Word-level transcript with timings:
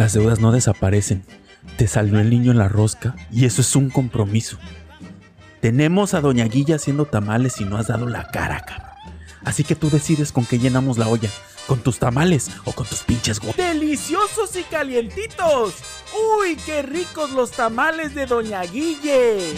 Las 0.00 0.14
deudas 0.14 0.40
no 0.40 0.50
desaparecen. 0.50 1.26
Te 1.76 1.86
salió 1.86 2.20
el 2.20 2.30
niño 2.30 2.52
en 2.52 2.56
la 2.56 2.68
rosca 2.68 3.14
y 3.30 3.44
eso 3.44 3.60
es 3.60 3.76
un 3.76 3.90
compromiso. 3.90 4.56
Tenemos 5.60 6.14
a 6.14 6.22
Doña 6.22 6.46
Guilla 6.46 6.76
haciendo 6.76 7.04
tamales 7.04 7.60
y 7.60 7.66
no 7.66 7.76
has 7.76 7.88
dado 7.88 8.08
la 8.08 8.28
cara, 8.28 8.60
cabrón. 8.60 8.88
Así 9.44 9.62
que 9.62 9.74
tú 9.74 9.90
decides 9.90 10.32
con 10.32 10.46
qué 10.46 10.58
llenamos 10.58 10.96
la 10.96 11.06
olla. 11.06 11.28
¿Con 11.66 11.80
tus 11.80 11.98
tamales 11.98 12.50
o 12.64 12.72
con 12.72 12.86
tus 12.86 13.00
pinches 13.00 13.40
huevos? 13.40 13.58
¡Deliciosos 13.58 14.56
y 14.56 14.62
calientitos! 14.62 15.74
¡Uy, 16.38 16.56
qué 16.64 16.80
ricos 16.80 17.32
los 17.32 17.50
tamales 17.50 18.14
de 18.14 18.24
Doña 18.24 18.62
Guille! 18.62 19.52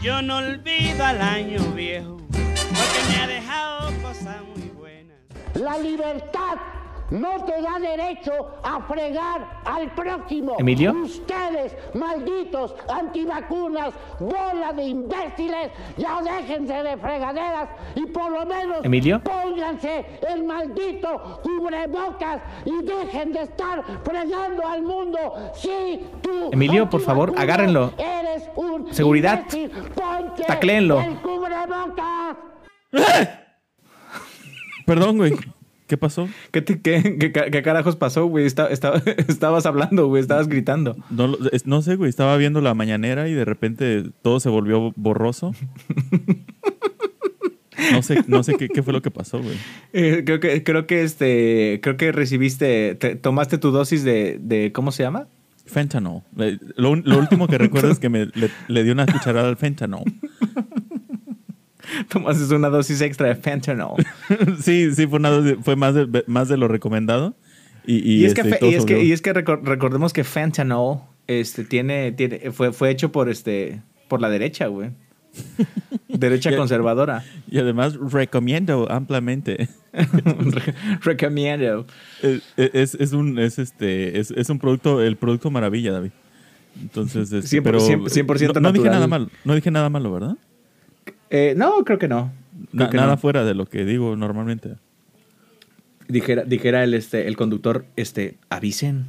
Yo 0.00 0.22
no 0.22 0.38
olvido 0.38 1.04
al 1.04 1.20
año 1.20 1.60
viejo, 1.72 2.16
porque 2.30 3.10
me 3.10 3.16
ha 3.16 3.26
dejado 3.26 3.92
cosas 4.00 4.38
muy 4.56 4.70
buenas. 4.70 5.18
La 5.52 5.76
libertad 5.76 6.73
no 7.10 7.44
te 7.44 7.60
da 7.62 7.78
derecho 7.78 8.32
a 8.62 8.80
fregar 8.82 9.60
al 9.64 9.94
próximo. 9.94 10.56
¿Emilio? 10.58 10.92
Ustedes, 10.92 11.76
malditos 11.94 12.74
antivacunas, 12.88 13.94
bola 14.18 14.72
de 14.72 14.84
imbéciles, 14.84 15.70
ya 15.96 16.20
déjense 16.22 16.74
de 16.82 16.96
fregaderas 16.96 17.68
y 17.94 18.06
por 18.06 18.30
lo 18.30 18.46
menos 18.46 18.84
¿Emilio? 18.84 19.20
pónganse 19.22 20.18
el 20.28 20.44
maldito 20.44 21.40
cubrebocas 21.42 22.40
y 22.64 22.82
dejen 22.84 23.32
de 23.32 23.42
estar 23.42 23.82
fregando 24.02 24.66
al 24.66 24.82
mundo. 24.82 25.18
Sí, 25.54 26.00
tú. 26.22 26.50
Emilio, 26.52 26.88
por 26.88 27.00
favor, 27.00 27.32
agárrenlo. 27.36 27.92
Eres 27.98 28.48
un 28.56 28.92
Seguridad. 28.92 29.40
imbécil. 29.52 29.70
Tacléenlo. 30.46 31.00
el 31.00 31.16
cubrebocas. 31.20 32.36
Perdón, 34.86 35.16
güey. 35.16 35.34
¿Qué 35.86 35.96
pasó? 35.98 36.28
¿Qué, 36.50 36.62
te- 36.62 36.80
qué- 36.80 37.16
qué 37.20 37.30
ca- 37.30 37.50
qué 37.50 37.62
carajos 37.62 37.94
pasó, 37.96 38.24
güey? 38.26 38.46
Esta- 38.46 38.68
esta- 38.68 38.94
estabas 39.28 39.66
hablando, 39.66 40.06
güey, 40.06 40.22
estabas 40.22 40.48
gritando. 40.48 40.96
No, 41.10 41.36
no 41.66 41.82
sé, 41.82 41.96
güey. 41.96 42.08
Estaba 42.08 42.36
viendo 42.38 42.60
la 42.62 42.72
mañanera 42.74 43.28
y 43.28 43.34
de 43.34 43.44
repente 43.44 44.04
todo 44.22 44.40
se 44.40 44.48
volvió 44.48 44.92
borroso. 44.96 45.52
No 47.92 48.02
sé, 48.02 48.24
no 48.28 48.42
sé 48.42 48.54
qué, 48.54 48.68
qué 48.68 48.82
fue 48.82 48.92
lo 48.92 49.02
que 49.02 49.10
pasó, 49.10 49.40
güey. 49.42 49.56
Eh, 49.92 50.22
creo 50.24 50.40
que, 50.40 50.62
creo 50.62 50.86
que 50.86 51.02
este, 51.02 51.80
creo 51.82 51.96
que 51.96 52.12
recibiste, 52.12 52.94
te- 52.94 53.16
tomaste 53.16 53.58
tu 53.58 53.72
dosis 53.72 54.04
de, 54.04 54.38
de, 54.40 54.72
¿cómo 54.72 54.90
se 54.92 55.02
llama? 55.02 55.26
Fentanyl. 55.66 56.22
Eh, 56.38 56.58
lo 56.76 56.90
último 56.90 57.48
que 57.48 57.58
recuerdo 57.58 57.90
es 57.90 57.98
que 57.98 58.08
me, 58.08 58.26
le, 58.26 58.50
le 58.68 58.84
di 58.84 58.90
una 58.90 59.06
cucharada 59.06 59.48
al 59.48 59.56
fentanyl. 59.56 60.04
Tomaste 62.08 62.54
una 62.54 62.68
dosis 62.68 63.00
extra 63.00 63.28
de 63.28 63.34
fentanyl. 63.36 63.86
sí, 64.60 64.92
sí, 64.94 65.06
fue, 65.06 65.18
una 65.18 65.30
dosis- 65.30 65.62
fue 65.62 65.76
más, 65.76 65.94
de, 65.94 66.24
más 66.26 66.48
de 66.48 66.56
lo 66.56 66.68
recomendado. 66.68 67.34
Y, 67.86 67.96
y, 67.96 68.22
Y, 68.22 68.24
es, 68.24 68.34
que, 68.34 68.40
este, 68.42 68.56
todo 68.56 68.70
y 68.70 68.74
es 68.74 68.84
que, 68.84 69.04
y 69.04 69.12
es 69.12 69.20
que 69.22 69.34
recor- 69.34 69.62
recordemos 69.62 70.12
que 70.12 70.24
fentanyl 70.24 70.98
este, 71.26 71.64
tiene, 71.64 72.12
tiene, 72.12 72.50
fue, 72.52 72.72
fue 72.72 72.90
hecho 72.90 73.12
por, 73.12 73.28
este, 73.28 73.82
por 74.08 74.20
la 74.20 74.30
derecha, 74.30 74.66
güey. 74.68 74.90
Derecha 76.08 76.50
Ya- 76.50 76.56
conservadora. 76.56 77.24
Y 77.50 77.58
además 77.58 77.96
recomiendo 78.10 78.90
ampliamente. 78.90 79.68
Re- 79.92 80.74
Recomiendo. 81.02 81.86
Es, 82.22 82.42
es, 82.56 82.94
es 82.94 83.12
un, 83.12 83.38
es, 83.38 83.58
este, 83.58 84.18
es, 84.18 84.30
es 84.30 84.48
un 84.48 84.58
producto, 84.58 85.02
el 85.02 85.16
producto 85.16 85.50
maravilla, 85.50 85.92
David. 85.92 86.10
Entonces, 86.80 87.32
este, 87.32 87.60
100% 87.60 87.62
pero 87.62 87.78
100% 87.80 88.54
no, 88.54 88.60
no 88.60 88.72
dije 88.72 88.86
nada 88.90 89.06
malo, 89.06 89.28
no 89.44 89.54
dije 89.54 89.70
nada 89.70 89.88
malo, 89.90 90.12
¿verdad? 90.12 90.36
Eh, 91.36 91.54
no, 91.56 91.84
creo 91.84 91.98
que 91.98 92.06
no. 92.06 92.30
Creo 92.70 92.84
Na- 92.84 92.90
que 92.90 92.96
nada 92.96 93.12
no. 93.12 93.16
fuera 93.18 93.44
de 93.44 93.54
lo 93.54 93.66
que 93.66 93.84
digo 93.84 94.14
normalmente. 94.14 94.76
Dijera, 96.06 96.44
dijera 96.44 96.84
el, 96.84 96.94
este, 96.94 97.26
el 97.26 97.36
conductor, 97.36 97.86
este, 97.96 98.36
avisen. 98.48 99.06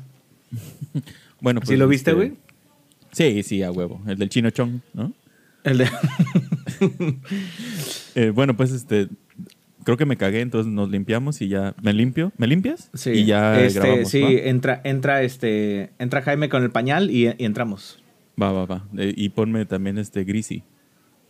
Bueno, 1.41 1.59
pues, 1.59 1.69
¿Sí 1.69 1.75
lo 1.75 1.87
viste, 1.87 2.11
este, 2.11 2.15
güey? 2.17 2.33
Sí, 3.11 3.43
sí, 3.43 3.61
a 3.61 3.69
huevo. 3.71 4.01
El 4.07 4.17
del 4.17 4.29
chino 4.29 4.49
chong, 4.49 4.79
¿no? 4.93 5.13
El 5.63 5.77
de... 5.79 5.87
Eh, 8.15 8.29
bueno, 8.33 8.55
pues 8.55 8.71
este, 8.71 9.09
creo 9.83 9.97
que 9.97 10.05
me 10.05 10.15
cagué, 10.17 10.39
entonces 10.41 10.71
nos 10.71 10.89
limpiamos 10.89 11.41
y 11.41 11.49
ya, 11.49 11.75
¿me 11.81 11.91
limpio? 11.93 12.31
¿Me 12.37 12.47
limpias? 12.47 12.89
Sí, 12.93 13.11
Y 13.11 13.25
ya 13.25 13.59
este, 13.61 13.79
grabamos. 13.81 14.09
sí, 14.09 14.21
¿va? 14.21 14.29
entra, 14.31 14.81
entra, 14.85 15.21
este, 15.23 15.91
entra 15.99 16.21
Jaime 16.21 16.47
con 16.49 16.63
el 16.63 16.71
pañal 16.71 17.11
y, 17.11 17.27
y 17.27 17.45
entramos. 17.45 18.01
Va, 18.41 18.51
va, 18.53 18.65
va. 18.65 18.85
Eh, 18.97 19.13
y 19.15 19.29
ponme 19.29 19.65
también 19.65 19.97
este 19.97 20.23
Greasy. 20.23 20.63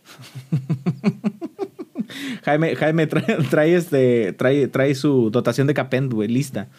Jaime, 2.44 2.76
Jaime 2.76 3.06
trae, 3.06 3.36
trae, 3.50 3.74
este, 3.74 4.32
trae, 4.32 4.68
trae 4.68 4.94
su 4.94 5.30
dotación 5.30 5.66
de 5.66 5.74
Capend, 5.74 6.12
güey, 6.12 6.28
lista. 6.28 6.68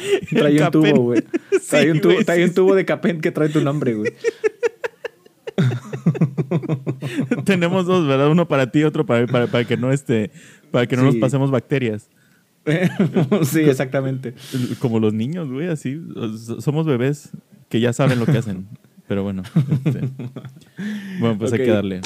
Trae 0.30 0.62
un 0.62 0.70
tubo, 0.70 1.02
güey. 1.02 1.22
Trae, 1.68 1.84
Sí, 1.84 1.90
un, 1.90 2.00
tubo, 2.00 2.12
güey, 2.14 2.24
trae 2.24 2.38
sí, 2.38 2.44
un 2.44 2.54
tubo 2.54 2.74
de 2.74 2.84
Capend 2.84 3.20
que 3.20 3.30
trae 3.30 3.48
tu 3.48 3.60
nombre, 3.60 3.94
güey. 3.94 4.12
Tenemos 7.44 7.86
dos, 7.86 8.06
¿verdad? 8.06 8.30
Uno 8.30 8.48
para 8.48 8.70
ti, 8.70 8.84
otro 8.84 9.06
para, 9.06 9.26
para, 9.26 9.46
para 9.46 9.64
que 9.64 9.76
no 9.76 9.92
este, 9.92 10.30
para 10.70 10.86
que 10.86 10.96
no 10.96 11.02
nos 11.02 11.16
pasemos 11.16 11.50
bacterias. 11.50 12.08
sí, 13.44 13.60
exactamente. 13.60 14.34
Como 14.78 15.00
los 15.00 15.12
niños, 15.12 15.50
güey, 15.50 15.68
así. 15.68 16.00
Somos 16.60 16.86
bebés 16.86 17.30
que 17.68 17.80
ya 17.80 17.92
saben 17.92 18.18
lo 18.18 18.26
que 18.26 18.38
hacen. 18.38 18.66
Pero 19.10 19.24
bueno. 19.24 19.42
este, 19.84 20.08
Bueno, 21.18 21.36
pues 21.36 21.52
hay 21.52 21.58
que 21.58 21.66
darle. 21.66 22.00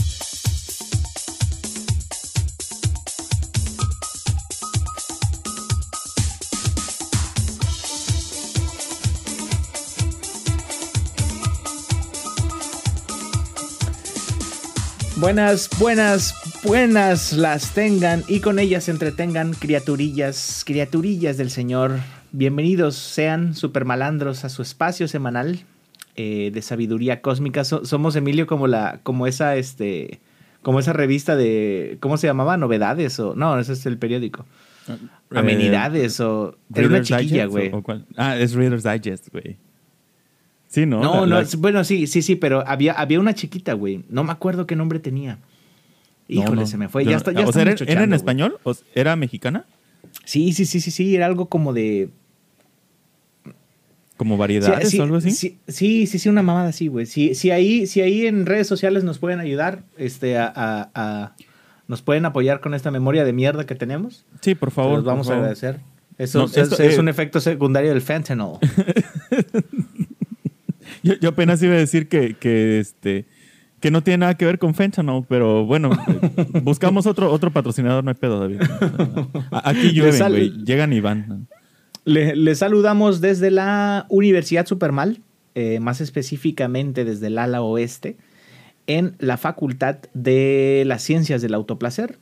Buenas, 15.17 15.69
buenas, 15.79 16.35
buenas 16.65 17.35
las 17.35 17.75
tengan 17.75 18.25
y 18.29 18.41
con 18.41 18.59
ellas 18.59 18.85
se 18.85 18.93
entretengan 18.93 19.53
criaturillas, 19.53 20.63
criaturillas 20.65 21.37
del 21.37 21.51
Señor. 21.51 21.99
Bienvenidos 22.33 22.97
sean 22.97 23.55
super 23.55 23.85
malandros 23.85 24.47
a 24.47 24.49
su 24.49 24.63
espacio 24.63 25.07
semanal 25.07 25.67
eh, 26.17 26.51
de 26.53 26.63
sabiduría 26.63 27.21
cósmica. 27.23 27.65
So- 27.65 27.85
somos 27.85 28.17
Emilio 28.17 28.47
como 28.47 28.67
la, 28.67 29.01
como 29.03 29.27
esa, 29.27 29.57
este, 29.57 30.21
como 30.63 30.79
esa 30.81 30.93
revista 30.93 31.37
de, 31.37 31.97
¿cómo 32.01 32.17
se 32.17 32.27
llamaba? 32.27 32.57
Novedades 32.57 33.19
o 33.21 33.35
no, 33.35 33.59
ese 33.59 33.73
es 33.75 33.85
el 33.87 33.99
periódico. 33.99 34.47
Amenidades 35.31 36.21
o 36.21 36.57
era 36.75 36.89
una 36.89 37.03
chiquilla, 37.03 37.47
güey. 37.47 37.73
Ah, 38.17 38.37
es 38.37 38.53
Reader's 38.55 38.85
Digest, 38.85 39.29
güey. 39.33 39.57
Sí, 40.69 40.87
¿no? 40.87 41.01
No, 41.03 41.15
La- 41.15 41.21
no, 41.21 41.27
la- 41.27 41.41
es- 41.43 41.57
bueno, 41.57 41.85
sí, 41.85 42.07
sí, 42.07 42.21
sí, 42.23 42.37
pero 42.37 42.67
había, 42.67 42.93
había 42.93 43.21
una 43.21 43.35
chiquita, 43.35 43.73
güey. 43.75 44.05
No 44.09 44.25
me 44.25 44.33
acuerdo 44.33 44.67
qué 44.67 44.77
nombre 44.77 44.99
tenía. 44.99 45.39
Híjole, 46.29 46.63
no. 46.63 46.67
se 46.67 46.77
me 46.77 46.89
fue. 46.89 47.05
Ya 47.05 47.13
no- 47.13 47.17
está, 47.19 47.33
ya 47.33 47.47
o 47.47 47.53
sea, 47.53 47.63
¿era, 47.63 47.73
estamos 47.73 47.93
¿era 47.93 48.05
en 48.05 48.13
español? 48.13 48.59
¿O 48.63 48.71
s- 48.73 48.85
¿Era 48.95 49.15
mexicana? 49.17 49.67
Sí, 50.25 50.53
sí, 50.53 50.65
sí, 50.67 50.81
sí, 50.81 50.91
sí, 50.91 51.15
era 51.15 51.27
algo 51.27 51.49
como 51.49 51.73
de... 51.73 52.09
¿Como 54.17 54.37
variedades 54.37 54.91
sí, 54.91 55.01
o 55.01 55.03
algo 55.03 55.17
así? 55.17 55.31
Sí, 55.33 55.59
sí, 55.67 56.07
sí, 56.07 56.19
sí, 56.19 56.29
una 56.29 56.43
mamada 56.43 56.69
así, 56.69 56.87
güey. 56.89 57.05
Si, 57.07 57.35
si, 57.35 57.51
ahí, 57.51 57.87
si 57.87 58.01
ahí 58.01 58.27
en 58.27 58.47
redes 58.47 58.67
sociales 58.69 59.03
nos 59.05 59.19
pueden 59.19 59.41
ayudar, 59.41 59.83
este, 59.99 60.39
a, 60.39 60.47
a- 60.55 60.91
a- 60.95 61.35
nos 61.89 62.01
pueden 62.01 62.25
apoyar 62.25 62.61
con 62.61 62.75
esta 62.75 62.91
memoria 62.91 63.25
de 63.25 63.33
mierda 63.33 63.67
que 63.67 63.75
tenemos, 63.75 64.25
Sí, 64.41 64.55
por 64.55 64.71
favor. 64.71 64.95
los 64.97 65.05
vamos 65.05 65.29
a 65.31 65.35
agradecer. 65.35 65.81
Eso 66.17 66.39
No, 66.39 66.45
es, 66.45 66.57
esto, 66.57 66.81
es 66.81 66.97
eh, 66.97 67.01
un 67.01 67.09
efecto 67.09 67.41
secundario 67.41 67.91
del 67.91 68.01
fentanyl. 68.01 68.53
Yo, 71.03 71.15
yo 71.21 71.31
apenas 71.31 71.63
iba 71.63 71.75
a 71.75 71.79
decir 71.79 72.09
que, 72.09 72.35
que, 72.35 72.79
este, 72.79 73.27
que 73.81 73.91
no 73.91 74.03
tiene 74.03 74.19
nada 74.19 74.35
que 74.37 74.47
ver 74.47 74.59
con 74.59 74.75
fentanyl, 74.75 75.25
pero 75.29 75.65
bueno, 75.67 75.91
buscamos 76.63 77.07
otro, 77.07 77.31
otro 77.31 77.51
patrocinador, 77.51 78.03
no 78.05 78.11
hay 78.11 78.15
pedo, 78.17 78.41
David. 78.41 78.61
Aquí 79.51 79.93
llueven, 79.93 80.29
güey. 80.31 80.51
Llegan 80.65 80.93
y 80.93 81.01
van. 81.01 81.47
Le, 82.05 82.37
le 82.37 82.55
saludamos 82.55 83.21
desde 83.21 83.51
la 83.51 84.07
Universidad 84.09 84.67
Supermal, 84.67 85.21
eh, 85.55 85.81
más 85.81 86.01
específicamente 86.01 87.05
desde 87.05 87.29
el 87.29 87.39
ala 87.39 87.63
oeste, 87.63 88.17
en 88.87 89.15
la 89.19 89.37
Facultad 89.37 89.97
de 90.13 90.85
las 90.87 91.03
Ciencias 91.03 91.41
del 91.41 91.55
Autoplacer. 91.55 92.19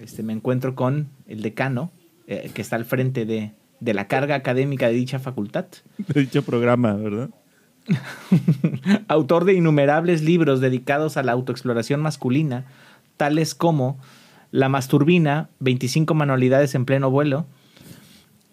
Este, 0.00 0.22
me 0.22 0.32
encuentro 0.32 0.74
con 0.74 1.08
el 1.28 1.42
decano, 1.42 1.90
eh, 2.26 2.50
que 2.54 2.62
está 2.62 2.76
al 2.76 2.84
frente 2.84 3.26
de, 3.26 3.52
de 3.80 3.94
la 3.94 4.06
carga 4.06 4.34
académica 4.34 4.86
de 4.86 4.94
dicha 4.94 5.18
facultad. 5.18 5.66
De 5.98 6.20
dicho 6.20 6.42
programa, 6.42 6.94
¿verdad? 6.94 7.30
Autor 9.08 9.44
de 9.44 9.54
innumerables 9.54 10.22
libros 10.22 10.60
dedicados 10.60 11.16
a 11.16 11.22
la 11.22 11.32
autoexploración 11.32 12.00
masculina, 12.00 12.66
tales 13.16 13.54
como 13.54 13.98
La 14.52 14.68
Masturbina, 14.68 15.48
25 15.58 16.14
manualidades 16.14 16.74
en 16.74 16.84
pleno 16.84 17.10
vuelo, 17.10 17.46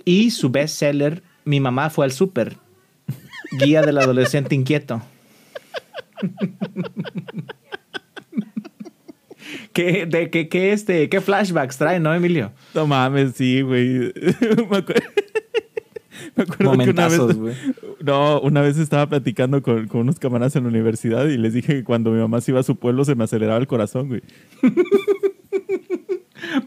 y 0.08 0.32
su 0.32 0.50
bestseller 0.50 1.22
Mi 1.44 1.60
mamá 1.60 1.90
fue 1.90 2.06
al 2.06 2.12
súper, 2.14 2.56
Guía 3.60 3.82
del 3.82 3.98
adolescente 3.98 4.56
inquieto. 4.56 5.02
¿Qué, 9.72 10.06
de, 10.06 10.30
qué, 10.30 10.50
qué, 10.50 10.74
este, 10.74 11.08
¿Qué 11.10 11.22
flashbacks 11.22 11.78
trae, 11.78 12.00
no, 12.00 12.14
Emilio? 12.14 12.52
No 12.74 12.88
mames, 12.88 13.34
sí, 13.36 13.62
güey. 13.62 13.98
Me 14.70 14.78
acuerdo- 14.78 14.94
Me 16.36 16.44
acuerdo 16.44 16.78
que 16.84 16.90
una 16.90 17.08
vez, 17.08 17.22
no, 18.02 18.42
una 18.42 18.62
vez 18.62 18.78
estaba 18.78 19.08
platicando 19.08 19.62
con, 19.62 19.88
con 19.88 20.02
unos 20.02 20.20
camaradas 20.20 20.56
en 20.56 20.64
la 20.64 20.70
universidad 20.70 21.26
y 21.28 21.38
les 21.38 21.54
dije 21.54 21.76
que 21.76 21.84
cuando 21.84 22.12
mi 22.12 22.20
mamá 22.20 22.42
se 22.42 22.52
iba 22.52 22.60
a 22.60 22.64
su 22.64 22.76
pueblo 22.76 23.06
se 23.06 23.16
me 23.16 23.24
aceleraba 23.24 23.60
el 23.60 23.68
corazón, 23.68 24.08
güey. 24.10 24.22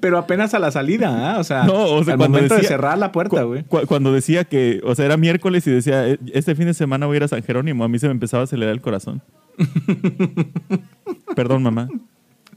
Pero 0.00 0.18
apenas 0.18 0.54
a 0.54 0.58
la 0.58 0.70
salida, 0.70 1.34
¿ah? 1.34 1.38
O 1.38 1.44
sea, 1.44 1.64
No, 1.64 1.84
o 1.84 2.04
sea, 2.04 2.14
al 2.14 2.18
cuando 2.18 2.36
momento 2.38 2.56
de 2.56 2.62
cerrar 2.64 2.98
la 2.98 3.12
puerta, 3.12 3.42
güey. 3.44 3.64
Cu- 3.64 3.86
cuando 3.86 4.12
decía 4.12 4.44
que, 4.44 4.80
o 4.84 4.94
sea, 4.94 5.04
era 5.06 5.16
miércoles 5.16 5.66
y 5.66 5.70
decía, 5.70 6.08
"Eh, 6.08 6.18
este 6.32 6.54
fin 6.54 6.66
de 6.66 6.74
semana 6.74 7.06
voy 7.06 7.14
a 7.14 7.18
ir 7.18 7.24
a 7.24 7.28
San 7.28 7.42
Jerónimo, 7.42 7.84
a 7.84 7.88
mí 7.88 7.98
se 7.98 8.06
me 8.06 8.12
empezaba 8.12 8.42
a 8.42 8.44
acelerar 8.44 8.72
el 8.74 8.80
corazón. 8.80 9.22
Perdón, 11.36 11.62
mamá. 11.62 11.88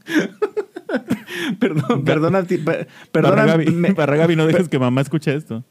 Perdón, 1.58 2.04
perdona, 2.04 2.44
ti- 2.44 2.58
per- 2.58 2.86
perdona, 3.10 3.36
Barragabi, 3.46 3.66
me- 3.70 3.92
Barragabi, 3.92 4.36
no 4.36 4.46
dejes 4.48 4.68
que 4.68 4.78
mamá 4.78 5.00
escuche 5.00 5.34
esto. 5.34 5.64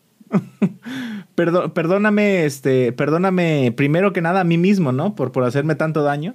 Perdo- 1.35 1.73
perdóname, 1.73 2.45
este, 2.45 2.91
perdóname 2.91 3.73
primero 3.75 4.13
que 4.13 4.21
nada 4.21 4.41
a 4.41 4.43
mí 4.43 4.57
mismo, 4.57 4.91
¿no? 4.91 5.15
Por, 5.15 5.31
por 5.31 5.43
hacerme 5.43 5.75
tanto 5.75 6.03
daño. 6.03 6.33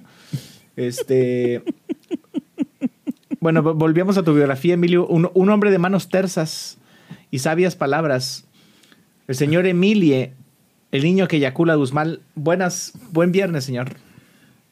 Este. 0.75 1.63
Bueno, 3.51 3.63
vo- 3.63 3.73
volvíamos 3.77 4.17
a 4.17 4.23
tu 4.23 4.33
biografía, 4.33 4.75
Emilio. 4.75 5.07
Un, 5.07 5.29
un 5.33 5.49
hombre 5.49 5.71
de 5.71 5.79
manos 5.79 6.09
tersas 6.09 6.77
y 7.31 7.39
sabias 7.39 7.75
palabras. 7.75 8.45
El 9.27 9.35
señor 9.35 9.65
Emilie, 9.65 10.33
el 10.91 11.03
niño 11.03 11.27
que 11.27 11.37
eyacula 11.37 11.75
Guzmán. 11.75 12.19
Buenas, 12.35 12.93
buen 13.11 13.31
viernes, 13.31 13.63
señor. 13.65 13.95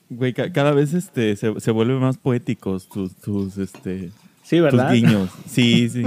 Güey, 0.09 0.33
ca- 0.33 0.51
cada 0.53 0.71
vez 0.71 0.93
este, 0.93 1.35
se, 1.35 1.59
se 1.59 1.71
vuelven 1.71 1.99
más 1.99 2.17
poéticos 2.17 2.87
tus, 2.87 3.15
tus, 3.15 3.57
este, 3.57 4.11
Sí, 4.43 4.59
¿verdad? 4.59 4.89
tus 4.89 4.93
guiños. 4.95 5.29
Sí, 5.47 5.89
sí. 5.93 6.03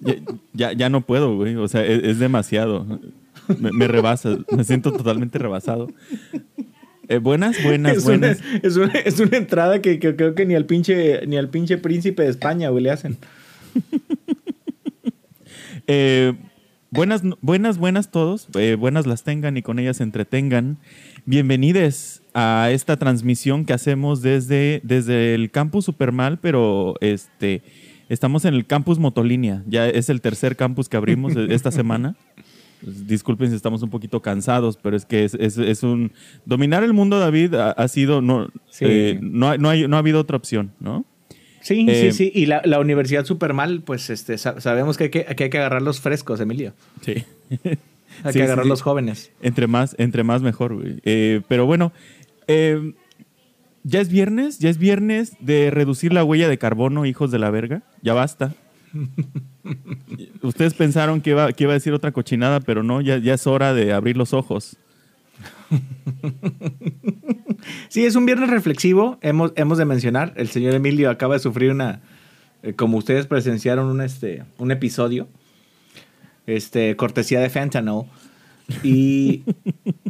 Ya, 0.00 0.14
ya, 0.52 0.72
ya 0.72 0.88
no 0.90 1.00
puedo, 1.00 1.36
güey. 1.36 1.56
O 1.56 1.68
sea, 1.68 1.84
es, 1.84 2.04
es 2.04 2.18
demasiado. 2.18 2.86
Me, 3.58 3.72
me 3.72 3.88
rebasa. 3.88 4.36
Me 4.56 4.62
siento 4.64 4.92
totalmente 4.92 5.38
rebasado. 5.38 5.88
Eh, 7.10 7.18
buenas, 7.18 7.60
buenas, 7.64 7.96
Es 7.96 8.04
una, 8.04 8.18
buenas. 8.18 8.40
es, 8.62 8.76
una, 8.76 8.92
es 8.92 9.18
una 9.18 9.36
entrada 9.36 9.82
que, 9.82 9.98
que 9.98 10.14
creo 10.14 10.36
que 10.36 10.46
ni 10.46 10.54
al 10.54 10.64
pinche 10.64 11.26
ni 11.26 11.36
al 11.36 11.48
pinche 11.48 11.76
príncipe 11.76 12.22
de 12.22 12.30
España, 12.30 12.68
güey, 12.70 12.84
le 12.84 12.90
hacen. 12.92 13.18
Eh, 15.92 16.34
buenas, 16.92 17.22
buenas, 17.40 17.78
buenas 17.78 18.12
todos. 18.12 18.46
Eh, 18.54 18.76
buenas 18.78 19.08
las 19.08 19.24
tengan 19.24 19.56
y 19.56 19.62
con 19.62 19.80
ellas 19.80 19.96
se 19.96 20.04
entretengan. 20.04 20.78
Bienvenidos 21.24 22.22
a 22.32 22.68
esta 22.70 22.96
transmisión 22.96 23.64
que 23.64 23.72
hacemos 23.72 24.22
desde, 24.22 24.80
desde 24.84 25.34
el 25.34 25.50
campus 25.50 25.86
Supermal, 25.86 26.38
pero 26.38 26.94
este, 27.00 27.62
estamos 28.08 28.44
en 28.44 28.54
el 28.54 28.66
campus 28.66 29.00
Motolínea. 29.00 29.64
Ya 29.66 29.88
es 29.88 30.10
el 30.10 30.20
tercer 30.20 30.54
campus 30.54 30.88
que 30.88 30.96
abrimos 30.96 31.34
esta 31.48 31.72
semana. 31.72 32.14
Pues, 32.82 33.06
Disculpen 33.06 33.50
si 33.50 33.56
estamos 33.56 33.82
un 33.82 33.90
poquito 33.90 34.22
cansados, 34.22 34.76
pero 34.80 34.96
es 34.96 35.04
que 35.04 35.24
es, 35.24 35.34
es- 35.34 35.58
es 35.58 35.82
un... 35.82 36.12
Dominar 36.46 36.82
el 36.84 36.92
mundo, 36.92 37.18
David, 37.18 37.54
ha, 37.54 37.70
ha 37.72 37.88
sido... 37.88 38.22
No, 38.22 38.48
Sí. 38.70 38.84
eh, 38.88 39.18
no, 39.22 39.48
ha- 39.50 39.58
no, 39.58 39.68
hay- 39.68 39.86
no 39.88 39.96
ha 39.96 39.98
habido 39.98 40.20
otra 40.20 40.36
opción, 40.36 40.72
¿no? 40.80 41.04
Sí, 41.62 41.84
Eh, 41.88 42.10
sí, 42.10 42.16
sí. 42.16 42.32
Y 42.34 42.46
la, 42.46 42.62
la 42.64 42.80
universidad 42.80 43.24
super 43.26 43.52
mal, 43.52 43.82
pues 43.82 44.08
este, 44.08 44.38
sa- 44.38 44.60
sabemos 44.62 44.96
que 44.96 45.04
hay 45.04 45.10
que, 45.10 45.24
que 45.24 45.44
hay 45.44 45.50
que 45.50 45.58
agarrar 45.58 45.82
los 45.82 46.00
frescos, 46.00 46.40
Emilio. 46.40 46.72
Sí. 47.02 47.24
Hay 48.24 48.32
Sí, 48.32 48.38
que 48.40 48.42
agarrar 48.44 48.64
sí, 48.64 48.66
sí. 48.66 48.70
los 48.70 48.82
jóvenes. 48.82 49.30
Entre 49.40 49.66
más, 49.66 49.94
entre 49.98 50.24
más 50.24 50.42
mejor. 50.42 50.76
Eh, 51.04 51.42
pero 51.48 51.64
bueno, 51.64 51.92
eh, 52.48 52.92
ya 53.84 54.00
es 54.00 54.08
viernes, 54.10 54.58
ya 54.58 54.68
es 54.68 54.78
viernes 54.78 55.32
de 55.40 55.70
reducir 55.70 56.12
la 56.12 56.24
huella 56.24 56.48
de 56.48 56.58
carbono, 56.58 57.06
hijos 57.06 57.30
de 57.30 57.38
la 57.38 57.50
verga. 57.50 57.82
Ya 58.02 58.12
basta. 58.12 58.52
Ustedes 60.42 60.74
pensaron 60.74 61.20
que 61.20 61.30
iba, 61.30 61.52
que 61.52 61.64
iba 61.64 61.72
a 61.72 61.74
decir 61.74 61.92
otra 61.92 62.12
cochinada, 62.12 62.60
pero 62.60 62.82
no, 62.82 63.00
ya, 63.00 63.16
es 63.16 63.46
hora 63.46 63.74
de 63.74 63.92
abrir 63.92 64.16
los 64.16 64.32
ojos. 64.32 64.76
Sí, 67.88 68.04
es 68.04 68.16
un 68.16 68.26
viernes 68.26 68.50
reflexivo. 68.50 69.18
Hemos, 69.20 69.52
hemos 69.56 69.78
de 69.78 69.84
mencionar, 69.84 70.32
el 70.36 70.48
señor 70.48 70.74
Emilio 70.74 71.10
acaba 71.10 71.34
de 71.34 71.40
sufrir 71.40 71.70
una, 71.70 72.00
eh, 72.62 72.72
como 72.74 72.98
ustedes 72.98 73.26
presenciaron 73.26 73.86
un, 73.86 74.00
este, 74.00 74.44
un 74.58 74.70
episodio, 74.70 75.28
este, 76.46 76.96
cortesía 76.96 77.40
de 77.40 77.50
Fentanyl. 77.50 78.04
Y, 78.82 79.42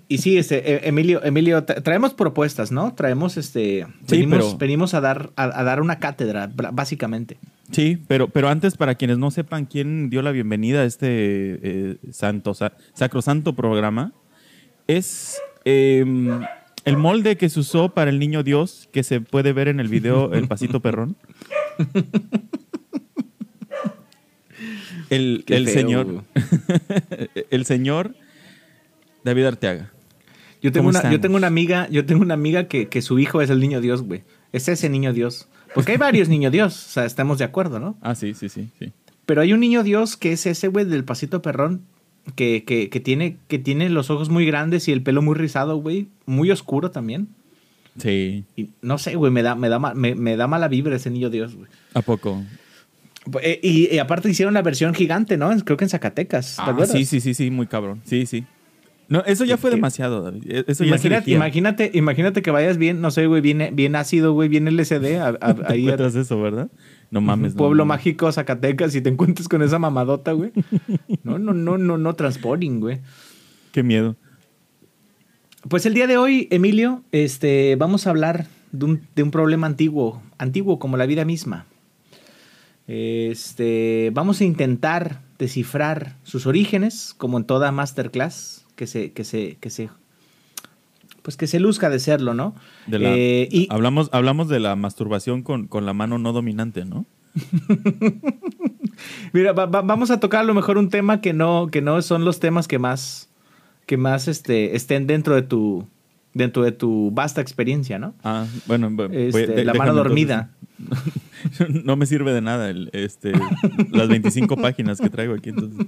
y 0.09 0.19
sí, 0.19 0.37
este, 0.39 0.75
eh, 0.75 0.81
Emilio, 0.85 1.23
Emilio, 1.25 1.65
tra- 1.65 1.83
traemos 1.83 2.15
propuestas, 2.15 2.71
¿no? 2.73 2.95
Traemos, 2.95 3.37
este, 3.37 3.87
Sí, 4.07 4.17
venimos, 4.17 4.39
pero- 4.47 4.59
venimos 4.59 4.95
a 4.95 5.01
dar, 5.01 5.31
a, 5.37 5.45
a 5.61 5.65
dar 5.65 5.81
una 5.81 5.99
cátedra, 5.99 6.51
básicamente. 6.73 7.39
Sí, 7.73 7.99
pero, 8.09 8.29
pero 8.29 8.49
antes, 8.49 8.77
para 8.77 8.97
quienes 8.97 9.19
no 9.19 9.31
sepan 9.31 9.65
quién 9.67 10.11
dio 10.11 10.23
la 10.23 10.33
bienvenida 10.33 10.81
a 10.81 10.85
este 10.85 11.07
eh, 11.11 11.97
santo, 12.11 12.53
sa- 12.55 12.73
sacrosanto 12.95 13.55
programa, 13.55 14.13
es 14.87 15.41
eh, 15.65 16.05
el 16.85 16.97
molde 16.97 17.37
que 17.37 17.49
se 17.49 17.61
usó 17.61 17.95
para 17.95 18.11
el 18.11 18.19
niño 18.19 18.43
Dios, 18.43 18.89
que 18.93 19.03
se 19.05 19.21
puede 19.21 19.53
ver 19.53 19.69
en 19.69 19.79
el 19.81 19.89
video 19.89 20.33
El 20.35 20.49
Pasito 20.49 20.81
Perrón. 20.81 21.17
El, 25.09 25.45
el 25.49 25.67
señor, 25.69 26.25
el 27.51 27.65
señor 27.65 28.15
David 29.25 29.45
Arteaga. 29.47 29.91
Yo 30.63 30.73
tengo, 30.73 30.89
¿Cómo 30.91 30.99
una, 30.99 31.11
yo 31.11 31.21
tengo 31.21 31.37
una 31.37 31.47
amiga, 31.47 31.89
yo 31.91 32.05
tengo 32.05 32.23
una 32.23 32.35
amiga 32.35 32.69
que, 32.69 32.89
que 32.89 33.01
su 33.01 33.19
hijo 33.19 33.41
es 33.41 33.49
el 33.51 33.61
niño 33.61 33.81
Dios, 33.81 34.03
güey. 34.03 34.23
Es 34.53 34.69
ese 34.69 34.89
niño 34.91 35.13
Dios. 35.13 35.49
Porque 35.75 35.93
hay 35.93 35.99
varios 35.99 36.29
niños 36.29 36.53
Dios, 36.53 36.75
o 36.75 36.91
sea, 36.91 37.05
estamos 37.07 37.39
de 37.39 37.45
acuerdo, 37.45 37.81
¿no? 37.81 37.97
Ah, 38.03 38.15
sí, 38.15 38.35
sí, 38.35 38.49
sí, 38.49 38.69
sí. 38.79 38.93
Pero 39.25 39.41
hay 39.41 39.53
un 39.53 39.61
niño 39.61 39.83
Dios 39.83 40.17
que 40.17 40.33
es 40.33 40.45
ese, 40.47 40.69
güey, 40.69 40.85
del 40.85 41.05
pasito 41.05 41.41
perrón, 41.41 41.83
que, 42.35 42.65
que, 42.65 42.91
que, 42.91 43.01
tiene, 43.01 43.39
que 43.49 43.59
tiene 43.59 43.89
los 43.89 44.11
ojos 44.11 44.29
muy 44.29 44.45
grandes 44.45 44.87
y 44.89 44.93
el 44.93 45.03
pelo 45.03 45.23
muy 45.23 45.35
rizado, 45.35 45.77
güey. 45.77 46.09
Muy 46.27 46.51
oscuro 46.51 46.91
también. 46.91 47.29
Sí, 47.99 48.45
Y 48.57 48.71
no 48.83 48.99
sé, 48.99 49.17
güey, 49.17 49.33
me 49.33 49.43
da, 49.43 49.55
me, 49.55 49.69
da, 49.69 49.79
me, 49.79 50.15
me 50.15 50.37
da 50.37 50.47
mala 50.47 50.69
vibra 50.69 50.97
ese 50.97 51.11
niño 51.11 51.31
Dios, 51.31 51.55
güey. 51.57 51.69
¿a 51.95 52.03
poco? 52.03 52.43
Eh, 53.43 53.61
Y, 53.63 53.95
y 53.95 53.99
aparte 53.99 54.29
hicieron 54.31 54.55
la 54.55 54.63
versión 54.63 54.95
gigante, 54.95 55.37
¿no? 55.37 55.51
Creo 55.65 55.77
que 55.77 55.85
en 55.85 55.91
Zacatecas. 55.91 56.57
¿te 56.57 56.63
Ah, 56.63 56.87
sí, 56.87 57.05
sí, 57.05 57.21
sí, 57.21 57.35
sí, 57.35 57.51
muy 57.51 57.67
cabrón. 57.67 58.03
Sí, 58.05 58.27
sí. 58.27 58.45
No, 59.11 59.25
eso 59.27 59.45
ya 59.45 59.57
fue 59.57 59.71
demasiado, 59.71 60.23
David. 60.23 60.45
E- 60.49 60.65
Eso 60.69 60.85
Imagínate, 60.85 61.33
imagínate, 61.33 61.91
imagínate 61.95 62.43
que 62.43 62.53
vayas 62.53 62.79
bien, 62.79 63.01
no 63.01 63.11
sé, 63.11 63.27
güey, 63.27 63.43
bien, 63.43 63.71
bien 63.75 63.97
ácido, 63.97 64.33
güey, 64.33 64.49
bien 64.49 64.69
LCD, 64.69 65.19
a- 65.19 65.37
a- 65.41 65.55
Te 65.67 65.73
ahí 65.73 65.89
a- 65.89 65.97
eso, 65.97 66.41
¿verdad? 66.41 66.71
No 67.11 67.21
mames. 67.21 67.53
un 67.53 67.59
pueblo 67.59 67.83
no. 67.83 67.87
mágico, 67.87 68.31
Zacatecas, 68.31 68.95
y 68.95 69.01
te 69.01 69.09
encuentres 69.09 69.49
con 69.49 69.63
esa 69.63 69.81
mamadota, 69.81 70.31
güey. 70.31 70.53
No, 71.25 71.41
no, 71.41 71.53
no, 71.53 71.77
no, 71.77 71.99
no, 71.99 72.15
transporting, 72.15 72.79
güey. 72.79 73.01
Qué 73.73 73.83
miedo. 73.83 74.15
Pues 75.69 75.87
el 75.87 75.95
día 75.95 76.07
de 76.07 76.17
hoy, 76.17 76.47
Emilio, 76.53 77.03
este, 77.11 77.75
vamos 77.75 78.07
a 78.07 78.11
hablar 78.11 78.47
de 78.71 78.85
un, 78.85 79.01
de 79.17 79.25
un 79.25 79.33
problema 79.33 79.67
antiguo, 79.67 80.23
antiguo 80.39 80.79
como 80.79 80.97
la 80.97 81.07
vida 81.07 81.25
misma. 81.25 81.67
Este, 82.87 84.11
vamos 84.15 84.41
a 84.41 84.45
intentar 84.45 85.21
descifrar 85.37 86.17
sus 86.23 86.47
orígenes, 86.47 87.13
como 87.19 87.39
en 87.39 87.45
toda 87.45 87.73
masterclass 87.73 88.60
que 88.81 88.87
se, 88.87 89.13
que 89.13 89.25
se, 89.25 89.59
que 89.61 89.69
se, 89.69 89.91
pues 91.21 91.37
que 91.37 91.47
se 91.47 91.61
luzca 91.61 91.91
de 91.91 91.99
serlo, 92.01 92.33
¿no? 92.33 92.55
De 92.87 92.99
la- 92.99 93.15
Eh, 93.15 93.47
y, 93.53 93.69
hablamos, 93.71 94.09
hablamos 94.11 94.49
de 94.49 94.59
la 94.59 94.75
masturbación 94.75 95.43
con, 95.43 95.67
con 95.67 95.85
la 95.85 95.93
mano 95.93 96.17
no 96.17 96.33
dominante, 96.33 96.87
¿no? 96.87 97.05
Mira, 99.35 99.53
va- 99.53 99.67
va- 99.67 99.83
vamos 99.83 100.11
a 100.11 100.19
tocar 100.19 100.41
a 100.41 100.45
lo 100.45 100.55
mejor 100.55 100.79
un 100.79 100.89
tema 100.89 101.21
que 101.21 101.35
no, 101.35 101.69
que 101.71 101.83
no 101.83 102.01
son 102.01 102.25
los 102.25 102.41
temas 102.41 102.69
que 102.69 102.79
más, 102.79 103.29
que 103.85 103.99
más 103.99 104.29
este, 104.29 104.75
estén 104.77 105.07
dentro 105.07 105.35
de 105.35 105.43
tu, 105.43 105.87
dentro 106.33 106.63
de 106.63 106.73
tu 106.73 107.11
vasta 107.13 107.43
experiencia, 107.43 107.99
¿no? 107.99 108.15
Ah, 108.25 108.47
bueno. 108.67 108.91
bu- 108.91 109.13
Este, 109.13 109.47
de- 109.47 109.65
la 109.67 109.75
mano 109.75 109.93
dormida. 109.93 110.51
entonces- 110.79 111.15
no 111.85 111.97
me 111.97 112.07
sirve 112.07 112.33
de 112.33 112.41
nada 112.41 112.71
el, 112.71 112.89
este, 112.95 113.33
las 113.91 114.09
25 114.09 114.57
páginas 114.57 115.01
que 115.01 115.11
traigo 115.11 115.35
aquí. 115.35 115.51
Entonces. 115.51 115.87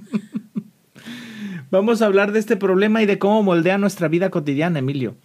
Vamos 1.73 2.03
a 2.03 2.05
hablar 2.05 2.31
de 2.33 2.39
este 2.39 2.55
problema 2.55 3.01
y 3.01 3.07
de 3.07 3.17
cómo 3.17 3.41
moldea 3.41 3.79
nuestra 3.79 4.07
vida 4.07 4.29
cotidiana, 4.29 4.77
Emilio. 4.77 5.15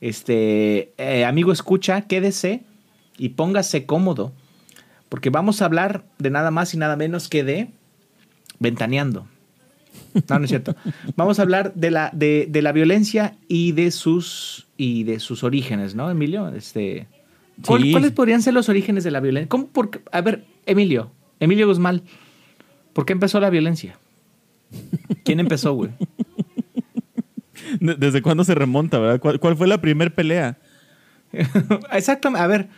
Este, 0.00 0.90
eh, 0.96 1.26
amigo, 1.26 1.52
escucha, 1.52 2.00
quédese 2.00 2.62
y 3.18 3.28
póngase 3.30 3.84
cómodo, 3.84 4.32
porque 5.10 5.28
vamos 5.28 5.60
a 5.60 5.66
hablar 5.66 6.04
de 6.18 6.30
nada 6.30 6.50
más 6.50 6.72
y 6.72 6.78
nada 6.78 6.96
menos 6.96 7.28
que 7.28 7.44
de 7.44 7.68
ventaneando. 8.58 9.26
No, 10.30 10.38
no 10.38 10.44
es 10.44 10.48
cierto. 10.50 10.74
Vamos 11.16 11.38
a 11.38 11.42
hablar 11.42 11.74
de 11.74 11.90
la, 11.90 12.10
de, 12.14 12.46
de 12.48 12.62
la 12.62 12.72
violencia 12.72 13.34
y 13.46 13.72
de 13.72 13.90
sus 13.90 14.66
y 14.78 15.04
de 15.04 15.20
sus 15.20 15.44
orígenes, 15.44 15.94
¿no, 15.94 16.10
Emilio? 16.10 16.48
Este, 16.48 17.06
¿cuál- 17.66 17.82
Sí. 17.82 17.92
¿Cuáles 17.92 18.12
podrían 18.12 18.40
ser 18.40 18.54
los 18.54 18.68
orígenes 18.70 19.04
de 19.04 19.10
la 19.10 19.20
violencia? 19.20 19.48
¿Cómo, 19.50 19.66
por 19.66 19.90
a 20.10 20.20
ver, 20.22 20.44
Emilio, 20.64 21.10
Emilio 21.38 21.66
Guzmán, 21.66 22.00
¿por 22.94 23.04
qué 23.04 23.12
empezó 23.12 23.40
la 23.40 23.50
violencia? 23.50 23.98
¿Quién 25.24 25.40
empezó, 25.40 25.72
güey? 25.74 25.90
De- 27.80 27.94
¿Desde 27.96 28.22
cuándo 28.22 28.44
se 28.44 28.54
remonta, 28.54 28.98
verdad? 28.98 29.20
¿Cuál, 29.20 29.40
cuál 29.40 29.56
fue 29.56 29.66
la 29.66 29.80
primer 29.80 30.14
pelea? 30.14 30.58
Exactamente. 31.92 32.42
A 32.42 32.46
ver, 32.46 32.68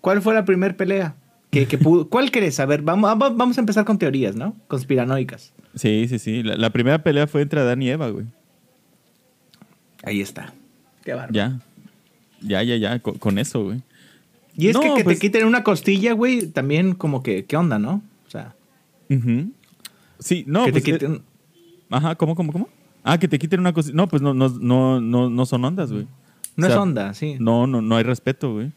¿cuál 0.00 0.22
fue 0.22 0.34
la 0.34 0.44
primer 0.44 0.76
pelea? 0.76 1.16
Que, 1.50 1.66
que 1.66 1.78
pudo- 1.78 2.08
¿Cuál 2.08 2.30
crees? 2.30 2.60
A 2.60 2.66
ver, 2.66 2.82
vamos, 2.82 3.18
vamos 3.18 3.56
a 3.56 3.60
empezar 3.60 3.84
con 3.84 3.98
teorías, 3.98 4.36
¿no? 4.36 4.54
Conspiranoicas. 4.68 5.52
Sí, 5.74 6.06
sí, 6.08 6.18
sí. 6.18 6.42
La, 6.42 6.56
la 6.56 6.70
primera 6.70 7.02
pelea 7.02 7.26
fue 7.26 7.42
entre 7.42 7.60
Adán 7.60 7.82
y 7.82 7.88
Eva, 7.90 8.08
güey. 8.10 8.26
Ahí 10.04 10.20
está. 10.20 10.52
Qué 11.04 11.12
bárbaro. 11.14 11.32
Ya. 11.32 11.60
Ya, 12.42 12.62
ya, 12.62 12.76
ya, 12.76 12.98
con, 13.00 13.14
con 13.18 13.38
eso, 13.38 13.64
güey. 13.64 13.80
Y 14.56 14.68
es 14.68 14.74
No, 14.74 14.80
que 14.82 14.94
que 14.94 15.04
pues- 15.04 15.18
te 15.18 15.26
quiten 15.26 15.44
una 15.46 15.62
costilla, 15.64 16.12
güey, 16.12 16.46
también 16.48 16.94
como 16.94 17.22
que, 17.22 17.44
¿qué 17.46 17.56
onda, 17.56 17.78
no? 17.78 18.02
O 18.26 18.30
sea. 18.30 18.54
Sí, 20.18 20.44
no, 20.46 20.64
que 20.64 20.72
pues, 20.72 20.84
te 20.84 20.90
eh, 20.90 20.92
quiten... 20.94 21.22
Ajá, 21.90 22.14
¿cómo, 22.16 22.34
cómo, 22.34 22.52
cómo? 22.52 22.68
Ah, 23.04 23.18
que 23.18 23.28
te 23.28 23.38
quiten 23.38 23.60
una 23.60 23.72
cosa. 23.72 23.90
No, 23.94 24.08
pues 24.08 24.20
no, 24.22 24.34
no, 24.34 24.48
no, 24.48 25.00
no, 25.00 25.30
no 25.30 25.46
son 25.46 25.64
ondas, 25.64 25.92
güey. 25.92 26.06
No 26.56 26.66
o 26.66 26.70
es 26.70 26.76
onda, 26.76 27.14
sí. 27.14 27.36
No, 27.38 27.66
no, 27.66 27.80
no 27.82 27.96
hay 27.96 28.02
respeto, 28.02 28.52
güey. 28.54 28.72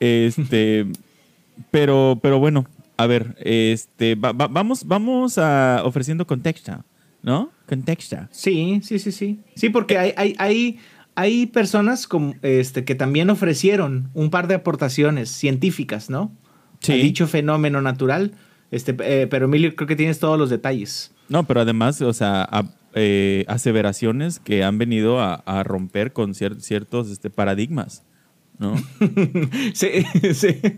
Este, 0.00 0.86
pero, 1.70 2.18
pero 2.22 2.38
bueno, 2.38 2.66
a 2.96 3.06
ver, 3.06 3.36
este, 3.40 4.14
va- 4.14 4.32
va- 4.32 4.48
vamos, 4.48 4.84
vamos 4.86 5.38
a 5.38 5.82
ofreciendo 5.84 6.26
contexto, 6.26 6.84
¿no? 7.22 7.50
Contexto. 7.68 8.16
Sí, 8.30 8.80
sí, 8.82 8.98
sí, 8.98 9.12
sí. 9.12 9.40
Sí, 9.54 9.70
porque 9.70 9.98
hay, 9.98 10.12
hay, 10.16 10.34
hay, 10.38 10.78
hay 11.14 11.46
personas 11.46 12.06
como, 12.06 12.34
este, 12.42 12.84
que 12.84 12.94
también 12.94 13.30
ofrecieron 13.30 14.10
un 14.14 14.30
par 14.30 14.48
de 14.48 14.54
aportaciones 14.56 15.30
científicas, 15.30 16.10
¿no? 16.10 16.30
Sí. 16.80 16.92
A 16.92 16.96
dicho 16.96 17.26
fenómeno 17.26 17.80
natural. 17.80 18.32
Este, 18.70 18.94
eh, 19.00 19.26
pero 19.28 19.46
Emilio, 19.46 19.74
creo 19.76 19.86
que 19.88 19.96
tienes 19.96 20.18
todos 20.18 20.38
los 20.38 20.50
detalles. 20.50 21.12
No, 21.28 21.44
pero 21.46 21.60
además, 21.60 22.00
o 22.02 22.12
sea, 22.12 22.42
a- 22.50 22.68
eh, 22.94 23.44
aseveraciones 23.48 24.38
que 24.38 24.64
han 24.64 24.78
venido 24.78 25.20
a, 25.20 25.34
a 25.34 25.62
romper 25.64 26.12
con 26.12 26.32
cier- 26.34 26.60
ciertos 26.60 27.10
este, 27.10 27.28
paradigmas, 27.30 28.04
¿no? 28.58 28.74
Se, 29.74 30.04
se- 30.34 30.76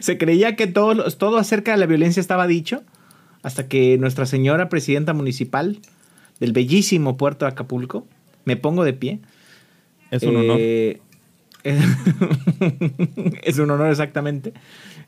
se 0.00 0.18
creía 0.18 0.56
que 0.56 0.66
todo, 0.66 1.10
todo 1.12 1.38
acerca 1.38 1.72
de 1.72 1.78
la 1.78 1.86
violencia 1.86 2.20
estaba 2.20 2.46
dicho 2.46 2.82
hasta 3.42 3.68
que 3.68 3.98
nuestra 3.98 4.26
señora 4.26 4.68
presidenta 4.68 5.12
municipal 5.14 5.80
del 6.40 6.52
bellísimo 6.52 7.16
puerto 7.16 7.44
de 7.44 7.52
Acapulco, 7.52 8.06
me 8.44 8.56
pongo 8.56 8.82
de 8.84 8.92
pie. 8.92 9.20
Es 10.10 10.22
un 10.24 10.36
honor. 10.36 10.56
Eh, 10.60 11.00
es 13.44 13.58
un 13.58 13.70
honor 13.70 13.90
exactamente. 13.90 14.52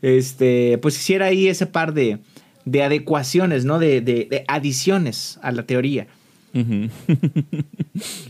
Este, 0.03 0.79
pues 0.79 0.97
hiciera 0.97 1.27
ahí 1.27 1.49
ese 1.49 1.67
par 1.67 1.93
de, 1.95 2.19
de 2.65 2.83
adecuaciones, 2.83 3.65
¿no? 3.65 3.79
De, 3.79 4.01
de- 4.01 4.27
de 4.31 4.45
adiciones 4.49 5.39
a 5.43 5.53
la 5.53 5.65
teoría. 5.67 6.07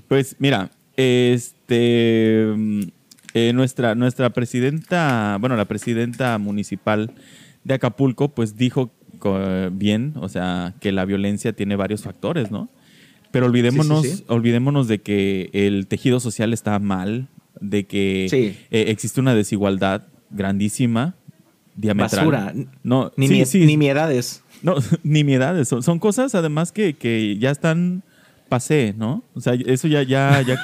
Pues 0.08 0.36
mira, 0.38 0.70
este 0.96 2.52
mm, 2.56 2.80
eh, 3.34 3.52
nuestra, 3.52 3.94
nuestra 3.94 4.30
presidenta, 4.30 5.36
bueno, 5.40 5.56
la 5.56 5.64
presidenta 5.64 6.38
municipal 6.38 7.12
de 7.64 7.74
Acapulco, 7.74 8.28
pues 8.28 8.56
dijo 8.56 8.90
bien, 9.72 10.12
o 10.16 10.28
sea, 10.28 10.74
que 10.80 10.92
la 10.92 11.06
violencia 11.06 11.54
tiene 11.54 11.76
varios 11.76 12.02
factores, 12.02 12.50
¿no? 12.50 12.68
Pero 13.30 13.46
olvidémonos, 13.46 14.02
Sí, 14.02 14.10
sí, 14.10 14.16
sí. 14.18 14.24
olvidémonos 14.28 14.86
de 14.86 15.00
que 15.00 15.48
el 15.54 15.86
tejido 15.86 16.20
social 16.20 16.52
está 16.52 16.78
mal, 16.78 17.28
de 17.58 17.84
que 17.86 18.26
eh, 18.70 18.84
existe 18.88 19.20
una 19.20 19.34
desigualdad 19.34 20.02
grandísima, 20.30 21.14
diametral. 21.76 22.26
Basura. 22.30 22.54
No, 22.82 23.12
Ni, 23.16 23.28
sí, 23.28 23.34
mi- 23.34 23.46
sí, 23.46 23.58
no, 24.62 24.74
nimiedades. 25.02 25.68
Son, 25.68 25.82
son 25.82 25.98
cosas 25.98 26.34
además 26.34 26.72
que, 26.72 26.94
que 26.94 27.36
ya 27.38 27.50
están 27.50 28.02
pasé, 28.48 28.94
¿no? 28.96 29.24
O 29.34 29.40
sea, 29.40 29.54
eso 29.54 29.88
ya, 29.88 30.02
ya, 30.02 30.40
ya, 30.46 30.62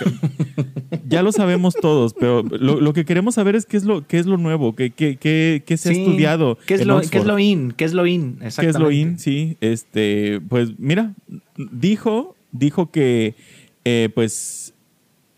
ya 1.08 1.22
lo 1.22 1.32
sabemos 1.32 1.74
todos, 1.74 2.14
pero 2.14 2.42
lo, 2.42 2.80
lo 2.80 2.92
que 2.92 3.04
queremos 3.04 3.34
saber 3.34 3.56
es 3.56 3.66
qué 3.66 3.76
es 3.76 3.84
lo, 3.84 4.06
qué 4.06 4.18
es 4.18 4.26
lo 4.26 4.36
nuevo, 4.36 4.76
qué, 4.76 4.90
qué, 4.90 5.16
qué, 5.16 5.62
qué 5.66 5.76
se 5.76 5.92
Sí. 5.94 5.98
ha 6.00 6.02
estudiado. 6.04 6.58
¿Qué 6.66 6.74
es, 6.74 6.82
en 6.82 6.88
lo, 6.88 6.96
Oxford. 6.98 7.10
¿Qué 7.10 7.18
es 7.18 7.24
lo 7.24 7.38
in? 7.38 7.72
¿Qué 7.72 7.84
es 7.84 7.92
lo 7.94 8.06
in? 8.06 8.36
¿Qué 8.38 8.46
es 8.46 8.56
lo 8.58 8.62
Exactamente. 8.90 8.96
in? 8.96 9.18
Sí, 9.18 9.56
este, 9.60 10.40
pues 10.48 10.78
mira, 10.78 11.14
dijo, 11.56 12.36
dijo 12.52 12.90
que, 12.90 13.34
eh, 13.84 14.08
pues, 14.14 14.74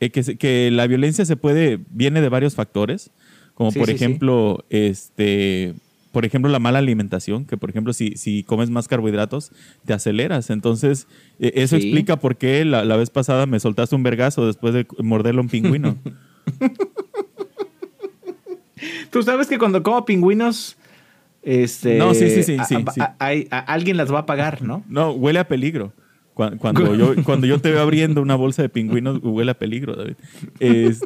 eh, 0.00 0.10
que, 0.10 0.36
que 0.36 0.70
la 0.72 0.86
violencia 0.86 1.24
se 1.24 1.36
puede, 1.36 1.78
viene 1.90 2.20
de 2.20 2.28
varios 2.28 2.54
factores, 2.54 3.10
como 3.54 3.70
Sí, 3.70 3.78
por 3.78 3.88
sí, 3.88 3.96
sí. 3.98 4.04
ejemplo, 4.04 4.64
este, 4.70 5.74
por 6.12 6.24
ejemplo, 6.24 6.50
la 6.50 6.58
mala 6.58 6.78
alimentación, 6.78 7.44
que 7.46 7.56
por 7.56 7.70
ejemplo, 7.70 7.92
si, 7.92 8.16
si 8.16 8.42
comes 8.42 8.68
más 8.70 8.88
carbohidratos, 8.88 9.52
te 9.86 9.92
aceleras. 9.94 10.50
Entonces, 10.50 11.06
eh, 11.40 11.52
eso 11.56 11.76
Sí. 11.76 11.82
explica 11.86 12.16
por 12.16 12.36
qué 12.36 12.64
la, 12.64 12.84
la 12.84 12.96
vez 12.96 13.10
pasada 13.10 13.46
me 13.46 13.60
soltaste 13.60 13.94
un 13.96 14.02
vergazo 14.02 14.46
después 14.46 14.74
de 14.74 14.86
morderle 14.98 15.38
a 15.40 15.42
un 15.42 15.48
pingüino. 15.48 15.96
Tú 19.10 19.22
sabes 19.22 19.46
que 19.46 19.58
cuando 19.58 19.82
como 19.82 20.04
pingüinos, 20.04 20.76
este, 21.42 21.98
No, 21.98 22.14
sí, 22.14 22.28
sí, 22.30 22.42
sí, 22.42 22.56
a- 22.58 22.64
sí, 22.64 22.74
a- 22.86 22.90
sí. 22.92 23.00
a- 23.00 23.14
hay- 23.18 23.46
a- 23.50 23.58
alguien 23.60 23.96
las 23.96 24.12
va 24.12 24.20
a 24.20 24.26
pagar, 24.26 24.62
¿no? 24.62 24.82
No, 24.88 25.12
huele 25.12 25.38
a 25.38 25.46
peligro. 25.48 25.92
Cuan- 26.34 26.56
Cuando, 26.56 26.94
yo, 26.94 27.14
cuando 27.24 27.46
yo 27.46 27.60
te 27.60 27.70
veo 27.70 27.82
abriendo 27.82 28.22
una 28.22 28.34
bolsa 28.36 28.62
de 28.62 28.70
pingüinos, 28.70 29.20
huele 29.22 29.50
a 29.50 29.54
peligro, 29.58 29.94
David. 29.94 30.14
Es- 30.60 31.00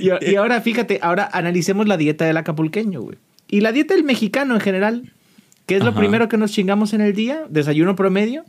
Y, 0.00 0.10
y 0.30 0.34
ahora, 0.36 0.60
fíjate, 0.60 0.98
ahora 1.02 1.28
analicemos 1.32 1.86
la 1.88 1.96
dieta 1.96 2.24
del 2.24 2.36
acapulqueño, 2.36 3.00
güey. 3.00 3.18
Y 3.48 3.60
la 3.60 3.72
dieta 3.72 3.94
del 3.94 4.04
mexicano 4.04 4.54
en 4.54 4.60
general, 4.60 5.12
¿qué 5.66 5.76
es 5.76 5.84
lo 5.84 5.94
primero 5.94 6.28
que 6.28 6.36
nos 6.36 6.52
chingamos 6.52 6.92
en 6.92 7.00
el 7.00 7.14
día? 7.14 7.42
Desayuno 7.48 7.96
promedio. 7.96 8.44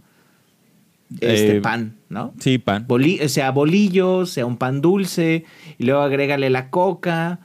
Este 1.20 1.58
Eh, 1.58 1.62
pan, 1.62 1.96
¿no? 2.10 2.34
sí, 2.40 2.58
pan. 2.58 2.86
Boli- 2.88 3.28
sea 3.28 3.52
bolillo, 3.52 4.26
sea 4.26 4.46
un 4.46 4.56
pan 4.58 4.80
dulce, 4.82 5.44
y 5.78 5.84
luego 5.84 6.02
agrégale 6.02 6.50
la 6.50 6.70
coca, 6.70 7.40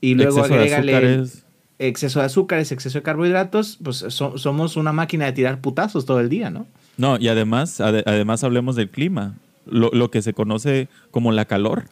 y 0.00 0.14
luego 0.14 0.38
Exceso 0.38 0.54
de 0.54 0.60
agrégale 0.60 0.94
azúcares. 0.96 1.44
exceso 1.80 2.20
de 2.20 2.26
azúcares, 2.26 2.70
exceso 2.70 2.98
de 2.98 3.02
carbohidratos, 3.02 3.78
pues 3.82 4.04
so- 4.10 4.38
somos 4.38 4.76
una 4.76 4.92
máquina 4.92 5.24
de 5.24 5.32
tirar 5.32 5.60
putazos 5.60 6.06
todo 6.06 6.20
el 6.20 6.28
día, 6.28 6.50
¿no? 6.50 6.66
No, 6.96 7.18
y 7.18 7.26
además, 7.26 7.80
ade- 7.80 8.04
además 8.06 8.44
hablemos 8.44 8.76
del 8.76 8.88
clima, 8.90 9.34
lo, 9.66 9.90
lo 9.92 10.10
que 10.10 10.22
se 10.22 10.32
conoce 10.32 10.88
como 11.10 11.32
la 11.32 11.44
calor. 11.44 11.84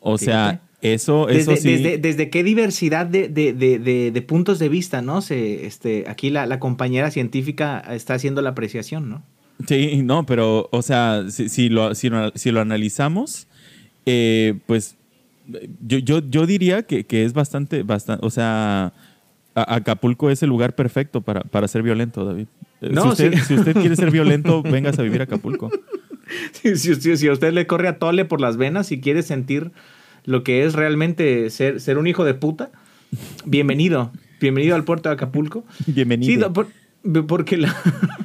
O 0.00 0.16
sea, 0.18 0.62
eso, 0.80 1.28
eso 1.28 1.50
Desde, 1.50 1.56
sí. 1.62 1.72
desde, 1.82 1.98
desde 1.98 2.30
qué 2.30 2.42
diversidad 2.42 3.04
de, 3.06 3.28
de- 3.28 3.52
de- 3.52 4.10
de- 4.10 4.22
puntos 4.22 4.58
de 4.58 4.68
vista, 4.70 5.02
¿no? 5.02 5.20
Se, 5.20 5.66
este, 5.66 6.04
aquí 6.08 6.30
la, 6.30 6.46
la 6.46 6.58
compañera 6.58 7.10
científica 7.10 7.80
está 7.90 8.14
haciendo 8.14 8.40
la 8.40 8.50
apreciación, 8.50 9.10
¿no? 9.10 9.22
Sí, 9.68 10.00
no, 10.02 10.24
pero, 10.24 10.68
o 10.72 10.80
sea, 10.80 11.24
si, 11.28 11.50
si 11.50 11.68
lo, 11.68 11.94
si, 11.94 12.08
lo, 12.08 12.30
si 12.34 12.50
lo 12.50 12.60
analizamos, 12.62 13.46
eh, 14.06 14.54
pues 14.66 14.96
yo, 15.86 15.98
yo, 15.98 16.20
yo 16.26 16.46
diría 16.46 16.84
que, 16.84 17.04
que 17.04 17.24
es 17.26 17.34
bastante, 17.34 17.82
bastante, 17.82 18.24
o 18.24 18.30
sea, 18.30 18.94
Acapulco 19.54 20.30
es 20.30 20.42
el 20.42 20.48
lugar 20.48 20.74
perfecto 20.74 21.20
para, 21.20 21.42
para 21.42 21.68
ser 21.68 21.82
violento, 21.82 22.24
David. 22.24 22.46
No, 22.80 23.02
si, 23.14 23.26
usted, 23.26 23.34
sí. 23.34 23.40
si 23.48 23.54
usted 23.56 23.74
quiere 23.74 23.96
ser 23.96 24.10
violento, 24.10 24.62
vengas 24.62 24.98
a 24.98 25.02
vivir 25.02 25.20
a 25.20 25.24
Acapulco. 25.24 25.70
Si, 26.52 26.76
si- 26.76 26.94
si- 26.96 27.16
si 27.16 27.28
a 27.28 27.32
usted 27.32 27.52
le 27.52 27.66
corre 27.66 27.88
a 27.88 27.98
tole 27.98 28.24
por 28.24 28.40
las 28.40 28.56
venas 28.56 28.92
y 28.92 29.00
quiere 29.00 29.22
sentir 29.22 29.72
lo 30.24 30.42
que 30.44 30.64
es 30.64 30.74
realmente 30.74 31.48
ser, 31.50 31.80
ser 31.80 31.98
un 31.98 32.06
hijo 32.06 32.24
de 32.24 32.34
puta, 32.34 32.70
bienvenido. 33.44 34.12
Bienvenido 34.40 34.74
al 34.76 34.84
puerto 34.84 35.08
de 35.08 35.14
Acapulco. 35.14 35.64
Bienvenido. 35.86 36.48
Sí, 36.48 36.52
por- 36.54 37.26
porque 37.26 37.56
la... 37.56 37.74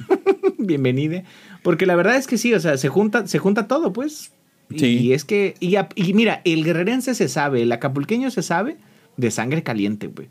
Bienvenide. 0.57 1.25
Porque 1.63 1.85
la 1.85 1.95
verdad 1.95 2.15
es 2.15 2.27
que 2.27 2.37
sí, 2.37 2.53
o 2.53 2.59
sea, 2.59 2.77
se 2.77 2.89
junta, 2.89 3.27
se 3.27 3.39
junta 3.39 3.67
todo, 3.67 3.93
pues. 3.93 4.31
Sí. 4.75 4.85
Y 4.97 5.13
es 5.13 5.23
que... 5.25 5.55
Y, 5.59 6.13
mira, 6.13 6.41
el 6.45 6.63
guerrerense 6.63 7.13
se 7.15 7.27
sabe, 7.29 7.61
el 7.61 7.71
acapulqueño 7.71 8.31
se 8.31 8.41
sabe 8.41 8.77
de 9.17 9.31
sangre 9.31 9.63
caliente, 9.63 10.07
güey. 10.07 10.27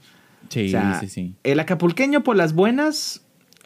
sí, 0.48 0.66
O 0.66 0.70
sea, 0.70 1.00
sí, 1.00 1.08
sí. 1.08 1.34
El 1.44 1.60
acapulqueño 1.60 2.22
por 2.24 2.36
las 2.36 2.52
buenas, 2.54 3.22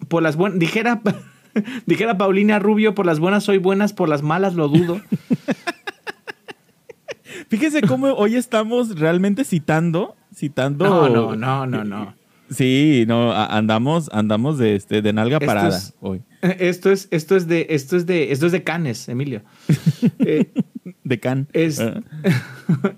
por 0.09 0.23
las 0.23 0.37
buenas, 0.37 0.59
dijera, 0.59 1.00
dijera 1.87 2.19
Paulina 2.19 2.59
Rubio, 2.59 2.95
por 2.95 3.07
las 3.07 3.19
buenas 3.21 3.45
soy 3.45 3.59
buenas, 3.59 3.93
por 3.93 4.09
las 4.09 4.23
malas 4.23 4.55
lo 4.55 4.69
dudo. 4.69 5.00
Fíjese 7.49 7.83
cómo 7.83 8.09
hoy 8.15 8.37
estamos 8.37 8.99
realmente 8.99 9.45
citando, 9.45 10.17
citando. 10.35 10.85
No, 10.87 11.09
no, 11.09 11.37
no, 11.37 11.67
no, 11.67 11.85
no. 11.85 12.15
Sí, 12.50 13.05
no, 13.07 13.33
andamos, 13.35 14.09
andamos 14.12 14.57
de 14.59 14.75
este, 14.77 15.03
de 15.03 15.12
nalga 15.12 15.37
Esto 15.37 15.47
parada 15.47 15.77
es- 15.77 15.95
hoy. 16.00 16.23
Esto 16.43 16.91
es, 16.93 17.09
esto 17.11 17.37
es 17.37 17.47
de, 17.49 17.67
esto 17.71 17.97
es 17.97 18.07
de, 18.07 18.31
esto 18.33 18.47
es 18.47 18.53
de 18.53 18.62
Canes, 18.62 19.09
Emilio. 19.09 19.43
Eh, 20.21 20.53
De 21.05 21.19
can. 21.21 21.49
Es, 21.53 21.81
Ah. 21.81 22.00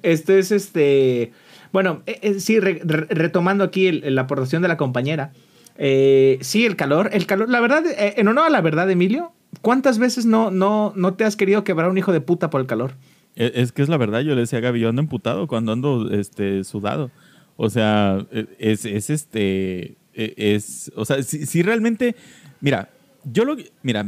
esto 0.02 0.35
es 0.35 0.52
este. 0.52 1.33
Bueno, 1.73 2.02
eh, 2.07 2.19
eh, 2.23 2.40
sí, 2.40 2.61
re- 2.61 2.83
re- 2.85 3.07
retomando 3.09 3.64
aquí 3.64 3.87
el- 3.87 4.14
la 4.14 4.23
aportación 4.23 4.61
de 4.62 4.69
la 4.69 4.76
compañera. 4.76 5.33
Eh, 5.82 6.37
sí, 6.42 6.66
el 6.66 6.76
calor, 6.76 7.08
el 7.14 7.25
calor. 7.25 7.49
La 7.49 7.58
verdad, 7.58 7.82
eh, 7.87 8.14
en 8.18 8.28
honor 8.28 8.46
a 8.46 8.50
la 8.50 8.60
verdad, 8.60 8.90
Emilio, 8.90 9.32
¿cuántas 9.62 9.99
veces 9.99 10.26
no, 10.26 10.50
no, 10.50 10.92
no 10.94 11.14
te 11.14 11.25
has 11.25 11.37
querido 11.37 11.64
quebrar 11.64 11.88
un 11.88 11.96
hijo 11.96 12.12
de 12.12 12.20
puta 12.20 12.50
por 12.50 12.60
el 12.60 12.66
calor? 12.66 12.96
Es, 13.34 13.52
es 13.54 13.72
que 13.72 13.80
es 13.80 13.88
la 13.88 13.96
verdad, 13.96 14.20
yo 14.20 14.34
le 14.34 14.42
decía 14.42 14.58
a 14.58 14.62
Gaby, 14.62 14.80
yo 14.80 14.90
ando 14.90 15.00
emputado 15.00 15.46
cuando 15.46 15.72
ando 15.72 16.10
este, 16.10 16.64
sudado. 16.64 17.10
O 17.56 17.70
sea, 17.70 18.26
e- 18.30 18.46
es, 18.58 18.84
es 18.84 19.08
este. 19.08 19.96
e- 20.12 20.34
Es. 20.37 20.92
O 20.96 21.06
sea, 21.06 21.22
si, 21.22 21.46
si 21.46 21.62
realmente. 21.62 22.14
Mira, 22.60 22.90
yo 23.25 23.46
lo. 23.46 23.56
Mira, 23.82 24.06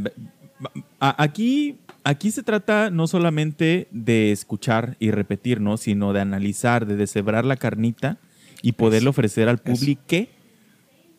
aquí. 0.99 1.77
Aquí 2.05 2.31
se 2.31 2.43
trata 2.43 2.89
no 2.89 3.07
solamente 3.07 3.87
de 3.91 4.33
escuchar 4.33 4.97
y 4.99 5.11
repetir, 5.11 5.61
¿no? 5.61 5.77
Sino 5.77 6.11
de 6.11 6.19
analizar, 6.19 6.85
de 6.85 6.97
deshebrar 6.97 7.45
la 7.45 7.55
carnita 7.55 8.17
y 8.61 8.73
poderle 8.73 9.07
ofrecer 9.07 9.47
al 9.47 9.59
público 9.59 10.01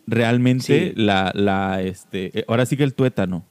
realmente 0.06 0.90
Sí. 0.90 0.92
la, 0.96 1.30
la, 1.34 1.82
este, 1.82 2.38
eh, 2.40 2.44
ahora 2.49 2.66
sí 2.66 2.76
que 2.76 2.84
el 2.84 2.94
tuétano. 2.94 3.44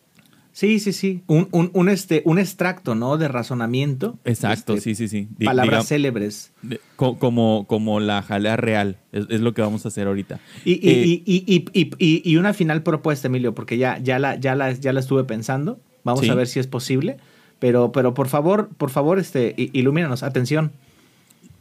Sí, 0.52 0.78
sí, 0.80 0.94
sí. 0.94 1.24
Un, 1.26 1.48
un, 1.52 1.72
un, 1.74 1.90
este, 1.90 2.22
un 2.26 2.38
extracto, 2.38 2.94
¿no? 2.94 3.18
De 3.18 3.28
razonamiento. 3.28 4.20
Exacto, 4.24 4.76
Este, 4.76 4.94
sí, 4.94 5.08
sí, 5.08 5.28
sí. 5.38 5.44
Palabras 5.44 5.88
célebres. 5.88 6.52
de- 6.62 6.80
co- 6.96 7.18
como, 7.18 7.66
como 7.68 8.00
la 8.00 8.22
jalea 8.22 8.56
real. 8.56 8.98
Es, 9.12 9.26
es 9.30 9.42
lo 9.42 9.56
que 9.56 9.64
vamos 9.64 9.84
a 9.86 9.88
hacer 9.88 10.06
ahorita. 10.06 10.40
Y, 10.64 10.74
y, 10.74 10.90
Eh, 10.92 11.04
y, 11.08 11.24
y, 11.26 11.66
y, 11.74 11.92
y- 11.98 12.22
y 12.32 12.38
una 12.38 12.54
final 12.54 12.84
propuesta, 12.84 13.30
Emilio, 13.30 13.56
porque 13.56 13.80
ya, 13.80 13.98
ya, 13.98 14.20
la, 14.20 14.36
ya, 14.36 14.54
la, 14.54 14.72
ya 14.74 14.94
la 14.94 15.00
estuve 15.00 15.24
pensando. 15.24 15.80
Vamos 16.04 16.22
Sí. 16.22 16.30
a 16.30 16.36
ver 16.36 16.46
si 16.48 16.60
es 16.60 16.68
posible. 16.68 17.18
Pero, 17.58 17.92
pero 17.92 18.14
por 18.14 18.28
favor, 18.28 18.70
por 18.78 18.92
favor, 18.92 19.18
este, 19.18 19.56
ilumínanos. 19.58 20.22
Atención. 20.22 20.72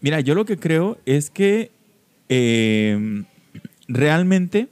Mira, 0.03 0.21
yo 0.21 0.35
lo 0.35 0.45
que 0.45 0.59
creo 0.59 0.99
es 1.07 1.31
que 1.31 1.71
eh, 2.29 3.23
realmente 3.89 4.69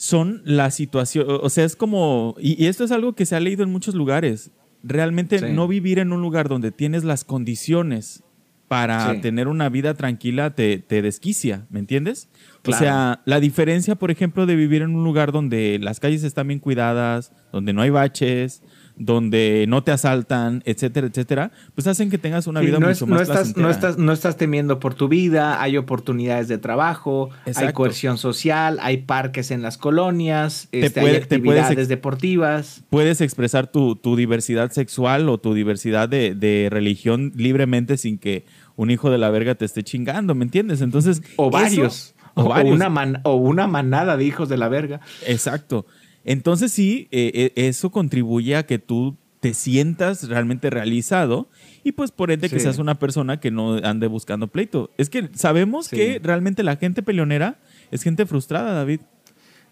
son 0.00 0.42
la 0.44 0.70
situación, 0.70 1.26
o 1.28 1.50
sea, 1.50 1.64
es 1.64 1.74
como, 1.74 2.36
y, 2.40 2.62
y 2.62 2.68
esto 2.68 2.84
es 2.84 2.92
algo 2.92 3.14
que 3.14 3.26
se 3.26 3.34
ha 3.34 3.40
leído 3.40 3.64
en 3.64 3.70
muchos 3.72 3.96
lugares, 3.96 4.52
realmente 4.84 5.40
Sí. 5.40 5.46
no 5.50 5.66
vivir 5.66 5.98
en 5.98 6.12
un 6.12 6.22
lugar 6.22 6.48
donde 6.48 6.70
tienes 6.70 7.02
las 7.02 7.24
condiciones 7.24 8.22
para 8.68 9.14
Sí. 9.14 9.20
tener 9.22 9.48
una 9.48 9.68
vida 9.70 9.94
tranquila 9.94 10.54
te, 10.54 10.78
te 10.78 11.02
desquicia, 11.02 11.66
¿me 11.70 11.80
entiendes? 11.80 12.28
Claro. 12.62 12.76
O 12.76 12.78
sea, 12.80 13.22
la 13.24 13.40
diferencia, 13.40 13.96
por 13.96 14.10
ejemplo, 14.12 14.46
de 14.46 14.54
vivir 14.54 14.82
en 14.82 14.94
un 14.94 15.02
lugar 15.02 15.32
donde 15.32 15.78
las 15.82 15.98
calles 16.00 16.22
están 16.22 16.46
bien 16.48 16.60
cuidadas, 16.60 17.32
donde 17.50 17.72
no 17.72 17.82
hay 17.82 17.90
baches, 17.90 18.62
donde 18.98 19.64
no 19.68 19.82
te 19.84 19.92
asaltan, 19.92 20.62
etcétera, 20.66 21.06
etcétera, 21.06 21.50
pues 21.74 21.86
hacen 21.86 22.10
que 22.10 22.18
tengas 22.18 22.46
una 22.46 22.60
Sí, 22.60 22.66
vida 22.66 22.78
no, 22.78 22.88
mucho 22.88 23.04
es- 23.04 23.08
más 23.10 23.16
no 23.18 23.22
estás, 23.22 23.56
no, 23.56 23.70
estás, 23.70 23.98
no 23.98 24.12
estás 24.12 24.36
temiendo 24.36 24.80
por 24.80 24.94
tu 24.94 25.08
vida, 25.08 25.62
hay 25.62 25.76
oportunidades 25.76 26.48
de 26.48 26.58
trabajo, 26.58 27.30
hay 27.54 27.72
coerción 27.72 28.18
social, 28.18 28.78
hay 28.82 28.98
parques 28.98 29.50
en 29.50 29.62
las 29.62 29.78
colonias, 29.78 30.68
Te 30.70 30.80
este, 30.86 31.00
puede- 31.00 31.14
hay 31.16 31.20
te 31.24 31.38
puedes 31.38 31.62
actividades 31.64 31.88
deportivas. 31.88 32.82
puedes 32.90 33.20
expresar 33.20 33.66
tu, 33.70 33.96
tu 33.96 34.16
diversidad 34.16 34.70
sexual 34.72 35.28
o 35.28 35.38
tu 35.38 35.54
diversidad 35.54 36.08
de, 36.08 36.34
de 36.34 36.68
religión 36.70 37.32
libremente 37.36 37.96
sin 37.96 38.18
que 38.18 38.44
un 38.76 38.90
hijo 38.90 39.10
de 39.10 39.18
la 39.18 39.30
verga 39.30 39.54
te 39.54 39.64
esté 39.64 39.82
chingando, 39.82 40.34
¿me 40.34 40.44
entiendes? 40.44 40.80
Entonces, 40.80 41.22
O 41.36 41.44
eso- 41.48 41.50
varios. 41.50 42.14
o 42.34 42.42
o, 42.44 42.48
varios. 42.48 42.74
una 42.74 42.88
man- 42.88 43.20
o 43.24 43.34
una 43.34 43.66
manada 43.66 44.16
de 44.16 44.24
hijos 44.24 44.48
de 44.48 44.56
la 44.56 44.68
verga. 44.68 45.00
Exacto. 45.26 45.86
Entonces 46.28 46.72
sí, 46.72 47.08
eh, 47.10 47.30
eh, 47.32 47.52
eso 47.68 47.90
contribuye 47.90 48.54
a 48.54 48.66
que 48.66 48.78
tú 48.78 49.16
te 49.40 49.54
sientas 49.54 50.28
realmente 50.28 50.68
realizado 50.68 51.48
y 51.84 51.92
pues 51.92 52.10
por 52.10 52.30
ende 52.30 52.50
que 52.50 52.60
seas 52.60 52.76
una 52.76 52.98
persona 52.98 53.40
que 53.40 53.50
no 53.50 53.76
ande 53.76 54.08
buscando 54.08 54.46
pleito. 54.48 54.90
Es 54.98 55.08
que 55.08 55.30
sabemos 55.34 55.86
Sí. 55.86 55.96
que 55.96 56.20
realmente 56.22 56.62
la 56.62 56.76
gente 56.76 57.02
peleonera 57.02 57.56
es 57.90 58.02
gente 58.02 58.26
frustrada, 58.26 58.74
David. 58.74 59.00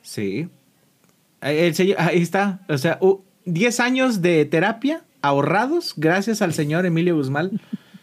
Sí. 0.00 0.48
El 1.42 1.74
señor, 1.74 1.96
ahí 2.00 2.22
está. 2.22 2.60
O 2.70 2.78
sea, 2.78 2.96
uh, 3.02 3.20
10 3.44 3.78
años 3.80 4.22
de 4.22 4.46
terapia 4.46 5.04
ahorrados 5.20 5.92
gracias 5.98 6.40
al 6.40 6.54
señor 6.54 6.86
Emilio 6.86 7.16
Guzmán. 7.16 7.60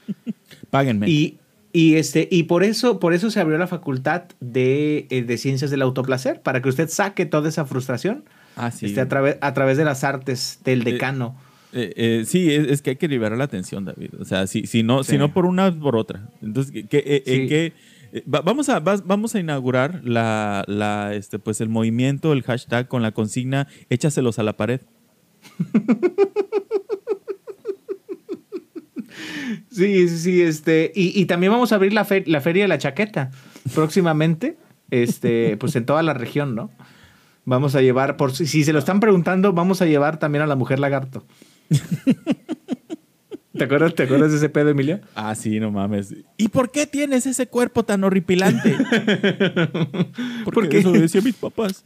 Páguenme. 0.69 1.09
Y, 1.09 1.39
y, 1.71 1.95
este, 1.95 2.27
y 2.29 2.43
por 2.43 2.63
eso, 2.63 2.99
por 2.99 3.15
eso 3.15 3.31
se 3.31 3.39
abrió 3.39 3.57
la 3.57 3.65
facultad 3.65 4.25
de, 4.39 5.07
eh, 5.09 5.23
de 5.23 5.37
ciencias 5.39 5.71
del 5.71 5.81
autoplacer, 5.81 6.41
para 6.43 6.61
que 6.61 6.69
usted 6.69 6.87
saque 6.87 7.25
toda 7.25 7.49
esa 7.49 7.65
frustración 7.65 8.25
ah, 8.55 8.71
sí. 8.71 8.85
este, 8.87 9.01
a, 9.01 9.07
través 9.07 9.37
a 9.41 9.53
través 9.53 9.77
de 9.77 9.85
las 9.85 10.03
artes 10.03 10.59
del 10.63 10.83
decano. 10.83 11.35
Eh, 11.73 11.93
eh, 11.95 12.23
sí, 12.27 12.51
es, 12.53 12.67
es 12.67 12.81
que 12.81 12.91
hay 12.91 12.95
que 12.97 13.07
liberar 13.07 13.37
la 13.37 13.45
atención, 13.45 13.83
David. 13.85 14.11
O 14.19 14.25
sea, 14.25 14.45
si, 14.47 14.67
si, 14.67 14.83
no, 14.83 15.03
si 15.03 15.17
no 15.17 15.33
por 15.33 15.45
una, 15.45 15.71
por 15.77 15.95
otra. 15.95 16.29
Entonces, 16.41 16.71
¿qué- 16.71 16.85
qué- 16.87 17.03
eh, 17.05 17.23
en 17.25 17.41
Sí. 17.43 17.47
qué- 17.47 17.73
eh, 18.13 18.23
va- 18.31 18.41
vamos, 18.41 18.69
a, 18.69 18.79
vas- 18.79 19.05
vamos 19.07 19.33
a 19.33 19.39
inaugurar 19.39 20.01
la, 20.03 20.63
la, 20.67 21.15
este, 21.15 21.39
pues 21.39 21.61
el 21.61 21.69
movimiento, 21.69 22.31
el 22.33 22.43
hashtag 22.43 22.87
con 22.87 23.01
la 23.01 23.11
consigna 23.11 23.67
échaselos 23.89 24.37
a 24.37 24.43
la 24.43 24.53
pared. 24.55 24.81
Sí, 29.71 30.07
sí, 30.07 30.17
sí, 30.17 30.41
este, 30.41 30.91
y, 30.95 31.19
y 31.19 31.25
también 31.25 31.51
vamos 31.51 31.71
a 31.71 31.75
abrir 31.75 31.93
la, 31.93 32.05
fe- 32.05 32.23
la 32.27 32.41
feria 32.41 32.63
de 32.63 32.67
la 32.67 32.77
chaqueta 32.77 33.31
próximamente, 33.73 34.57
este, 34.91 35.57
pues 35.57 35.75
en 35.75 35.85
toda 35.85 36.03
la 36.03 36.13
región, 36.13 36.55
¿no? 36.55 36.69
Vamos 37.45 37.75
a 37.75 37.81
llevar, 37.81 38.15
por 38.17 38.31
si 38.33 38.63
se 38.63 38.71
lo 38.73 38.79
están 38.79 38.99
preguntando, 38.99 39.51
vamos 39.53 39.81
a 39.81 39.85
llevar 39.85 40.17
también 40.17 40.43
a 40.43 40.47
la 40.47 40.55
mujer 40.55 40.79
lagarto. 40.79 41.25
¿Te 43.57 43.65
acuerdas, 43.65 43.93
¿Te 43.93 44.03
acuerdas 44.03 44.31
de 44.31 44.37
ese 44.37 44.49
pedo, 44.49 44.69
Emilio? 44.69 44.99
Ah, 45.13 45.35
sí, 45.35 45.59
no 45.59 45.69
mames. 45.71 46.15
¿Y 46.37 46.47
por 46.47 46.71
qué 46.71 46.87
tienes 46.87 47.27
ese 47.27 47.45
cuerpo 47.47 47.83
tan 47.83 48.03
horripilante? 48.03 48.75
Porque 50.43 50.81
¿Por 50.81 50.93
qué? 50.93 50.99
decía 50.99 51.21
mis 51.21 51.35
papás. 51.35 51.83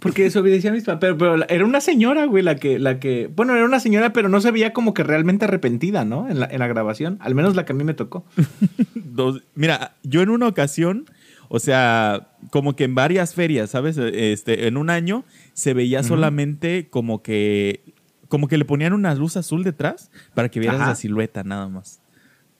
Porque 0.00 0.22
desobedecía 0.24 0.70
a 0.70 0.74
mis 0.74 0.84
papás. 0.84 1.00
Pero, 1.00 1.18
pero 1.18 1.48
era 1.48 1.64
una 1.64 1.80
señora, 1.80 2.26
güey, 2.26 2.44
la 2.44 2.56
que, 2.56 2.78
la 2.78 3.00
que. 3.00 3.28
Bueno, 3.34 3.56
era 3.56 3.64
una 3.64 3.80
señora, 3.80 4.12
pero 4.12 4.28
no 4.28 4.40
se 4.40 4.50
veía 4.52 4.72
como 4.72 4.94
que 4.94 5.02
realmente 5.02 5.46
arrepentida, 5.46 6.04
¿no? 6.04 6.28
En 6.28 6.38
la, 6.40 6.46
en 6.46 6.58
la 6.60 6.68
grabación. 6.68 7.16
Al 7.20 7.34
menos 7.34 7.56
la 7.56 7.64
que 7.64 7.72
a 7.72 7.74
mí 7.76 7.82
me 7.84 7.94
tocó. 7.94 8.24
Dos- 8.94 9.42
mira, 9.56 9.94
yo 10.04 10.22
en 10.22 10.28
una 10.30 10.46
ocasión, 10.46 11.06
o 11.48 11.58
sea, 11.58 12.28
como 12.50 12.76
que 12.76 12.84
en 12.84 12.94
varias 12.94 13.34
ferias, 13.34 13.70
¿sabes? 13.70 13.96
Este, 13.98 14.66
en 14.66 14.76
un 14.76 14.90
año 14.90 15.24
se 15.54 15.74
veía 15.74 16.02
solamente 16.02 16.88
como 16.88 17.22
que, 17.22 17.82
como 18.28 18.48
que 18.48 18.58
le 18.58 18.64
ponían 18.64 18.92
una 18.92 19.14
luz 19.14 19.36
azul 19.36 19.64
detrás 19.64 20.10
para 20.34 20.48
que 20.50 20.60
vieras 20.60 20.80
Ajá. 20.80 20.90
la 20.90 20.94
silueta 20.94 21.42
nada 21.44 21.68
más. 21.68 22.00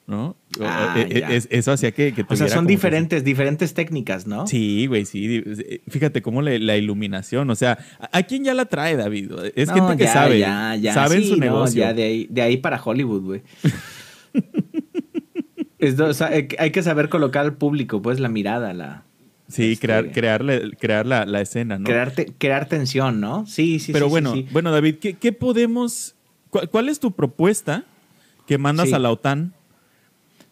¿No? 0.06 0.38
Ah, 0.62 0.94
eh, 0.96 1.06
eh, 1.10 1.20
ya. 1.20 1.28
es- 1.32 1.48
eso 1.50 1.70
hacía 1.70 1.92
que, 1.92 2.14
que 2.14 2.24
O 2.26 2.34
sea, 2.34 2.48
son 2.48 2.66
que- 2.66 2.70
diferentes, 2.72 3.22
diferentes 3.24 3.74
técnicas, 3.74 4.26
¿no? 4.26 4.46
Sí, 4.46 4.86
güey, 4.86 5.04
sí. 5.04 5.28
di- 5.28 5.80
Fíjate 5.86 6.22
cómo 6.22 6.40
la, 6.40 6.58
la 6.58 6.78
iluminación, 6.78 7.50
o 7.50 7.54
sea, 7.54 7.76
¿a, 8.00 8.16
a 8.16 8.22
quién 8.22 8.42
ya 8.42 8.54
la 8.54 8.64
trae, 8.64 8.96
David? 8.96 9.30
Es 9.54 9.68
No, 9.68 9.74
gente 9.74 9.98
que 9.98 10.04
ya, 10.04 10.12
sabe, 10.14 10.38
Ya, 10.38 10.74
ya. 10.76 10.94
sabe 10.94 11.16
en 11.16 11.22
Sí, 11.24 11.28
su 11.28 11.34
no, 11.36 11.40
negocio. 11.44 11.80
ya 11.82 11.92
de 11.92 12.04
ahí, 12.04 12.26
de 12.30 12.40
ahí 12.40 12.56
para 12.56 12.82
Hollywood, 12.82 13.20
güey. 13.22 13.42
Es 15.78 15.96
do- 15.96 16.06
o 16.08 16.14
sea, 16.14 16.28
hay 16.28 16.46
que- 16.48 16.82
saber 16.82 17.08
colocar 17.08 17.44
al 17.44 17.54
público, 17.54 18.02
pues, 18.02 18.18
la 18.20 18.28
mirada, 18.28 18.72
la. 18.72 19.04
Sí, 19.48 19.72
este, 19.72 19.86
crear, 19.86 20.10
crear, 20.12 20.44
la, 20.44 20.60
crear 20.78 21.06
la, 21.06 21.24
la 21.24 21.40
escena, 21.40 21.78
¿no? 21.78 21.84
Crear, 21.84 22.10
te- 22.10 22.26
crear 22.36 22.66
tensión, 22.68 23.20
¿no? 23.20 23.46
Sí, 23.46 23.78
sí, 23.78 23.92
Pero 23.92 24.06
sí, 24.06 24.10
bueno, 24.10 24.32
sí, 24.34 24.42
sí. 24.42 24.48
bueno, 24.52 24.70
David, 24.72 24.96
¿qué, 25.00 25.14
qué 25.14 25.32
podemos. 25.32 26.16
Cuál, 26.50 26.68
cuál 26.68 26.88
es 26.88 27.00
tu 27.00 27.12
propuesta 27.12 27.84
que 28.46 28.58
mandas 28.58 28.88
Sí. 28.88 28.94
a 28.94 28.98
la 28.98 29.10
OTAN? 29.10 29.54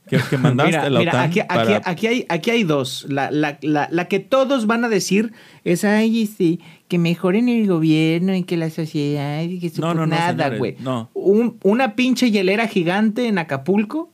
Que, 0.08 0.18
que 0.30 0.38
mandaste 0.38 0.70
Mira, 0.70 0.82
a 0.84 0.90
la 0.90 0.98
mira, 1.00 1.10
OTAN 1.12 1.24
aquí, 1.30 1.40
aquí- 1.40 1.48
para- 1.48 1.82
aquí 1.84 2.06
hay, 2.06 2.26
aquí 2.28 2.50
hay 2.50 2.62
dos. 2.62 3.06
La, 3.08 3.30
la, 3.32 3.58
la, 3.62 3.88
la 3.90 4.04
que 4.06 4.20
todos 4.20 4.66
van 4.68 4.84
a 4.84 4.88
decir 4.88 5.32
es, 5.64 5.84
ay, 5.84 6.22
este, 6.22 6.60
que 6.86 6.98
mejoren 6.98 7.48
el 7.48 7.66
gobierno 7.66 8.34
y 8.36 8.44
que 8.44 8.56
la 8.56 8.70
sociedad 8.70 9.42
y 9.42 9.58
que 9.58 9.68
su- 9.70 9.80
No, 9.80 9.88
no, 9.94 10.06
no, 10.06 10.14
nada, 10.14 10.56
güey. 10.56 10.76
Un- 11.12 11.58
una 11.64 11.96
pinche 11.96 12.30
hielera 12.30 12.68
gigante 12.68 13.26
en 13.26 13.38
Acapulco 13.38 14.08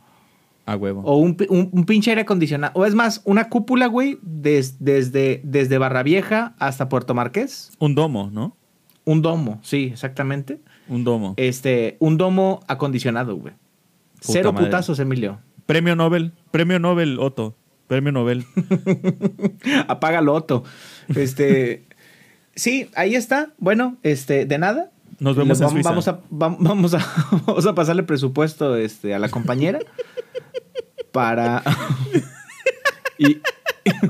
A 0.66 0.76
huevo. 0.76 1.00
o 1.04 1.16
un, 1.16 1.36
un- 1.48 1.70
un 1.72 1.84
pinche 1.84 2.10
aire 2.10 2.22
acondicionado. 2.22 2.72
O 2.76 2.86
es 2.86 2.94
más, 2.94 3.20
una 3.24 3.48
cúpula, 3.48 3.86
güey, 3.86 4.18
des- 4.22 4.76
desde, 4.84 5.40
desde 5.44 5.78
Barra 5.78 6.02
Vieja 6.02 6.54
hasta 6.58 6.88
Puerto 6.88 7.14
Marqués. 7.14 7.72
Un 7.78 7.94
domo, 7.94 8.30
¿no? 8.32 8.56
Un 9.04 9.20
domo, 9.22 9.58
sí, 9.62 9.90
exactamente. 9.92 10.60
Un 10.88 11.02
domo. 11.02 11.34
Este, 11.36 11.96
un 11.98 12.16
domo 12.18 12.60
acondicionado, 12.68 13.34
güey. 13.36 13.54
Puta 14.20 14.32
Cero 14.32 14.52
madre. 14.52 14.66
putazos, 14.66 15.00
Emilio. 15.00 15.40
Premio 15.66 15.96
Nobel. 15.96 16.32
Premio 16.52 16.78
Nobel, 16.78 17.18
Otto. 17.18 17.56
Premio 17.88 18.12
Nobel. 18.12 18.44
Apágalo, 19.88 20.34
Otto. 20.34 20.64
Este. 21.14 21.86
sí, 22.54 22.88
ahí 22.94 23.14
está. 23.14 23.52
Bueno, 23.58 23.96
este, 24.02 24.46
de 24.46 24.58
nada. 24.58 24.90
Nos 25.22 25.36
vemos 25.36 25.60
en 25.60 25.68
Suiza. 25.70 25.88
Vamos 25.90 26.08
a, 26.08 26.20
vam- 26.30 26.56
vamos, 26.58 26.94
a, 26.94 26.98
vamos 27.46 27.66
a 27.66 27.74
pasarle 27.74 28.02
presupuesto 28.02 28.76
este, 28.76 29.14
a 29.14 29.18
la 29.18 29.28
compañera 29.28 29.78
para. 31.12 31.62
y, 33.18 33.38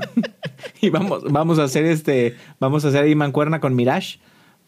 y 0.81 0.89
vamos, 0.89 1.23
vamos 1.31 1.59
a 1.59 1.63
hacer 1.63 1.85
este. 1.85 2.35
Vamos 2.59 2.83
a 2.85 2.87
hacer 2.89 3.03
ahí 3.03 3.15
mancuerna 3.15 3.59
con 3.59 3.75
Mirage 3.75 4.19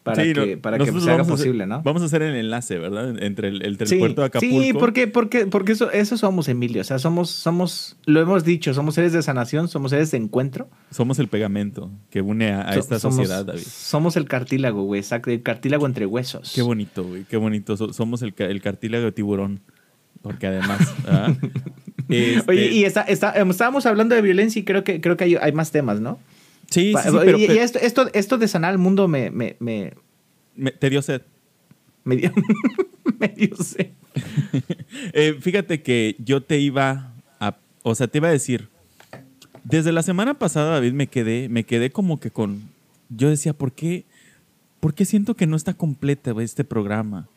para 0.06 0.22
Sí, 0.24 0.32
que, 0.32 0.56
para 0.56 0.76
que 0.78 0.82
nosotros 0.84 1.02
se 1.04 1.10
haga 1.10 1.18
vamos 1.18 1.30
a 1.30 1.34
hacer- 1.34 1.46
posible, 1.46 1.66
¿no? 1.66 1.82
Vamos 1.82 2.00
a 2.02 2.04
hacer 2.04 2.22
el 2.22 2.36
enlace, 2.36 2.78
¿verdad? 2.78 3.22
Entre 3.22 3.48
el, 3.48 3.56
entre 3.66 3.84
el 3.84 3.88
Sí, 3.88 3.98
puerto 3.98 4.20
de 4.22 4.28
Acapulco. 4.28 4.62
sí, 4.62 4.72
porque, 4.72 5.08
porque, 5.08 5.46
porque 5.46 5.72
eso, 5.72 5.90
eso 5.90 6.16
somos, 6.16 6.48
Emilio. 6.48 6.80
O 6.80 6.84
sea, 6.84 6.98
somos, 7.00 7.28
somos, 7.30 7.96
lo 8.06 8.20
hemos 8.20 8.44
dicho, 8.44 8.72
somos 8.72 8.94
seres 8.94 9.12
de 9.12 9.20
sanación, 9.22 9.66
somos 9.68 9.90
seres 9.90 10.12
de 10.12 10.18
encuentro. 10.18 10.68
Somos 10.92 11.18
el 11.18 11.26
pegamento 11.26 11.90
que 12.10 12.20
une 12.22 12.52
a, 12.52 12.60
a 12.62 12.72
So- 12.74 12.78
esta 12.80 12.98
somos, 13.00 13.16
sociedad, 13.16 13.44
David. 13.44 13.62
Somos 13.66 14.16
el 14.16 14.26
cartílago, 14.26 14.84
güey, 14.84 15.00
exacto, 15.00 15.30
el 15.30 15.42
cartílago 15.42 15.84
entre 15.86 16.06
huesos. 16.06 16.52
Qué 16.54 16.62
bonito, 16.62 17.02
güey. 17.02 17.24
Qué 17.24 17.36
bonito. 17.36 17.76
So- 17.76 17.92
somos 17.92 18.22
el, 18.22 18.32
el 18.38 18.62
cartílago 18.62 19.04
de 19.06 19.12
tiburón. 19.12 19.60
Porque 20.22 20.46
además. 20.46 20.80
Este, 22.08 22.48
Oye, 22.50 22.70
y 22.70 22.84
está, 22.84 23.02
está, 23.02 23.32
em, 23.36 23.50
estábamos 23.50 23.84
hablando 23.86 24.14
de 24.14 24.22
violencia 24.22 24.60
y 24.60 24.64
creo 24.64 24.84
que, 24.84 25.00
creo 25.00 25.16
que 25.16 25.24
hay, 25.24 25.34
hay 25.40 25.50
más 25.52 25.72
temas, 25.72 26.00
¿no? 26.00 26.20
Sí, 26.70 26.92
sí, 27.02 27.08
pero, 27.12 27.38
y, 27.38 27.44
esto, 27.44 27.78
esto, 27.78 28.10
esto 28.12 28.38
de 28.38 28.48
sanar 28.48 28.70
al 28.72 28.78
mundo 28.78 29.08
me, 29.08 29.30
me, 29.30 29.56
me, 29.60 29.94
me- 30.56 30.72
te 30.72 30.90
dio 30.90 31.00
sed. 31.02 31.22
me 32.04 32.16
dio, 32.16 32.32
me 33.18 33.28
dio 33.28 33.56
sed. 33.56 33.90
Eh, 35.12 35.36
fíjate 35.40 35.82
que 35.82 36.16
yo 36.18 36.42
te 36.42 36.58
iba 36.58 37.12
a, 37.38 37.56
o 37.82 37.94
sea, 37.94 38.06
te 38.08 38.18
iba 38.18 38.28
a 38.28 38.32
decir, 38.32 38.68
desde 39.64 39.92
la 39.92 40.02
semana 40.02 40.34
pasada, 40.34 40.72
David, 40.74 40.92
me 40.92 41.06
quedé, 41.06 41.48
me 41.48 41.64
quedé 41.64 41.90
como 41.90 42.18
que 42.18 42.30
con, 42.30 42.62
yo 43.10 43.28
decía, 43.28 43.52
¿por 43.52 43.72
qué, 43.72 44.04
¿por 44.80 44.94
qué 44.94 45.04
siento 45.04 45.34
que 45.34 45.46
no 45.46 45.56
está 45.56 45.74
completa 45.74 46.32
güey, 46.32 46.44
este 46.44 46.64
programa? 46.64 47.28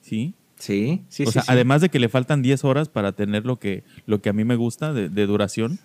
¿Sí? 0.00 0.34
Sí, 0.58 1.02
sí, 1.08 1.24
o 1.24 1.26
sí. 1.26 1.32
sea, 1.32 1.42
sí. 1.42 1.48
además 1.50 1.80
de 1.80 1.88
que 1.88 1.98
le 1.98 2.08
faltan 2.08 2.42
10 2.42 2.64
horas 2.64 2.88
para 2.88 3.12
tener 3.12 3.44
lo 3.44 3.56
que, 3.56 3.84
lo 4.06 4.20
que 4.20 4.28
a 4.28 4.32
mí 4.32 4.44
me 4.44 4.56
gusta 4.56 4.92
de, 4.92 5.08
de 5.08 5.26
duración, 5.26 5.78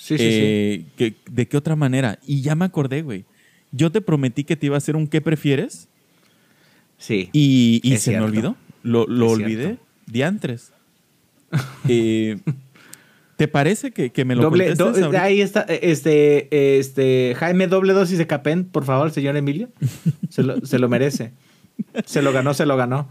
Sí, 0.00 0.16
sí, 0.16 0.24
sí. 0.24 0.24
eh, 0.24 0.84
que- 0.96 1.14
¿de 1.30 1.48
qué 1.48 1.56
otra 1.56 1.76
manera? 1.76 2.18
Y 2.26 2.40
ya 2.40 2.54
me 2.54 2.64
acordé, 2.64 3.02
güey. 3.02 3.24
Yo 3.72 3.90
te 3.92 4.00
prometí 4.00 4.44
que 4.44 4.56
te 4.56 4.66
iba 4.66 4.76
a 4.76 4.78
hacer 4.78 4.96
un 4.96 5.06
¿qué 5.08 5.20
prefieres? 5.20 5.88
Sí. 6.96 7.28
Y, 7.32 7.80
se 7.84 7.98
cierto. 7.98 8.20
me 8.22 8.30
olvidó. 8.30 8.56
Lo, 8.82 9.06
lo 9.06 9.30
olvidé. 9.30 9.78
Diantres. 10.06 10.72
Eh, 11.88 12.38
¿Te 13.36 13.46
parece 13.48 13.90
que, 13.92 14.10
que 14.10 14.24
me 14.24 14.34
lo 14.34 14.42
Doble, 14.42 14.74
contestes 14.74 15.10
do- 15.12 15.18
ahí 15.18 15.40
está, 15.40 15.62
este, 15.62 16.78
este, 16.78 17.34
Jaime, 17.38 17.66
doble 17.68 17.92
dosis 17.92 18.18
de 18.18 18.26
Capen, 18.26 18.64
por 18.64 18.84
favor, 18.84 19.10
señor 19.12 19.36
Emilio. 19.36 19.68
Se 20.28 20.42
lo, 20.42 20.64
se 20.66 20.78
lo 20.78 20.88
merece. 20.88 21.32
Se 22.04 22.20
lo 22.22 22.32
ganó, 22.32 22.52
se 22.54 22.66
lo 22.66 22.76
ganó. 22.76 23.08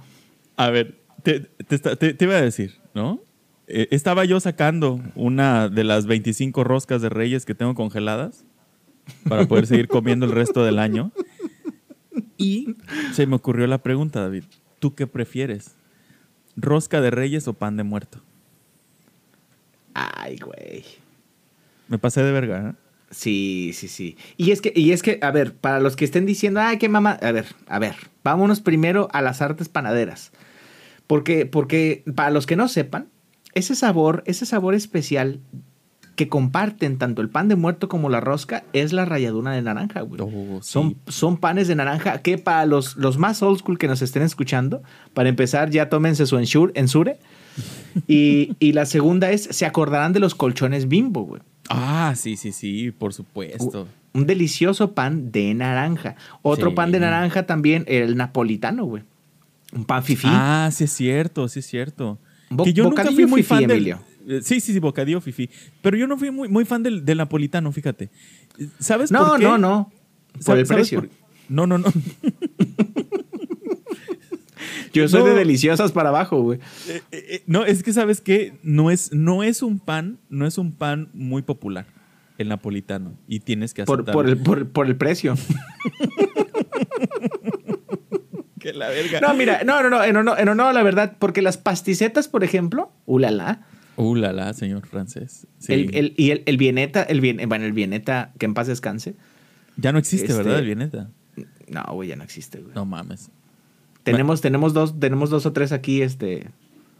A 0.57 0.69
ver, 0.69 0.95
te, 1.23 1.39
te- 1.39 2.13
te 2.13 2.25
iba 2.25 2.35
a 2.35 2.41
decir, 2.41 2.75
¿no? 2.93 3.21
Eh, 3.67 3.89
estaba 3.91 4.23
yo 4.25 4.39
sacando 4.39 5.01
una 5.15 5.67
de 5.67 5.83
las 5.83 6.05
25 6.05 6.63
roscas 6.63 7.01
de 7.01 7.09
reyes 7.09 7.45
que 7.45 7.53
tengo 7.53 7.75
congeladas 7.75 8.45
para 9.27 9.45
poder 9.45 9.67
seguir 9.67 9.87
comiendo 9.89 10.25
el 10.25 10.31
resto 10.31 10.63
del 10.63 10.79
año. 10.79 11.11
Y 12.37 12.75
se 13.13 13.27
me 13.27 13.35
ocurrió 13.35 13.67
la 13.67 13.79
pregunta, 13.79 14.21
David. 14.21 14.43
¿Tú 14.79 14.95
qué 14.95 15.07
prefieres? 15.07 15.75
¿Rosca 16.55 17.01
de 17.01 17.11
reyes 17.11 17.47
o 17.47 17.53
pan 17.53 17.77
de 17.77 17.83
muerto? 17.83 18.21
Ay, 19.93 20.37
güey. 20.37 20.85
Me 21.87 21.97
pasé 21.97 22.23
de 22.23 22.31
verga, 22.31 22.69
¿eh? 22.69 22.73
Sí, 23.09 23.71
sí, 23.73 23.87
sí. 23.87 24.17
Y 24.35 24.51
es 24.51 24.61
que, 24.61 24.73
y 24.75 24.91
es 24.91 25.01
que, 25.01 25.17
a 25.21 25.31
ver, 25.31 25.55
para 25.55 25.79
los 25.79 25.95
que 25.95 26.05
estén 26.05 26.25
diciendo, 26.25 26.59
ay, 26.61 26.77
qué 26.77 26.89
mamá. 26.89 27.17
A 27.21 27.31
ver, 27.31 27.47
a 27.67 27.79
ver, 27.79 27.95
vámonos 28.23 28.59
primero 28.59 29.07
a 29.13 29.21
las 29.21 29.41
artes 29.41 29.69
panaderas. 29.69 30.31
Porque, 31.07 31.45
porque, 31.45 32.03
para 32.15 32.31
los 32.31 32.45
que 32.45 32.57
no 32.57 32.67
sepan, 32.67 33.07
ese 33.57 33.75
sabor, 33.75 34.23
ese 34.25 34.45
sabor 34.45 34.73
especial 34.75 35.39
que 36.15 36.27
comparten 36.29 36.97
tanto 36.97 37.21
el 37.21 37.29
pan 37.29 37.47
de 37.47 37.55
muerto 37.55 37.87
como 37.89 38.09
la 38.09 38.19
rosca 38.19 38.63
es 38.73 38.91
la 38.91 39.05
ralladura 39.05 39.51
de 39.51 39.61
naranja, 39.61 40.01
güey. 40.01 40.19
Oh, 40.21 40.59
sí. 40.63 40.71
Son, 40.71 40.95
son 41.07 41.37
panes 41.37 41.67
de 41.67 41.75
naranja 41.75 42.23
que 42.23 42.39
para 42.39 42.65
los, 42.65 42.95
los 42.97 43.19
más 43.19 43.43
old 43.43 43.59
school 43.59 43.77
que 43.77 43.87
nos 43.87 44.01
estén 44.01 44.23
escuchando, 44.23 44.81
para 45.13 45.29
empezar, 45.29 45.69
ya 45.69 45.89
tómense 45.89 46.25
su 46.25 46.37
ensure. 46.37 46.71
ensure. 46.75 47.19
Y, 48.07 48.55
y 48.59 48.73
la 48.73 48.85
segunda 48.85 49.31
es, 49.31 49.43
se 49.51 49.65
acordarán 49.65 50.13
de 50.13 50.19
los 50.19 50.35
colchones 50.35 50.87
bimbo, 50.87 51.23
güey. 51.23 51.41
Ah, 51.69 52.13
sí, 52.15 52.37
sí, 52.37 52.51
sí, 52.51 52.91
por 52.91 53.11
supuesto. 53.13 53.87
Un 54.13 54.27
delicioso 54.27 54.93
pan 54.93 55.31
de 55.31 55.53
naranja. 55.55 56.15
Otro 56.43 56.69
Sí. 56.69 56.75
pan 56.75 56.91
de 56.91 56.99
naranja 56.99 57.47
también, 57.47 57.83
el 57.87 58.15
napolitano, 58.15 58.85
güey. 58.85 59.01
Un 59.73 59.85
pan 59.85 60.03
fifí. 60.03 60.27
Ah, 60.29 60.69
sí 60.71 60.83
es 60.83 60.91
cierto, 60.93 61.47
sí 61.47 61.59
es 61.59 61.65
cierto. 61.65 62.19
Bo- 62.49 62.63
que 62.63 62.73
yo 62.73 62.83
nunca 62.83 63.03
fui 63.05 63.25
muy 63.25 63.43
fan. 63.43 63.63
Emilio. 63.69 63.99
Eh, 64.27 64.41
Sí, 64.43 64.59
sí, 64.59 64.73
sí, 64.73 64.79
bocadillo 64.79 65.21
fifi. 65.21 65.49
Pero 65.81 65.95
yo 65.97 66.05
no 66.07 66.17
fui 66.17 66.31
muy, 66.31 66.49
muy 66.49 66.65
fan 66.65 66.83
del, 66.83 67.05
del 67.05 67.17
napolitano, 67.19 67.71
fíjate. 67.71 68.09
¿Sabes 68.79 69.09
no, 69.11 69.25
por 69.25 69.37
qué? 69.39 69.43
no, 69.45 69.57
no. 69.57 69.91
Por 70.45 70.57
el 70.57 70.65
¿Sabes 70.65 70.89
precio. 70.89 70.99
por- 71.01 71.09
No, 71.49 71.65
no, 71.65 71.77
no. 71.77 71.85
Yo 74.93 75.07
soy 75.07 75.19
No. 75.21 75.25
de 75.27 75.33
deliciosas 75.35 75.91
para 75.91 76.09
abajo, 76.09 76.41
güey. 76.41 76.59
Eh, 76.89 77.01
eh, 77.11 77.43
no, 77.45 77.63
es 77.65 77.83
que 77.83 77.93
sabes 77.93 78.19
que 78.19 78.53
no 78.63 78.89
es, 78.89 79.13
no 79.13 79.43
es 79.43 79.61
un 79.61 79.79
pan, 79.79 80.17
no 80.29 80.47
es 80.47 80.57
un 80.57 80.71
pan 80.73 81.09
muy 81.13 81.41
popular, 81.43 81.85
el 82.37 82.47
napolitano. 82.49 83.13
Y 83.27 83.41
tienes 83.41 83.73
que 83.75 83.83
Por, 83.83 83.99
aceptarlo. 83.99 84.19
por 84.21 84.29
el, 84.29 84.37
por, 84.39 84.67
por 84.69 84.87
el 84.87 84.95
precio. 84.97 85.35
Que 88.71 88.77
la 88.77 88.89
verga. 88.89 89.21
No, 89.21 89.33
mira, 89.33 89.63
no, 89.65 89.81
no, 89.81 89.89
no, 89.89 90.03
en 90.03 90.15
honor, 90.17 90.39
en 90.39 90.49
honor 90.49 90.67
a 90.67 90.73
la 90.73 90.83
verdad, 90.83 91.13
porque 91.19 91.41
las 91.41 91.57
pasticetas, 91.57 92.27
por 92.27 92.43
ejemplo, 92.43 92.91
ulala, 93.05 93.61
Uh, 93.99 94.13
la, 94.15 94.31
la, 94.31 94.53
señor 94.53 94.85
francés. 94.85 95.47
Sí. 95.57 95.73
el, 95.73 95.95
el- 95.95 96.13
y 96.17 96.29
el, 96.29 96.43
el 96.45 96.57
vieneta, 96.57 97.01
el 97.01 97.19
bien, 97.19 97.39
bueno, 97.47 97.65
el 97.65 97.73
vieneta, 97.73 98.31
que 98.37 98.45
en 98.45 98.53
paz 98.53 98.67
descanse. 98.67 99.15
ya 99.77 99.91
no 99.91 99.97
existe, 99.97 100.27
este- 100.27 100.37
¿verdad? 100.37 100.59
El 100.59 100.65
vieneta. 100.65 101.09
No, 101.67 101.83
güey, 101.93 102.09
ya 102.09 102.15
no 102.15 102.23
existe, 102.23 102.59
güey. 102.59 102.75
No 102.75 102.85
mames. 102.85 103.31
Tenemos, 104.03 104.39
tenemos 104.41 104.73
dos, 104.73 104.99
tenemos 104.99 105.29
dos 105.31 105.45
o 105.47 105.51
tres 105.53 105.71
aquí, 105.71 106.01
este, 106.03 106.49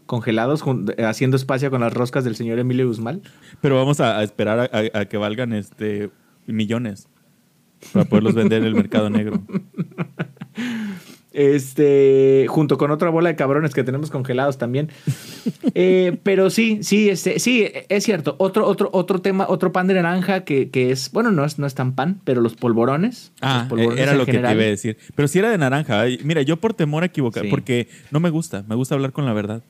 congelados, 0.06 0.64
haciendo 1.06 1.36
espacio 1.36 1.70
con 1.70 1.80
las 1.82 1.92
roscas 1.94 2.24
del 2.24 2.34
señor 2.34 2.58
Emilio 2.58 2.86
Guzmán. 2.88 3.22
Pero 3.60 3.76
vamos 3.76 4.00
a, 4.00 4.18
a 4.18 4.22
esperar 4.24 4.58
a, 4.58 4.64
a- 4.78 5.00
a 5.00 5.04
que 5.04 5.16
valgan 5.18 5.52
este 5.52 6.10
millones 6.46 7.06
para 7.92 8.06
poderlos 8.06 8.34
vender 8.34 8.62
en 8.62 8.66
el 8.68 8.74
mercado 8.74 9.08
negro. 9.08 9.40
Este, 11.38 12.46
junto 12.48 12.78
con 12.78 12.90
otra 12.90 13.10
bola 13.10 13.28
de 13.28 13.36
cabrones 13.36 13.72
que 13.72 13.84
tenemos 13.84 14.10
congelados 14.10 14.58
también. 14.58 14.88
Eh, 15.74 16.18
pero 16.24 16.50
sí, 16.50 16.78
sí, 16.82 17.08
este, 17.08 17.38
sí, 17.38 17.68
es 17.88 18.02
cierto. 18.02 18.34
Otro, 18.38 18.66
otro, 18.66 18.88
otro 18.92 19.20
tema, 19.20 19.46
otro 19.48 19.70
pan 19.70 19.86
de 19.86 19.94
naranja 19.94 20.42
que, 20.44 20.70
que 20.70 20.90
es, 20.90 21.12
bueno, 21.12 21.30
no 21.30 21.44
es, 21.44 21.58
no 21.58 21.66
es 21.66 21.74
tan 21.74 21.94
pan, 21.94 22.20
pero 22.24 22.40
los 22.40 22.56
polvorones. 22.56 23.32
Ah, 23.40 23.60
los 23.60 23.68
polvorones 23.68 24.00
era 24.02 24.14
lo 24.14 24.24
que 24.24 24.32
te 24.32 24.38
iba 24.38 24.48
a 24.50 24.54
decir. 24.54 24.96
Pero 25.14 25.28
si 25.28 25.38
era 25.38 25.50
de 25.50 25.58
naranja. 25.58 26.04
Mira, 26.24 26.42
yo 26.42 26.56
por 26.56 26.74
temor 26.74 27.02
a 27.02 27.06
equivocar, 27.06 27.44
Sí. 27.44 27.50
porque 27.50 27.88
no 28.10 28.18
me 28.18 28.30
gusta, 28.30 28.64
me 28.66 28.74
gusta 28.74 28.94
hablar 28.94 29.12
con 29.12 29.24
la 29.26 29.32
verdad. 29.34 29.62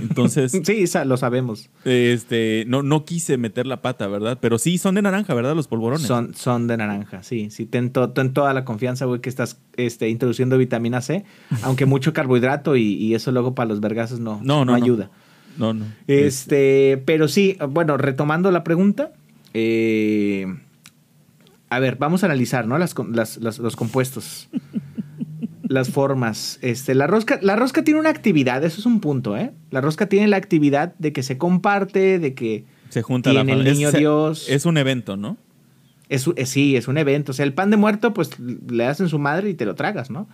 Entonces, 0.00 0.52
Sí, 0.64 0.84
lo 1.04 1.16
sabemos. 1.16 1.68
este, 1.84 2.64
no, 2.68 2.82
no 2.82 3.04
quise 3.04 3.36
meter 3.38 3.66
la 3.66 3.82
pata, 3.82 4.06
¿verdad? 4.06 4.38
Pero 4.40 4.58
sí, 4.58 4.78
son 4.78 4.94
de 4.94 5.02
naranja, 5.02 5.34
¿verdad? 5.34 5.54
Los 5.56 5.66
polvorones. 5.68 6.06
Son, 6.06 6.34
son 6.34 6.66
de 6.66 6.76
naranja, 6.76 7.22
sí. 7.22 7.50
Sí, 7.50 7.66
ten, 7.66 7.90
to- 7.90 8.10
ten 8.10 8.32
toda 8.32 8.54
la 8.54 8.64
confianza, 8.64 9.04
güey, 9.06 9.20
que 9.20 9.28
estás 9.28 9.58
este, 9.76 10.08
introduciendo 10.08 10.58
vitamina 10.58 11.00
C. 11.00 11.24
Aunque 11.62 11.86
mucho 11.86 12.12
carbohidrato 12.12 12.76
y, 12.76 12.82
y 12.94 13.14
eso 13.14 13.32
luego 13.32 13.54
para 13.54 13.68
los 13.68 13.80
vergazos 13.80 14.20
no, 14.20 14.40
No, 14.42 14.64
no, 14.64 14.66
no. 14.66 14.74
ayuda. 14.74 15.10
No, 15.58 15.74
no. 15.74 15.84
Este, 16.06 17.02
pero 17.04 17.26
sí, 17.28 17.56
bueno, 17.68 17.96
retomando 17.96 18.50
la 18.52 18.62
pregunta, 18.64 19.12
eh, 19.52 20.46
a 21.68 21.78
ver, 21.80 21.96
vamos 21.96 22.22
a 22.22 22.26
analizar, 22.26 22.66
¿no? 22.66 22.78
Las, 22.78 22.94
las- 23.12 23.36
las- 23.38 23.58
los 23.58 23.76
compuestos, 23.76 24.48
las 25.70 25.88
formas. 25.90 26.58
Este, 26.62 26.96
la 26.96 27.06
rosca, 27.06 27.38
la 27.42 27.54
rosca 27.54 27.84
tiene 27.84 28.00
una 28.00 28.10
actividad, 28.10 28.64
eso 28.64 28.80
es 28.80 28.86
un 28.86 28.98
punto, 29.00 29.36
¿eh? 29.36 29.52
La 29.70 29.80
rosca 29.80 30.06
tiene 30.08 30.26
la 30.26 30.36
actividad 30.36 30.94
de 30.98 31.12
que 31.12 31.22
se 31.22 31.38
comparte, 31.38 32.18
de 32.18 32.34
que 32.34 32.64
Se 32.88 33.02
junta 33.02 33.32
la 33.32 33.44
tiene 33.44 33.52
el 33.52 33.58
familia. 33.58 33.74
niño 33.74 33.88
es, 33.90 33.94
Dios. 33.94 34.48
Es 34.48 34.66
un 34.66 34.78
evento, 34.78 35.16
¿no? 35.16 35.36
Es, 36.08 36.26
un- 36.26 36.34
eh, 36.36 36.46
sí, 36.46 36.74
es 36.74 36.88
un 36.88 36.98
evento. 36.98 37.30
O 37.30 37.34
sea, 37.34 37.44
el 37.44 37.52
pan 37.54 37.70
de 37.70 37.76
muerto, 37.76 38.12
pues 38.12 38.30
le 38.40 38.84
hacen 38.84 39.08
su 39.08 39.20
madre 39.20 39.48
y 39.50 39.54
te 39.54 39.64
lo 39.64 39.76
tragas, 39.76 40.10
¿no? 40.10 40.26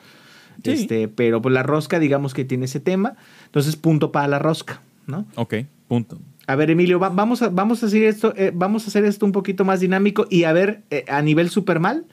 Sí. 0.64 0.70
Este, 0.70 1.06
pero 1.08 1.42
pues 1.42 1.52
la 1.52 1.62
rosca, 1.62 1.98
digamos 1.98 2.32
que 2.32 2.46
tiene 2.46 2.64
ese 2.64 2.80
tema. 2.80 3.16
Entonces, 3.44 3.76
punto 3.76 4.10
para 4.12 4.28
la 4.28 4.38
rosca, 4.38 4.80
¿no? 5.06 5.26
Ok, 5.34 5.54
punto. 5.86 6.18
A 6.46 6.56
ver, 6.56 6.70
Emilio, 6.70 6.98
va- 6.98 7.10
vamos, 7.10 7.42
a, 7.42 7.50
vamos, 7.50 7.82
a 7.82 7.86
hacer 7.86 8.04
esto, 8.04 8.32
eh, 8.38 8.52
vamos 8.54 8.84
a 8.84 8.88
hacer 8.88 9.04
esto 9.04 9.26
un 9.26 9.32
poquito 9.32 9.66
más 9.66 9.80
dinámico 9.80 10.26
y 10.30 10.44
a 10.44 10.54
ver, 10.54 10.80
eh, 10.90 11.04
a 11.08 11.20
nivel 11.20 11.50
super 11.50 11.78
mal, 11.78 12.06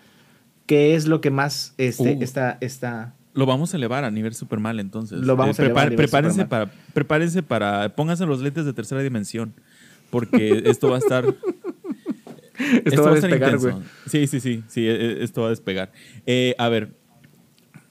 qué 0.66 0.96
es 0.96 1.08
lo 1.08 1.22
que 1.22 1.30
más 1.32 1.74
este, 1.78 2.16
Uh. 2.16 2.24
está, 2.24 2.58
está. 2.62 3.14
Lo 3.34 3.46
vamos 3.48 3.74
a 3.74 3.78
elevar 3.78 4.04
a 4.04 4.12
nivel 4.12 4.34
super 4.36 4.60
mal, 4.60 4.80
entonces. 4.80 5.20
Lo 5.22 5.36
vamos 5.36 5.60
a 5.60 5.64
elevar 5.64 5.88
a 5.88 5.90
nivel 5.90 5.98
prepárense 6.06 6.46
para, 6.46 6.72
prepárense 6.94 7.42
para, 7.44 7.90
pónganse 7.96 8.26
los 8.26 8.42
lentes 8.42 8.66
de 8.66 8.74
tercera 8.74 9.02
dimensión, 9.02 9.54
porque 10.12 10.62
esto 10.66 10.90
va 10.90 10.98
a 10.98 11.00
estar, 11.00 11.26
Esto, 12.86 13.04
va 13.04 13.12
a 13.12 13.16
estar 13.16 13.30
despegar, 13.32 13.54
intenso. 13.56 13.72
güey. 13.78 13.84
Sí, 14.08 14.28
sí, 14.28 14.40
sí, 14.40 14.64
sí, 14.68 14.88
e- 14.88 14.92
e- 15.20 15.24
esto 15.24 15.42
va 15.42 15.48
a 15.48 15.50
despegar. 15.50 15.92
Eh, 16.28 16.54
a 16.60 16.70
ver, 16.70 16.92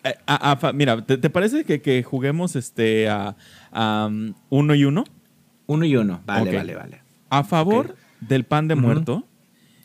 eh, 0.05 0.15
a- 0.27 0.53
a 0.69 0.73
mira, 0.73 1.05
¿te, 1.05 1.19
te 1.19 1.29
parece 1.31 1.65
que, 1.65 1.83
que 1.83 2.03
juguemos 2.05 2.55
este 2.55 3.09
a, 3.09 3.37
a, 3.73 4.07
um, 4.09 4.35
uno 4.51 4.75
y 4.77 4.85
uno? 4.85 5.05
Uno 5.67 5.85
y 5.85 5.97
uno. 5.97 6.23
Vale, 6.27 6.55
vale, 6.57 6.75
vale. 6.77 7.03
A 7.31 7.43
favor 7.45 7.97
del 8.21 8.45
pan 8.45 8.69
de 8.69 8.77
muerto, 8.77 9.27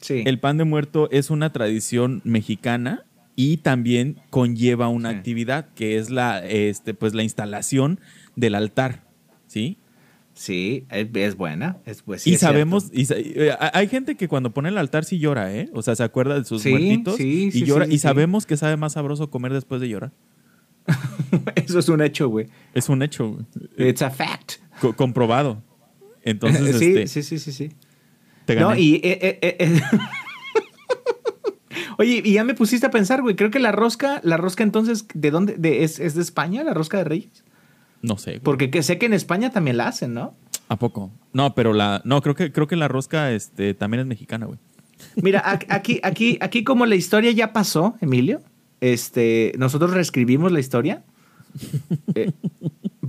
Sí. 0.01 0.23
el 0.25 0.39
pan 0.39 0.57
de 0.57 0.63
muerto 0.63 1.09
es 1.11 1.29
una 1.29 1.51
tradición 1.51 2.21
mexicana 2.23 3.03
y 3.35 3.57
también 3.57 4.17
conlleva 4.29 4.87
una 4.89 5.11
Sí. 5.11 5.15
actividad 5.17 5.69
que 5.75 5.97
es 5.97 6.09
la, 6.09 6.45
este, 6.45 6.93
pues, 6.93 7.13
la 7.13 7.23
instalación 7.23 7.99
del 8.35 8.55
altar, 8.55 9.03
¿sí? 9.47 9.77
Sí, 10.33 10.85
es, 10.91 11.35
buena. 11.35 11.77
Es, 11.85 12.03
pues, 12.03 12.21
sí 12.21 12.29
y 12.29 12.33
es 12.35 12.39
sabemos, 12.41 12.91
y 12.93 13.07
eh, 13.11 13.55
hay 13.73 13.87
gente 13.87 14.15
que 14.15 14.27
cuando 14.27 14.53
pone 14.53 14.69
el 14.69 14.77
altar 14.77 15.03
sí 15.03 15.17
llora, 15.17 15.51
¿eh? 15.55 15.67
O 15.73 15.81
sea, 15.81 15.95
se 15.95 16.03
acuerda 16.03 16.37
de 16.37 16.45
sus 16.45 16.61
Sí, 16.61 16.69
muertitos 16.69 17.15
sí, 17.17 17.45
y 17.47 17.51
sí, 17.51 17.65
llora. 17.65 17.85
sí, 17.85 17.93
y 17.93 17.97
sí. 17.97 17.99
sabemos 18.03 18.45
que 18.45 18.55
sabe 18.55 18.77
más 18.77 18.93
sabroso 18.93 19.31
comer 19.31 19.51
después 19.53 19.81
de 19.81 19.89
llorar. 19.89 20.11
Eso 21.55 21.79
es 21.79 21.89
un 21.89 22.01
hecho, 22.01 22.29
güey. 22.29 22.47
Es 22.73 22.87
un 22.89 23.01
hecho 23.01 23.29
güey. 23.31 23.89
It's 23.89 24.01
a 24.01 24.09
fact. 24.11 24.53
Co- 24.79 24.95
comprobado. 24.95 25.61
Entonces, 26.23 26.75
sí, 26.79 26.85
este, 26.97 27.07
sí, 27.07 27.23
sí, 27.23 27.39
sí, 27.39 27.51
sí. 27.51 27.69
Te 28.47 28.55
No, 28.55 28.75
y. 28.75 28.95
eh, 28.95 29.01
eh, 29.03 29.39
eh, 29.41 29.55
eh. 29.59 29.81
Oye, 31.99 32.21
y 32.23 32.33
ya 32.33 32.43
me 32.43 32.53
pusiste 32.53 32.85
a 32.87 32.91
pensar, 32.91 33.21
güey. 33.21 33.35
Creo 33.35 33.51
que 33.51 33.59
la 33.59 33.71
rosca, 33.71 34.19
la 34.23 34.37
rosca 34.37 34.63
entonces, 34.63 35.05
¿de 35.13 35.31
dónde? 35.31 35.55
De, 35.57 35.83
es, 35.83 35.99
¿Es 35.99 36.15
de 36.15 36.21
España, 36.21 36.63
la 36.63 36.73
rosca 36.73 36.97
de 36.97 37.03
Reyes? 37.03 37.43
No 38.01 38.17
sé. 38.17 38.31
güey. 38.31 38.41
Porque 38.41 38.69
que 38.71 38.83
sé 38.83 38.97
que 38.97 39.07
en 39.07 39.13
España 39.13 39.51
también 39.51 39.77
la 39.77 39.87
hacen, 39.87 40.13
¿no? 40.13 40.33
¿A 40.69 40.77
poco? 40.77 41.11
No, 41.33 41.55
pero 41.55 41.73
la. 41.73 42.01
No, 42.05 42.21
creo 42.21 42.35
que, 42.35 42.51
creo 42.51 42.67
que 42.67 42.75
la 42.75 42.87
rosca 42.87 43.31
este, 43.31 43.73
también 43.73 44.01
es 44.01 44.07
mexicana, 44.07 44.45
güey. 44.45 44.59
Mira, 45.15 45.43
aquí, 45.69 45.99
aquí, 46.03 46.37
aquí 46.39 46.63
como 46.63 46.85
la 46.85 46.95
historia 46.95 47.31
ya 47.31 47.53
pasó, 47.53 47.95
Emilio, 48.01 48.41
este, 48.81 49.53
nosotros 49.57 49.91
reescribimos 49.91 50.51
la 50.51 50.59
historia. 50.59 51.03
Eh, 52.15 52.31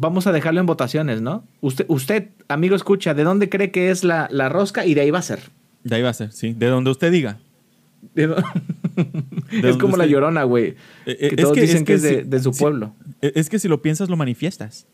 vamos 0.00 0.26
a 0.26 0.32
dejarlo 0.32 0.60
en 0.60 0.66
votaciones, 0.66 1.20
¿no? 1.20 1.44
Usted, 1.60 1.84
usted, 1.88 2.28
amigo, 2.48 2.76
escucha, 2.76 3.14
¿de 3.14 3.24
dónde 3.24 3.48
cree 3.48 3.70
que 3.70 3.90
es 3.90 4.04
la, 4.04 4.28
la 4.30 4.48
rosca? 4.48 4.86
Y 4.86 4.94
de 4.94 5.00
ahí 5.02 5.10
va 5.10 5.18
a 5.18 5.22
ser. 5.22 5.40
De 5.84 5.96
ahí 5.96 6.02
va 6.02 6.10
a 6.10 6.14
ser, 6.14 6.32
sí. 6.32 6.54
De 6.54 6.66
donde 6.66 6.90
usted 6.90 7.10
diga. 7.12 7.38
De 8.14 8.34
es 9.62 9.76
como 9.76 9.96
la 9.96 10.06
llorona, 10.06 10.42
güey. 10.44 10.74
Eh, 11.06 11.16
Que 11.16 11.26
eh, 11.26 11.36
todos 11.36 11.56
dicen 11.56 11.84
que 11.84 11.94
es 11.94 12.02
de, 12.02 12.22
si- 12.22 12.28
de 12.28 12.40
su 12.40 12.52
si- 12.52 12.60
pueblo. 12.60 12.94
eh, 13.22 13.32
Es 13.34 13.48
que 13.48 13.58
si 13.58 13.68
lo 13.68 13.82
piensas, 13.82 14.08
lo 14.08 14.16
manifiestas. 14.16 14.86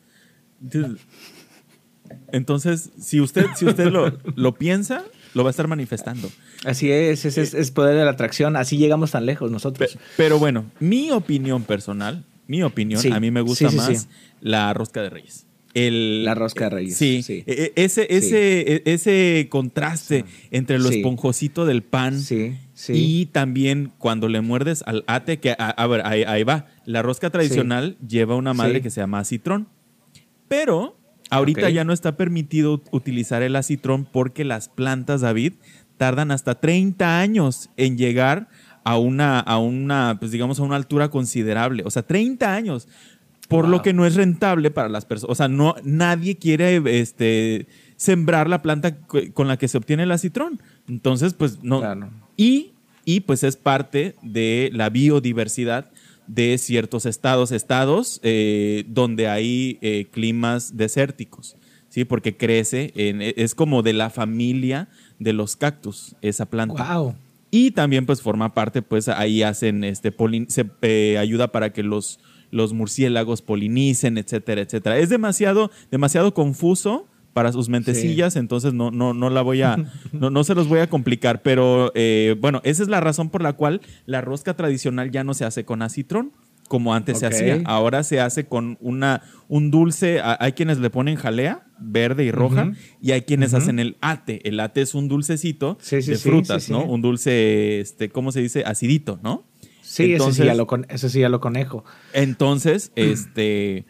Entonces, 2.33 2.91
si 3.01 3.21
usted, 3.21 3.47
si 3.57 3.65
usted 3.67 3.87
lo, 3.91 4.19
lo 4.37 4.55
piensa, 4.55 5.05
lo 5.35 5.43
va 5.45 5.51
a 5.51 5.53
estar 5.53 5.69
manifestando. 5.69 6.31
Así 6.65 6.91
es, 6.91 7.25
es, 7.25 7.39
es, 7.39 7.55
es 7.55 7.71
poder 7.71 7.97
de 7.97 8.05
la 8.05 8.11
atracción. 8.13 8.57
Así 8.57 8.77
llegamos 8.77 9.11
tan 9.13 9.27
lejos 9.27 9.51
nosotros. 9.51 9.99
pero 10.17 10.39
bueno, 10.39 10.67
mi 10.81 11.11
opinión 11.11 11.63
personal, 11.63 12.25
mi 12.47 12.63
opinión, 12.63 13.01
Sí, 13.01 13.11
a 13.11 13.21
mí 13.21 13.31
me 13.31 13.41
gusta 13.41 13.69
sí, 13.71 13.73
sí, 13.73 13.77
más 13.77 14.03
sí. 14.03 14.07
La 14.45 14.73
rosca 14.75 15.01
de 15.03 15.09
reyes. 15.11 15.47
El, 15.73 16.25
La 16.25 16.37
rosca 16.37 16.65
de 16.67 16.71
reyes, 16.71 16.97
Sí, 16.97 17.25
sí. 17.25 17.43
e- 17.49 17.73
e- 17.77 17.83
ese, 17.85 18.07
ese, 18.09 18.61
e- 18.75 18.83
ese 18.85 19.49
contraste 19.51 20.25
entre 20.53 20.79
lo 20.79 20.89
esponjosito 20.89 21.67
del 21.67 21.83
pan 21.83 22.21
Sí, 22.21 22.57
sí. 22.75 22.93
y 22.95 23.27
también 23.27 23.91
cuando 23.99 24.29
le 24.29 24.41
muerdes 24.41 24.85
al 24.87 25.03
ate, 25.09 25.41
que 25.41 25.51
a, 25.51 25.71
a 25.71 25.87
ver, 25.89 26.03
ahí, 26.07 26.23
ahí 26.23 26.45
va. 26.45 26.67
La 26.85 27.03
rosca 27.03 27.31
tradicional 27.31 27.97
lleva 28.07 28.37
una 28.37 28.55
madre 28.55 28.83
que 28.83 28.91
se 28.91 29.01
llama 29.01 29.19
acitrón. 29.19 29.67
Pero 30.47 30.97
ahorita 31.31 31.71
ya 31.71 31.83
no 31.83 31.93
está 31.93 32.17
permitido 32.17 32.81
utilizar 32.93 33.43
el 33.43 33.57
acitrón 33.57 34.05
porque 34.05 34.45
las 34.45 34.69
plantas, 34.69 35.23
David, 35.23 35.55
tardan 35.97 36.31
hasta 36.31 36.61
30 36.61 37.19
años 37.19 37.71
en 37.77 37.97
llegar 37.99 38.49
a 38.85 38.99
una, 38.99 39.41
a 39.41 39.59
una, 39.59 40.19
pues 40.21 40.31
digamos, 40.31 40.61
a 40.61 40.63
una 40.63 40.77
altura 40.77 41.09
considerable. 41.09 41.83
O 41.87 41.91
sea, 41.91 42.03
30 42.07 42.55
años. 42.55 42.87
Por 43.49 43.69
lo 43.69 43.83
que 43.83 43.93
no 43.93 44.07
es 44.07 44.15
rentable 44.15 44.71
para 44.71 44.89
las 44.89 45.05
personas. 45.05 45.31
O 45.31 45.35
sea, 45.35 45.49
no, 45.49 45.75
nadie 45.85 46.37
quiere 46.37 46.81
este, 47.01 47.67
sembrar 47.97 48.49
la 48.49 48.63
planta 48.63 48.97
con 49.33 49.49
la 49.49 49.57
que 49.59 49.69
se 49.69 49.77
obtiene 49.79 50.05
el 50.05 50.13
acitrón. 50.13 50.61
Entonces, 50.89 51.35
pues 51.35 51.63
no. 51.63 51.81
Claro. 51.81 52.11
Y, 52.37 52.73
y 53.05 53.21
pues 53.21 53.45
es 53.45 53.57
parte 53.57 54.15
de 54.23 54.71
la 54.73 54.89
biodiversidad 54.91 55.91
de 56.27 56.57
ciertos 56.57 57.05
estados, 57.07 57.53
estados 57.53 58.19
eh, 58.23 58.85
donde 58.89 59.29
hay 59.29 59.79
eh, 59.83 60.07
climas 60.11 60.75
desérticos, 60.77 61.57
¿sí? 61.91 62.07
Porque 62.07 62.35
crece, 62.37 62.93
en- 62.97 63.21
es 63.21 63.55
como 63.55 63.83
de 63.83 63.93
la 63.93 64.09
familia 64.09 64.89
de 65.19 65.35
los 65.35 65.55
cactus, 65.57 66.17
esa 66.23 66.47
planta. 66.47 66.97
Wow. 66.97 67.15
Y 67.51 67.73
también 67.73 68.07
pues 68.07 68.23
forma 68.23 68.55
parte, 68.55 68.81
pues 68.81 69.09
ahí 69.09 69.43
hacen, 69.43 69.85
este, 69.85 70.17
polin- 70.17 70.49
se 70.49 70.65
eh, 70.83 71.19
ayuda 71.19 71.53
para 71.53 71.73
que 71.75 71.83
los, 71.83 72.19
los 72.55 72.73
murciélagos 72.73 73.43
polinicen, 73.43 74.17
etcétera, 74.17 74.63
etcétera. 74.63 74.99
Es 74.99 75.09
demasiado, 75.09 75.71
demasiado 75.91 76.35
confuso 76.35 77.09
para 77.33 77.51
sus 77.51 77.69
mentecillas, 77.69 78.37
entonces 78.37 78.73
no, 78.73 78.93
no, 78.93 79.13
no 79.13 79.29
la 79.29 79.43
voy 79.43 79.63
a, 79.63 79.77
no, 80.13 80.31
no 80.31 80.45
se 80.45 80.55
los 80.55 80.69
voy 80.69 80.79
a 80.79 80.89
complicar, 80.89 81.43
pero 81.43 81.91
eh, 81.97 82.37
bueno, 82.41 82.61
esa 82.63 82.85
es 82.85 82.89
la 82.89 83.01
razón 83.01 83.29
por 83.29 83.43
la 83.43 83.55
cual 83.55 83.81
la 84.07 84.21
rosca 84.21 84.55
tradicional 84.55 85.11
ya 85.11 85.25
no 85.25 85.35
se 85.35 85.45
hace 85.45 85.65
con 85.65 85.83
acitrón 85.83 86.33
como 86.69 86.95
antes 86.95 87.19
se 87.19 87.27
hacía. 87.27 87.61
Ahora 87.67 88.03
se 88.05 88.21
hace 88.21 88.47
con 88.47 88.79
una, 88.81 89.23
un 89.49 89.71
dulce, 89.71 90.21
hay 90.23 90.53
quienes 90.53 90.79
le 90.79 90.89
ponen 90.91 91.17
jalea 91.17 91.67
verde 91.79 92.25
y 92.25 92.31
roja 92.31 92.73
y 93.03 93.13
hay 93.13 93.23
quienes 93.23 93.53
hacen 93.53 93.79
el 93.79 93.97
ate. 94.01 94.49
El 94.49 94.59
ate 94.61 94.81
es 94.81 94.95
un 94.95 95.09
dulcecito 95.09 95.77
Sí, 95.81 96.01
sí, 96.01 96.13
de 96.13 96.17
frutas. 96.17 96.71
¿no? 96.71 96.85
Un 96.85 97.03
dulce, 97.03 97.81
este, 97.81 98.09
¿cómo 98.09 98.33
se 98.33 98.41
dice? 98.41 98.65
Acidito, 98.65 99.21
¿no? 99.23 99.45
Sí, 99.97 100.03
ese, 100.03 100.09
sí 100.09 100.13
Entonces- 100.15 100.47
ya 100.47 100.55
lo 100.55 100.67
con, 100.67 100.87
ese 100.89 101.09
sí 101.11 101.21
ya 101.21 101.29
lo 101.29 101.41
conejo. 101.41 101.85
Entonces, 102.13 102.93
este, 102.97 103.85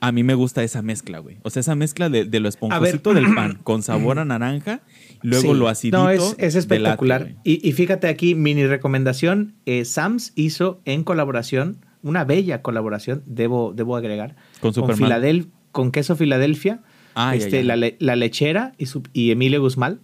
a 0.00 0.12
mí 0.12 0.22
me 0.22 0.34
gusta 0.34 0.62
esa 0.62 0.82
mezcla, 0.82 1.18
güey. 1.18 1.38
O 1.42 1.50
sea, 1.50 1.60
esa 1.60 1.74
mezcla 1.74 2.08
de, 2.08 2.24
de 2.24 2.40
lo 2.40 2.48
esponjosito 2.48 3.14
del 3.14 3.34
pan 3.34 3.58
con 3.64 3.82
sabor 3.82 4.18
a 4.18 4.24
naranja, 4.24 4.80
luego 5.22 5.52
Sí. 5.52 5.58
lo 5.58 5.68
acidito. 5.68 5.98
No, 5.98 6.10
es, 6.10 6.34
es 6.38 6.54
espectacular. 6.54 7.34
y, 7.44 7.66
y 7.68 7.72
fíjate 7.72 8.08
aquí, 8.08 8.34
mini 8.34 8.66
recomendación. 8.66 9.54
eh, 9.66 9.84
Sams 9.84 10.32
hizo 10.36 10.80
en 10.84 11.04
colaboración, 11.04 11.84
una 12.02 12.24
bella 12.24 12.62
colaboración, 12.62 13.22
debo, 13.26 13.72
debo 13.74 13.96
agregar, 13.96 14.36
Con. 14.60 14.72
Filadel- 14.72 15.48
con 15.72 15.90
queso 15.92 16.16
Filadelfia, 16.16 16.80
Ah, 17.14 17.34
ya, 17.34 17.44
este, 17.44 17.56
ya. 17.58 17.64
La, 17.64 17.76
le- 17.76 17.96
la 17.98 18.16
lechera 18.16 18.72
y, 18.78 18.86
su- 18.86 19.02
y 19.12 19.30
Emilio 19.32 19.60
Guzmán. 19.60 20.00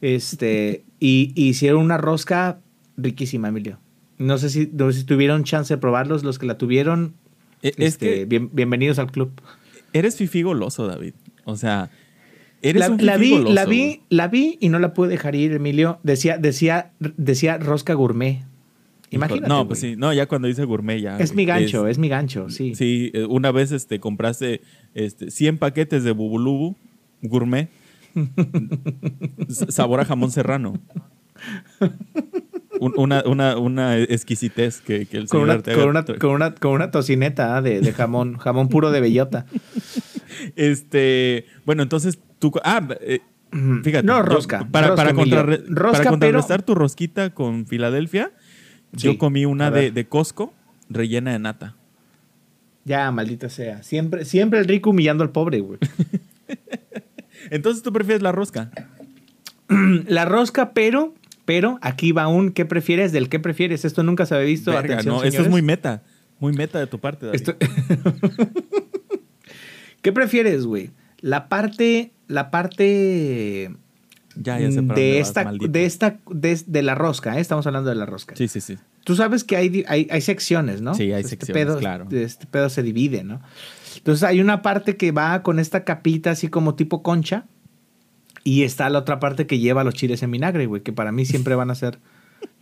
Este, 0.00 0.84
y, 0.98 1.32
y 1.34 1.48
hicieron 1.48 1.82
una 1.82 1.98
rosca 1.98 2.60
riquísima, 2.96 3.48
Emilio. 3.48 3.78
No 4.20 4.36
sé 4.38 4.50
si, 4.50 4.70
no 4.72 4.92
sé 4.92 5.00
si 5.00 5.04
tuvieron 5.06 5.44
chance 5.44 5.72
de 5.74 5.78
probarlos, 5.78 6.22
los 6.24 6.38
que 6.38 6.44
la 6.46 6.58
tuvieron. 6.58 7.14
E- 7.62 7.68
Es 7.70 7.94
este, 7.94 8.14
que 8.14 8.24
bien- 8.26 8.50
bienvenidos 8.52 8.98
al 8.98 9.10
club. 9.10 9.32
eres 9.94 10.16
fifí 10.16 10.42
goloso, 10.42 10.86
David. 10.86 11.14
O 11.46 11.56
sea, 11.56 11.90
eres 12.62 12.80
La, 12.80 12.90
un 12.90 13.04
la 13.06 13.16
vi, 13.16 13.30
goloso, 13.30 13.52
la 13.54 13.64
vi, 13.64 14.02
la 14.10 14.28
vi 14.28 14.58
y 14.60 14.68
no 14.68 14.78
la 14.78 14.92
pude 14.92 15.08
dejar 15.08 15.34
ir, 15.34 15.52
Emilio. 15.52 15.98
Decía, 16.02 16.36
decía, 16.36 16.92
decía 17.16 17.56
rosca 17.56 17.94
gourmet. 17.94 18.42
Imagínate. 19.10 19.48
No, 19.48 19.66
pues 19.66 19.80
sí. 19.80 19.96
No, 19.96 20.12
ya 20.12 20.26
cuando 20.26 20.48
dice 20.48 20.64
gourmet 20.64 21.00
ya. 21.00 21.18
Es 21.18 21.34
mi 21.34 21.44
gancho, 21.46 21.88
es, 21.88 21.96
mi 21.98 22.08
gancho, 22.08 22.48
sí. 22.50 22.74
Sí, 22.74 23.10
eh, 23.14 23.24
una 23.24 23.50
vez 23.52 23.72
este, 23.72 23.98
compraste 24.00 24.60
este, 24.94 25.30
100 25.30 25.56
paquetes 25.58 26.04
de 26.04 26.12
bubulubu 26.12 26.76
gourmet. 27.22 27.68
Sabor 29.48 30.00
a 30.00 30.04
jamón 30.04 30.30
serrano. 30.30 30.74
Un- 32.82 32.94
una, 32.96 33.22
una, 33.26 33.58
una 33.58 33.98
exquisitez 33.98 34.80
que, 34.80 35.04
que 35.06 35.18
el 35.18 35.28
Con 35.28 35.42
señor 35.42 35.62
una, 35.66 35.74
con, 35.74 35.88
una, 35.90 36.04
con, 36.04 36.30
una, 36.30 36.54
con 36.54 36.72
una 36.72 36.90
tocineta 36.90 37.56
ah, 37.56 37.62
de, 37.62 37.80
de 37.80 37.92
jamón, 37.92 38.38
jamón 38.38 38.68
puro 38.68 38.90
de 38.90 39.00
bellota. 39.00 39.44
Este, 40.56 41.44
bueno, 41.66 41.82
entonces 41.82 42.18
tú. 42.38 42.52
Ah, 42.64 42.86
eh, 43.00 43.20
fíjate. 43.82 44.02
No, 44.06 44.16
yo- 44.18 44.22
rosca, 44.22 44.66
para, 44.70 44.88
rosca, 44.88 44.96
para, 45.04 45.14
contrarre- 45.14 45.62
Rosca, 45.68 45.90
para 45.92 45.98
pero- 45.98 46.10
contrarrestar 46.10 46.62
tu 46.62 46.74
rosquita 46.74 47.30
con 47.30 47.66
Filadelfia, 47.66 48.32
yo 48.92 49.18
comí 49.18 49.44
una 49.44 49.70
de, 49.70 49.90
de 49.90 50.06
Costco 50.06 50.54
rellena 50.88 51.32
de 51.32 51.38
nata. 51.38 51.76
Ya, 52.84 53.10
maldita 53.12 53.50
sea. 53.50 53.82
Siempre, 53.82 54.24
siempre 54.24 54.58
el 54.58 54.64
rico 54.66 54.90
humillando 54.90 55.22
al 55.22 55.30
pobre, 55.30 55.60
güey. 55.60 55.78
Entonces 57.50 57.82
tú 57.82 57.92
prefieres 57.92 58.22
la 58.22 58.32
rosca. 58.32 58.70
La 60.08 60.24
rosca, 60.24 60.72
pero, 60.72 61.14
pero 61.50 61.80
aquí 61.82 62.12
va 62.12 62.28
un 62.28 62.52
¿qué 62.52 62.64
prefieres? 62.64 63.10
Del 63.10 63.28
¿qué 63.28 63.40
prefieres? 63.40 63.84
Esto 63.84 64.04
nunca 64.04 64.24
se 64.24 64.36
había 64.36 64.46
visto. 64.46 64.70
Verga, 64.70 64.94
Atención, 64.94 65.16
no, 65.16 65.24
esto 65.24 65.42
es 65.42 65.48
muy 65.48 65.62
meta. 65.62 66.04
Muy 66.38 66.52
meta 66.52 66.78
de 66.78 66.86
tu 66.86 67.00
parte, 67.00 67.26
David. 67.26 67.40
Esto- 67.40 67.56
¿Qué 70.02 70.12
prefieres, 70.12 70.64
güey? 70.64 70.90
La 71.20 71.48
parte, 71.48 72.12
la 72.28 72.52
parte 72.52 73.74
ya, 74.36 74.60
ya 74.60 74.70
sé 74.70 74.80
de 74.80 75.18
vas, 75.18 75.28
esta, 75.28 75.42
maldito. 75.44 75.72
de 75.72 75.84
esta, 75.86 76.18
de, 76.30 76.60
de 76.66 76.82
la 76.82 76.94
rosca, 76.94 77.36
¿eh? 77.36 77.40
estamos 77.40 77.66
hablando 77.66 77.90
de 77.90 77.96
la 77.96 78.06
rosca. 78.06 78.36
Sí, 78.36 78.46
sí, 78.46 78.60
sí. 78.60 78.78
Tú 79.02 79.16
sabes 79.16 79.42
que 79.42 79.56
hay, 79.56 79.84
hay, 79.88 80.06
hay 80.08 80.20
secciones, 80.20 80.80
¿no? 80.82 80.94
Sí, 80.94 81.10
hay 81.12 81.22
Este 81.22 81.30
secciones, 81.30 81.64
pedo- 81.66 81.78
claro. 81.78 82.06
Este 82.12 82.46
pedo 82.46 82.70
se 82.70 82.84
divide, 82.84 83.24
¿no? 83.24 83.42
Entonces 83.96 84.22
hay 84.22 84.40
una 84.40 84.62
parte 84.62 84.96
que 84.96 85.10
va 85.10 85.42
con 85.42 85.58
esta 85.58 85.82
capita 85.84 86.30
así 86.30 86.46
como 86.48 86.76
tipo 86.76 87.02
concha 87.02 87.46
y 88.44 88.62
está 88.62 88.88
la 88.90 88.98
otra 89.00 89.20
parte 89.20 89.46
que 89.46 89.58
lleva 89.58 89.84
los 89.84 89.94
chiles 89.94 90.22
en 90.22 90.30
vinagre, 90.30 90.66
güey, 90.66 90.82
que 90.82 90.92
para 90.92 91.12
mí 91.12 91.24
siempre 91.24 91.54
van 91.54 91.70
a 91.70 91.74
ser 91.74 91.98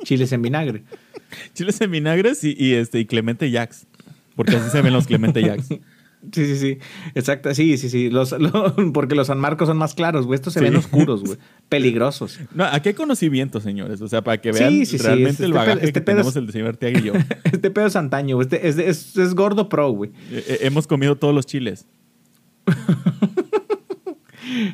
chiles 0.04 0.32
en 0.32 0.42
vinagre. 0.42 0.82
Chiles 1.54 1.80
en 1.82 1.90
vinagres 1.90 2.42
y, 2.44 2.54
y, 2.58 2.72
este, 2.74 3.00
y 3.00 3.04
Clemente 3.06 3.50
Jacks. 3.50 3.86
Porque 4.34 4.56
así 4.56 4.70
se 4.70 4.80
ven 4.82 4.92
los 4.92 5.06
Clemente 5.06 5.42
Jacks. 5.42 5.68
Sí, 6.32 6.46
sí, 6.46 6.56
sí. 6.58 6.78
Exacto, 7.14 7.54
sí, 7.54 7.78
sí, 7.78 7.88
sí. 7.88 8.10
Los, 8.10 8.32
lo- 8.32 8.74
porque 8.92 9.14
los 9.14 9.28
San 9.28 9.38
Marcos 9.38 9.68
son 9.68 9.76
más 9.76 9.94
claros, 9.94 10.26
güey. 10.26 10.34
Estos 10.34 10.52
se 10.52 10.58
Sí. 10.58 10.64
ven 10.64 10.74
oscuros, 10.74 11.22
güey. 11.22 11.38
Peligrosos. 11.68 12.40
No, 12.56 12.64
aquí 12.64 12.88
hay 12.88 12.94
conocimiento, 12.96 13.60
señores. 13.60 14.00
O 14.02 14.08
sea, 14.08 14.22
para 14.24 14.40
que 14.40 14.50
vean 14.50 14.68
sí, 14.70 14.84
sí, 14.84 14.96
realmente 14.98 15.30
este 15.30 15.44
el 15.44 15.52
pedo- 15.52 15.58
bagaje 15.60 15.78
este 15.86 15.92
que 15.92 16.00
tenemos 16.00 16.30
es- 16.34 16.36
el 16.42 16.50
señor 16.50 16.68
Arteaga 16.70 16.98
y 16.98 17.02
yo. 17.04 17.12
Este 17.44 17.70
pedo 17.70 17.86
es 17.86 17.94
antaño, 17.94 18.34
güey. 18.34 18.46
Este 18.50 18.66
es, 18.66 18.78
es, 18.78 19.16
es 19.16 19.34
gordo 19.36 19.68
pro, 19.68 19.90
güey. 19.90 20.10
Eh, 20.32 20.44
eh, 20.48 20.58
hemos 20.62 20.88
comido 20.88 21.14
todos 21.14 21.32
los 21.32 21.46
chiles. 21.46 21.86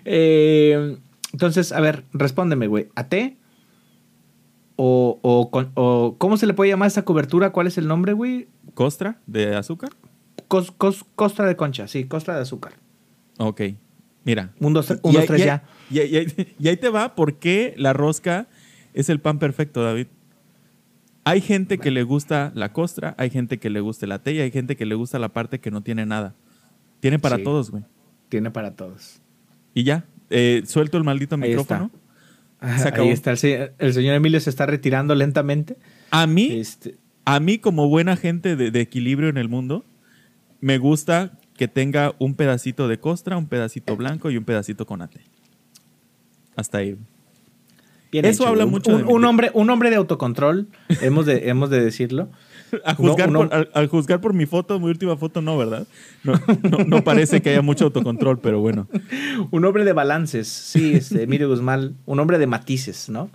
Eh, 0.04 0.98
entonces, 1.32 1.72
a 1.72 1.80
ver, 1.80 2.04
respóndeme, 2.12 2.66
güey. 2.66 2.88
¿A 2.94 3.08
té? 3.08 3.36
O, 4.76 5.18
o, 5.22 5.50
con- 5.50 5.70
o 5.74 6.16
¿Cómo 6.18 6.36
se 6.36 6.46
le 6.46 6.54
puede 6.54 6.70
llamar 6.70 6.88
esta 6.88 7.04
cobertura? 7.04 7.50
¿Cuál 7.50 7.66
es 7.68 7.78
el 7.78 7.86
nombre, 7.86 8.12
güey? 8.12 8.48
¿Costra 8.74 9.20
de 9.26 9.54
azúcar? 9.54 9.90
Cos- 10.48 10.72
cos- 10.76 11.04
costra 11.14 11.46
de 11.46 11.56
concha, 11.56 11.86
sí, 11.88 12.04
costra 12.04 12.34
de 12.36 12.42
azúcar. 12.42 12.72
Ok. 13.38 13.62
Mira. 14.24 14.52
Un, 14.60 14.72
dos, 14.72 14.90
Y 14.90 14.94
un, 15.02 15.12
dos, 15.14 15.26
tres 15.26 15.42
y 15.42 15.44
ya. 15.44 15.62
Y, 15.90 15.98
ahí- 16.00 16.26
y 16.58 16.76
te 16.76 16.88
va 16.88 17.14
por 17.14 17.38
qué 17.38 17.74
la 17.76 17.92
rosca 17.92 18.48
es 18.94 19.08
el 19.08 19.20
pan 19.20 19.38
perfecto, 19.38 19.82
David. 19.82 20.06
Hay 21.24 21.40
gente 21.40 21.78
que 21.78 21.90
le 21.90 22.02
gusta 22.02 22.52
la 22.54 22.72
costra, 22.72 23.14
hay 23.16 23.30
gente 23.30 23.58
que 23.58 23.70
le 23.70 23.80
gusta 23.80 24.06
la 24.06 24.18
té 24.22 24.32
y 24.34 24.40
hay 24.40 24.50
gente 24.50 24.76
que 24.76 24.84
le 24.86 24.94
gusta 24.94 25.18
la 25.18 25.30
parte 25.30 25.58
que 25.60 25.70
no 25.70 25.82
tiene 25.82 26.04
nada. 26.04 26.34
Tiene 27.00 27.18
para 27.18 27.36
Sí. 27.36 27.44
todos, 27.44 27.70
güey. 27.70 27.84
Tiene 28.28 28.50
para 28.50 28.74
todos. 28.76 29.20
Y 29.74 29.82
ya, 29.84 30.04
eh, 30.30 30.62
suelto 30.66 30.96
el 30.98 31.04
maldito 31.04 31.34
Ahí 31.36 31.42
micrófono. 31.42 31.90
Ah, 32.60 32.78
Se 32.78 32.88
acabó. 32.88 33.06
Ahí 33.08 33.12
está. 33.12 33.32
El, 33.32 33.36
se- 33.38 33.72
el 33.78 33.92
señor 33.92 34.14
Emilio 34.14 34.40
se 34.40 34.48
está 34.50 34.64
retirando 34.66 35.14
lentamente. 35.14 35.76
A 36.10 36.26
mí, 36.26 36.48
Este, 36.52 36.96
a 37.24 37.40
mí 37.40 37.58
como 37.58 37.88
buena 37.88 38.16
gente 38.16 38.56
de, 38.56 38.70
de 38.70 38.80
equilibrio 38.80 39.28
en 39.28 39.36
el 39.36 39.48
mundo, 39.48 39.84
me 40.60 40.78
gusta 40.78 41.38
que 41.56 41.68
tenga 41.68 42.14
un 42.18 42.34
pedacito 42.34 42.88
de 42.88 42.98
costra, 42.98 43.36
un 43.36 43.46
pedacito 43.48 43.96
blanco 43.96 44.30
y 44.30 44.36
un 44.36 44.44
pedacito 44.44 44.86
con 44.86 45.02
ate. 45.02 45.20
Hasta 46.56 46.78
ahí. 46.78 46.96
Bien 48.12 48.24
Eso 48.24 48.44
hecho, 48.44 48.50
habla 48.50 48.64
un- 48.64 48.70
mucho 48.70 48.92
un, 48.92 48.98
de 48.98 49.12
un 49.12 49.24
hombre, 49.24 49.50
un 49.54 49.70
hombre 49.70 49.90
de 49.90 49.96
autocontrol, 49.96 50.68
hemos 51.02 51.26
de, 51.26 51.48
hemos 51.50 51.68
de 51.70 51.80
decirlo. 51.84 52.30
A 52.84 52.94
juzgar, 52.94 53.28
uno- 53.28 53.48
por, 53.48 53.88
juzgar 53.88 54.20
por 54.20 54.34
mi 54.34 54.46
foto, 54.46 54.78
mi 54.80 54.86
última 54.88 55.16
foto, 55.16 55.40
no, 55.42 55.56
¿verdad? 55.58 55.86
No, 56.22 56.34
no, 56.70 56.84
no 56.84 57.04
parece 57.04 57.42
que 57.42 57.50
haya 57.50 57.62
mucho 57.62 57.84
autocontrol, 57.86 58.38
pero 58.40 58.60
bueno. 58.60 58.88
Un 59.50 59.64
hombre 59.64 59.84
de 59.84 59.92
balances, 59.92 60.48
sí, 60.48 60.94
este, 60.94 61.22
Emilio 61.24 61.48
Guzmán, 61.48 61.96
un 62.06 62.20
hombre 62.20 62.38
de 62.38 62.46
matices, 62.46 63.08
¿no? 63.08 63.30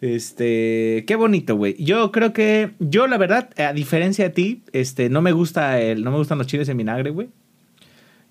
Este, 0.00 1.04
qué 1.06 1.14
bonito, 1.14 1.54
güey. 1.56 1.76
Yo 1.82 2.10
creo 2.10 2.32
que, 2.32 2.72
yo 2.80 3.06
la 3.06 3.18
verdad, 3.18 3.50
a 3.56 3.72
diferencia 3.72 4.24
de 4.24 4.30
ti, 4.30 4.62
este, 4.72 5.08
no 5.08 5.22
me 5.22 5.30
gusta 5.32 5.80
el, 5.80 6.02
no 6.02 6.10
me 6.10 6.16
gustan 6.16 6.38
los 6.38 6.48
chiles 6.48 6.68
en 6.68 6.76
vinagre, 6.76 7.10
güey. 7.10 7.28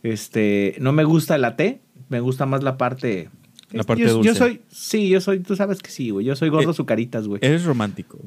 Este, 0.03 0.75
no 0.79 0.91
me 0.91 1.03
gusta 1.05 1.35
el 1.35 1.55
té, 1.55 1.79
me 2.09 2.19
gusta 2.19 2.45
más 2.45 2.61
la 2.63 2.77
parte. 2.77 3.29
La 3.71 3.83
parte 3.83 4.03
yo, 4.03 4.07
yo 4.09 4.13
dulce. 4.15 4.35
soy, 4.35 4.61
sí, 4.67 5.07
yo 5.07 5.21
soy, 5.21 5.39
tú 5.39 5.55
sabes 5.55 5.81
que 5.81 5.91
sí, 5.91 6.09
güey. 6.09 6.25
Yo 6.25 6.35
soy 6.35 6.49
gordo 6.49 6.71
Eh, 6.71 6.73
sucaritas, 6.73 7.25
güey. 7.27 7.39
Eres 7.41 7.63
romántico. 7.63 8.19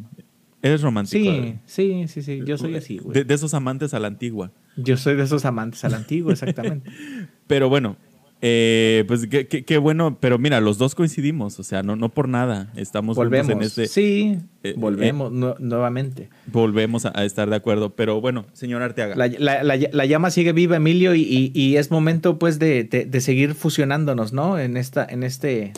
Eres 0.64 0.80
romántico. 0.82 1.30
Sí, 1.30 1.54
sí, 1.66 2.04
sí, 2.08 2.22
sí. 2.22 2.40
Yo 2.44 2.56
soy 2.58 2.74
así, 2.74 2.98
güey. 2.98 3.14
De, 3.14 3.24
de 3.24 3.34
esos 3.34 3.52
amantes 3.54 3.92
a 3.94 4.00
la 4.00 4.08
antigua. 4.08 4.50
Yo 4.76 4.96
soy 4.96 5.14
de 5.14 5.22
esos 5.24 5.44
amantes 5.44 5.84
al 5.84 5.94
antiguo, 5.94 6.32
exactamente. 6.32 6.90
Pero 7.46 7.68
bueno, 7.68 7.96
eh, 8.40 9.04
pues 9.06 9.26
qué, 9.26 9.46
qué- 9.46 9.64
qué 9.64 9.76
bueno. 9.78 10.18
Pero 10.20 10.38
mira, 10.38 10.60
los 10.62 10.78
dos 10.78 10.94
coincidimos. 10.94 11.60
O 11.60 11.62
sea, 11.62 11.82
no, 11.82 11.96
no 11.96 12.08
por 12.08 12.28
nada. 12.28 12.72
Estamos 12.76 13.16
volvemos. 13.16 13.50
en 13.52 13.62
este. 13.62 13.86
Sí, 13.86 14.38
eh, 14.62 14.74
volvemos 14.76 15.30
nu- 15.32 15.54
nuevamente. 15.58 16.30
Volvemos 16.46 17.04
a, 17.04 17.12
a 17.14 17.24
estar 17.26 17.48
de 17.50 17.56
acuerdo. 17.56 17.94
Pero 17.94 18.20
bueno, 18.22 18.46
señor 18.54 18.80
Arteaga. 18.82 19.16
La, 19.16 19.28
la- 19.28 19.62
la- 19.62 19.76
la 19.92 20.04
llama 20.06 20.30
sigue 20.30 20.52
viva, 20.52 20.76
Emilio, 20.76 21.14
y, 21.14 21.20
y- 21.22 21.52
y 21.54 21.76
es 21.76 21.90
momento, 21.90 22.38
pues, 22.38 22.58
de, 22.58 22.84
de- 22.84 23.04
de 23.04 23.20
seguir 23.20 23.54
fusionándonos, 23.54 24.32
¿no? 24.32 24.58
En 24.58 24.76
esta, 24.78 25.04
en 25.08 25.22
este. 25.24 25.72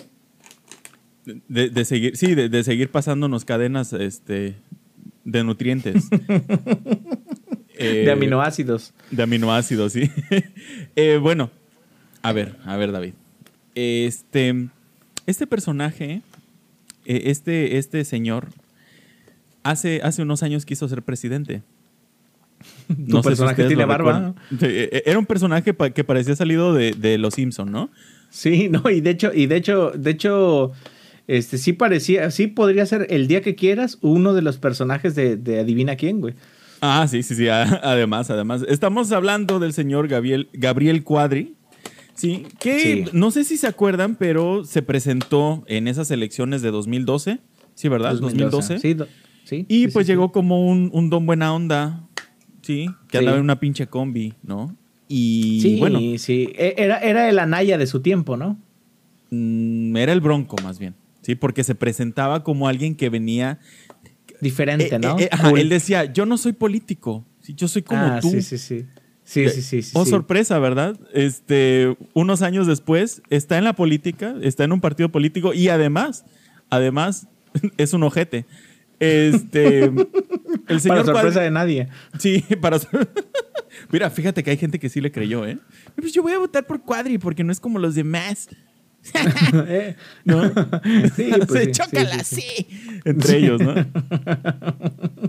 De, 1.49 1.71
de 1.71 1.85
seguir, 1.85 2.17
sí, 2.17 2.37
de, 2.37 2.49
de 2.49 2.63
seguir 2.63 2.89
pasándonos 2.93 3.45
cadenas 3.45 3.93
este, 3.93 4.55
de 5.27 5.45
nutrientes. 5.45 6.09
Eh, 7.79 8.05
de 8.07 8.11
aminoácidos. 8.11 8.95
De 9.11 9.23
aminoácidos, 9.23 9.93
sí. 9.93 10.11
Eh, 10.97 11.19
bueno, 11.21 11.51
a 12.23 12.33
ver, 12.33 12.57
a 12.65 12.75
ver, 12.79 12.91
David. 12.91 13.13
Este, 13.75 14.69
este 15.27 15.47
personaje, 15.47 16.23
eh, 17.05 17.23
este, 17.27 17.77
este 17.77 18.07
señor, 18.07 18.49
hace, 19.63 20.01
hace 20.03 20.23
unos 20.23 20.43
años 20.43 20.65
quiso 20.65 20.89
ser 20.89 21.03
presidente. 21.03 21.63
Tu 22.89 23.21
personaje 23.21 23.53
ustedes 23.61 23.69
tiene 23.69 23.85
barba. 23.85 24.35
eh, 24.63 25.03
Era 25.05 25.19
un 25.19 25.27
personaje 25.27 25.75
que 25.95 26.03
parecía 26.05 26.35
salido 26.35 26.73
de, 26.73 26.93
de 26.93 27.19
Los 27.19 27.35
Simpson, 27.35 27.71
¿no? 27.71 27.91
Sí, 28.31 28.69
no, 28.71 28.89
y 28.89 29.03
de 29.03 29.11
hecho, 29.11 29.33
y 29.35 29.45
de 29.49 29.57
hecho, 29.57 29.91
de 29.91 30.13
hecho, 30.13 30.73
este 31.29 31.59
sí 31.59 31.73
parecía, 31.73 32.31
sí 32.31 32.47
podría 32.47 32.87
ser 32.87 33.07
el 33.11 33.27
día 33.29 33.41
que 33.41 33.55
quieras 33.55 33.99
uno 34.01 34.33
de 34.35 34.43
los 34.43 34.59
personajes 34.59 35.15
de, 35.15 35.37
de 35.37 35.61
Adivina 35.61 35.97
quién, 35.97 36.21
güey. 36.21 36.35
Ah, 36.81 37.07
sí, 37.09 37.23
sí, 37.23 37.35
sí. 37.35 37.49
Además, 37.49 38.31
además. 38.31 38.65
Estamos 38.69 39.11
hablando 39.13 39.59
del 39.59 39.73
señor 39.73 40.09
Gabriel, 40.09 40.49
Gabriel 40.53 41.03
Cuadri. 41.05 41.55
Sí, 42.15 42.47
que 42.61 42.79
Sí. 42.81 43.05
no 43.13 43.31
sé 43.31 43.45
si 43.45 43.57
se 43.59 43.67
acuerdan, 43.67 44.17
pero 44.17 44.65
se 44.65 44.83
presentó 44.83 45.65
en 45.67 45.87
esas 45.89 46.11
elecciones 46.11 46.63
de 46.63 46.71
2012. 46.71 47.41
Sí, 47.75 47.89
¿verdad? 47.89 48.15
2012. 48.19 48.79
Sí, 48.79 48.95
do- 48.95 49.07
sí, 49.45 49.67
Y 49.69 49.85
sí, 49.87 49.89
pues 49.93 50.07
llegó 50.07 50.33
como 50.33 50.67
un, 50.67 50.89
un 50.95 51.11
don 51.11 51.27
buena 51.27 51.53
onda. 51.55 52.03
Sí, 52.63 52.89
que 53.09 53.19
andaba 53.19 53.37
en 53.37 53.43
una 53.45 53.61
pinche 53.61 53.87
combi, 53.87 54.33
¿no? 54.43 54.75
Y 55.09 55.61
Sí, 55.63 55.77
bueno, 55.79 56.01
sí. 56.19 56.49
E- 56.57 56.75
Era, 56.79 56.99
era 57.01 57.29
el 57.29 57.39
Anaya 57.39 57.77
de 57.79 57.87
su 57.87 58.01
tiempo, 58.01 58.37
¿no? 58.37 58.59
mm, 59.31 59.97
era 59.97 60.13
el 60.13 60.21
bronco 60.21 60.57
más 60.63 60.79
bien. 60.79 60.95
Sí, 61.27 61.35
porque 61.35 61.65
se 61.65 61.75
presentaba 61.75 62.45
como 62.45 62.69
alguien 62.69 62.95
que 62.95 63.09
venía. 63.09 63.59
Diferente, 64.41 64.95
Eh, 64.95 64.99
¿no? 65.01 65.19
eh, 65.19 65.25
eh, 65.25 65.29
ajá, 65.33 65.49
Cool. 65.51 65.59
él 65.59 65.69
decía: 65.69 66.05
Yo 66.05 66.25
no 66.25 66.39
soy 66.39 66.53
político. 66.53 67.27
sí, 67.41 67.53
yo 67.57 67.67
soy 67.67 67.83
como 67.83 68.01
ah, 68.01 68.21
tú. 68.21 68.31
Sí, 68.31 68.43
sí, 68.43 68.59
sí. 68.59 68.87
Sí, 69.25 69.49
sí, 69.49 69.61
sí. 69.61 69.83
sí, 69.83 69.91
oh, 69.95 70.05
sí. 70.05 70.11
sorpresa, 70.13 70.57
¿verdad? 70.61 70.97
Este, 71.13 71.97
unos 72.15 72.43
años 72.43 72.69
después, 72.69 73.23
está 73.29 73.59
en 73.59 73.65
la 73.65 73.73
política, 73.73 74.37
está 74.41 74.63
en 74.63 74.71
un 74.71 74.81
partido 74.81 75.09
político 75.09 75.53
y 75.53 75.69
además, 75.69 76.25
además, 76.71 77.27
es 77.77 77.93
un 77.93 78.05
ojete. 78.05 78.47
Este, 79.01 79.83
el 80.69 80.81
señor 80.81 80.99
Para 80.99 81.05
sorpresa 81.07 81.41
de 81.41 81.51
nadie. 81.51 81.89
Sí, 82.21 82.45
para 82.61 82.79
Mira, 83.91 84.11
fíjate 84.11 84.45
que 84.45 84.51
hay 84.53 84.59
gente 84.59 84.79
que 84.79 84.89
sí 84.89 85.01
le 85.01 85.11
creyó, 85.11 85.45
¿eh? 85.45 85.59
Pues 85.97 86.13
yo 86.13 86.23
voy 86.23 86.35
a 86.35 86.39
votar 86.39 86.69
por 86.69 86.83
Cuadri 86.83 87.19
porque 87.19 87.43
no 87.43 87.51
es 87.51 87.59
como 87.59 87.81
los 87.81 87.97
demás. 87.97 88.49
Eh, 89.69 89.95
¿No? 90.25 90.45
Sí, 91.17 91.31
pues 91.47 91.51
Se 91.51 91.65
sí, 91.67 91.71
chócala, 91.73 92.25
sí, 92.25 92.41
sí, 92.41 92.67
Entre 93.05 93.39
ellos, 93.39 93.61
¿no? 93.61 93.75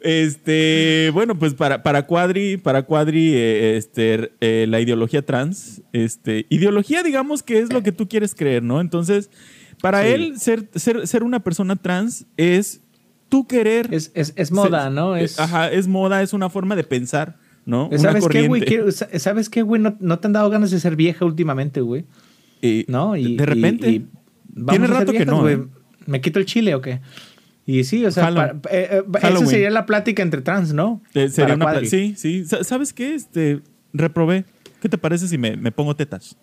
este, 0.00 1.10
bueno, 1.12 1.38
pues 1.38 1.54
para, 1.54 1.82
para 1.82 2.06
Cuadri, 2.06 2.56
para 2.56 2.82
Cuadri, 2.82 3.32
eh, 3.34 3.76
este, 3.76 4.32
eh, 4.40 4.66
la 4.68 4.80
ideología 4.80 5.24
trans, 5.24 5.82
este, 5.92 6.46
ideología, 6.48 7.02
digamos 7.02 7.42
que 7.42 7.60
es 7.60 7.72
lo 7.72 7.82
que 7.82 7.92
tú 7.92 8.08
quieres 8.08 8.34
creer, 8.34 8.62
¿no? 8.62 8.80
Entonces, 8.80 9.30
para 9.80 10.02
Sí. 10.02 10.08
él, 10.10 10.38
ser, 10.38 10.68
ser, 10.74 11.06
ser 11.06 11.22
una 11.22 11.40
persona 11.40 11.76
trans 11.76 12.26
es 12.36 12.80
tú 13.28 13.46
querer. 13.46 13.88
Es, 13.92 14.10
es, 14.14 14.32
es 14.36 14.52
moda, 14.52 14.84
ser- 14.84 14.92
¿no? 14.92 15.16
Es, 15.16 15.38
Ajá, 15.40 15.70
es 15.70 15.88
moda, 15.88 16.22
es 16.22 16.32
una 16.32 16.48
forma 16.48 16.76
de 16.76 16.84
pensar, 16.84 17.36
¿no? 17.64 17.88
Una 17.88 17.98
¿Sabes 17.98 18.28
qué, 18.28 18.46
güey? 18.46 18.64
¿Sabes 19.18 19.50
qué, 19.50 19.62
güey? 19.62 19.80
No, 19.82 19.96
no 20.00 20.18
te 20.18 20.26
han 20.28 20.32
dado 20.32 20.48
ganas 20.50 20.70
de 20.70 20.80
ser 20.80 20.96
vieja 20.96 21.24
últimamente, 21.24 21.80
güey. 21.80 22.04
Y 22.62 22.84
¿No? 22.88 23.16
Y, 23.16 23.36
de 23.36 23.46
repente. 23.46 23.90
y- 23.90 24.06
Tiene 24.68 24.86
rato 24.86 25.12
que 25.12 25.26
no. 25.26 25.48
¿eh? 25.48 25.62
¿Me 26.06 26.20
quito 26.20 26.38
el 26.38 26.46
chile 26.46 26.74
o 26.74 26.80
qué? 26.80 27.00
Y 27.66 27.82
sí, 27.84 28.04
o 28.04 28.10
sea, 28.12 28.32
para- 28.32 28.52
eh, 28.70 28.88
eh, 28.92 29.02
esa 29.22 29.46
sería 29.46 29.70
la 29.70 29.86
plática 29.86 30.22
entre 30.22 30.40
trans, 30.40 30.72
¿no? 30.72 31.02
Eh, 31.14 31.28
sería 31.28 31.54
una 31.56 31.64
Cuadri. 31.64 31.88
sí, 31.88 32.14
sí. 32.16 32.44
Sa- 32.44 32.62
¿Sabes 32.64 32.92
qué? 32.92 33.14
Este, 33.14 33.60
reprobé. 33.92 34.44
¿Qué 34.80 34.88
te 34.88 34.98
parece 34.98 35.26
si 35.26 35.36
me, 35.36 35.56
me 35.56 35.72
pongo 35.72 35.96
tetas? 35.96 36.36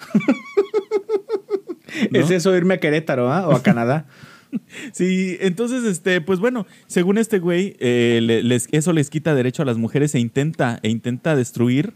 ¿No? 2.10 2.18
Es 2.20 2.30
eso 2.30 2.56
irme 2.56 2.74
a 2.74 2.80
Querétaro, 2.80 3.30
¿ah? 3.32 3.48
O 3.48 3.52
a 3.54 3.62
Canadá. 3.62 4.06
Sí, 4.92 5.36
entonces, 5.38 5.84
este, 5.84 6.20
pues 6.20 6.40
bueno, 6.40 6.66
según 6.88 7.18
este 7.18 7.38
güey, 7.38 7.76
eh, 7.78 8.18
les- 8.42 8.66
eso 8.72 8.92
les 8.92 9.08
quita 9.08 9.32
derecho 9.32 9.62
a 9.62 9.64
las 9.64 9.78
mujeres 9.78 10.12
e 10.16 10.18
intenta, 10.18 10.80
e 10.82 10.88
intenta 10.88 11.36
destruir 11.36 11.92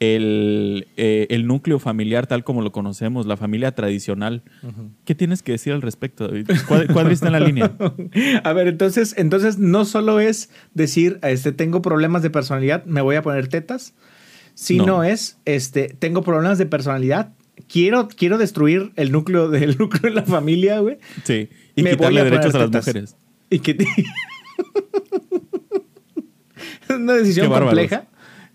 el, 0.00 0.86
eh, 0.96 1.26
el 1.30 1.46
núcleo 1.46 1.78
familiar 1.78 2.26
tal 2.26 2.44
como 2.44 2.62
lo 2.62 2.72
conocemos, 2.72 3.26
la 3.26 3.36
familia 3.36 3.72
tradicional. 3.74 4.42
¿Qué 5.04 5.14
tienes 5.14 5.42
que 5.42 5.52
decir 5.52 5.72
al 5.72 5.82
respecto, 5.82 6.28
David? 6.28 6.48
Cuad- 6.68 6.92
Cuadri 6.92 7.14
está 7.14 7.26
en 7.26 7.32
la 7.32 7.40
línea. 7.40 7.72
A 8.44 8.52
ver, 8.52 8.68
entonces, 8.68 9.14
entonces 9.18 9.58
no 9.58 9.84
solo 9.84 10.20
es 10.20 10.50
decir, 10.74 11.18
este, 11.22 11.52
tengo 11.52 11.82
problemas 11.82 12.22
de 12.22 12.30
personalidad, 12.30 12.84
me 12.84 13.00
voy 13.00 13.16
a 13.16 13.22
poner 13.22 13.48
tetas, 13.48 13.94
sino 14.54 14.86
No. 14.86 15.04
es, 15.04 15.38
este, 15.44 15.88
tengo 15.98 16.22
problemas 16.22 16.58
de 16.58 16.66
personalidad, 16.66 17.32
quiero, 17.68 18.08
quiero 18.08 18.38
destruir 18.38 18.92
el 18.96 19.10
núcleo 19.12 19.48
del 19.50 19.76
núcleo 19.78 20.12
de 20.12 20.20
la 20.20 20.26
familia, 20.26 20.78
güey. 20.80 20.98
Sí. 21.24 21.48
Y 21.74 21.82
Me 21.82 21.90
voy 21.90 21.96
quitarle 21.98 22.20
a 22.20 22.24
derechos 22.24 22.54
a 22.54 22.58
las 22.58 22.70
tetas. 22.70 22.86
mujeres. 22.86 23.16
Y 23.50 23.58
que 23.60 23.76
una 26.94 27.14
decisión 27.14 27.48
compleja. 27.48 28.06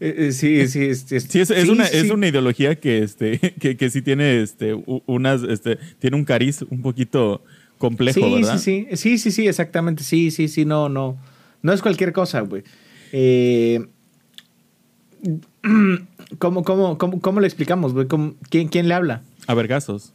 Eh, 0.06 0.16
eh, 0.28 0.32
sí, 0.34 0.68
sí, 0.68 0.84
es, 0.84 1.10
es- 1.14 1.24
Sí, 1.24 1.40
es, 1.40 1.50
una, 1.70 1.86
sí. 1.86 1.96
es 1.98 2.12
una 2.12 2.28
ideología 2.28 2.76
que, 2.76 3.00
este, 3.04 3.40
que, 3.60 3.78
que 3.78 3.90
sí 3.90 4.02
tiene 4.02 4.42
este, 4.42 4.74
unas, 5.06 5.44
este, 5.44 5.78
tiene 6.00 6.18
un 6.18 6.26
cariz 6.26 6.62
un 6.70 6.82
poquito 6.82 7.42
complejo, 7.78 8.20
sí, 8.20 8.34
¿verdad? 8.36 8.58
Sí, 8.58 8.88
sí, 8.92 8.98
sí, 8.98 9.18
sí, 9.18 9.32
sí, 9.32 9.48
exactamente. 9.48 10.04
Sí, 10.04 10.30
sí, 10.32 10.50
sí, 10.50 10.66
no, 10.66 10.90
no. 10.90 11.18
No 11.62 11.72
es 11.72 11.82
cualquier 11.82 12.12
cosa, 12.12 12.42
güey. 12.42 12.64
Eh, 13.14 13.80
¿cómo, 16.38 16.64
cómo, 16.64 16.98
cómo, 16.98 17.22
cómo 17.22 17.40
le 17.40 17.48
explicamos, 17.48 17.94
güey? 17.94 18.08
¿Cómo- 18.08 18.36
¿Quién, 18.50 18.68
¿Quién 18.68 18.88
le 18.90 18.94
habla? 18.96 19.22
A 19.48 19.54
vergazos. 19.54 20.14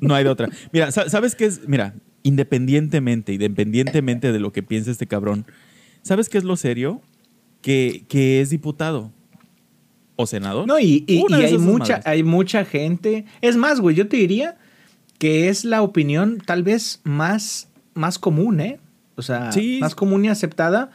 no 0.00 0.14
hay 0.14 0.24
de 0.24 0.30
otra. 0.30 0.48
Mira, 0.72 0.90
sa- 0.92 1.08
¿sabes 1.10 1.34
qué 1.34 1.44
es? 1.44 1.68
Mira, 1.68 1.94
independientemente, 2.22 3.32
independientemente 3.34 4.32
de 4.32 4.40
lo 4.40 4.52
que 4.52 4.62
piense 4.62 4.90
este 4.90 5.06
cabrón, 5.06 5.44
¿sabes 6.02 6.28
qué 6.28 6.38
es 6.38 6.44
lo 6.44 6.56
serio? 6.56 7.02
Que, 7.66 8.04
que 8.08 8.40
es 8.40 8.50
diputado 8.50 9.10
o 10.14 10.24
senador. 10.24 10.68
No, 10.68 10.78
y, 10.78 11.04
hay, 11.08 11.58
mucha, 11.58 11.94
madres. 11.94 12.06
hay 12.06 12.22
mucha 12.22 12.64
gente. 12.64 13.24
Es 13.40 13.56
más, 13.56 13.80
güey, 13.80 13.96
yo 13.96 14.06
te 14.06 14.16
diría 14.18 14.56
que 15.18 15.48
es 15.48 15.64
la 15.64 15.82
opinión 15.82 16.40
tal 16.46 16.62
vez 16.62 17.00
más, 17.02 17.68
más 17.94 18.20
común, 18.20 18.60
¿eh? 18.60 18.78
O 19.16 19.22
sea, 19.22 19.50
Sí. 19.50 19.78
más 19.80 19.96
común 19.96 20.24
y 20.24 20.28
aceptada 20.28 20.90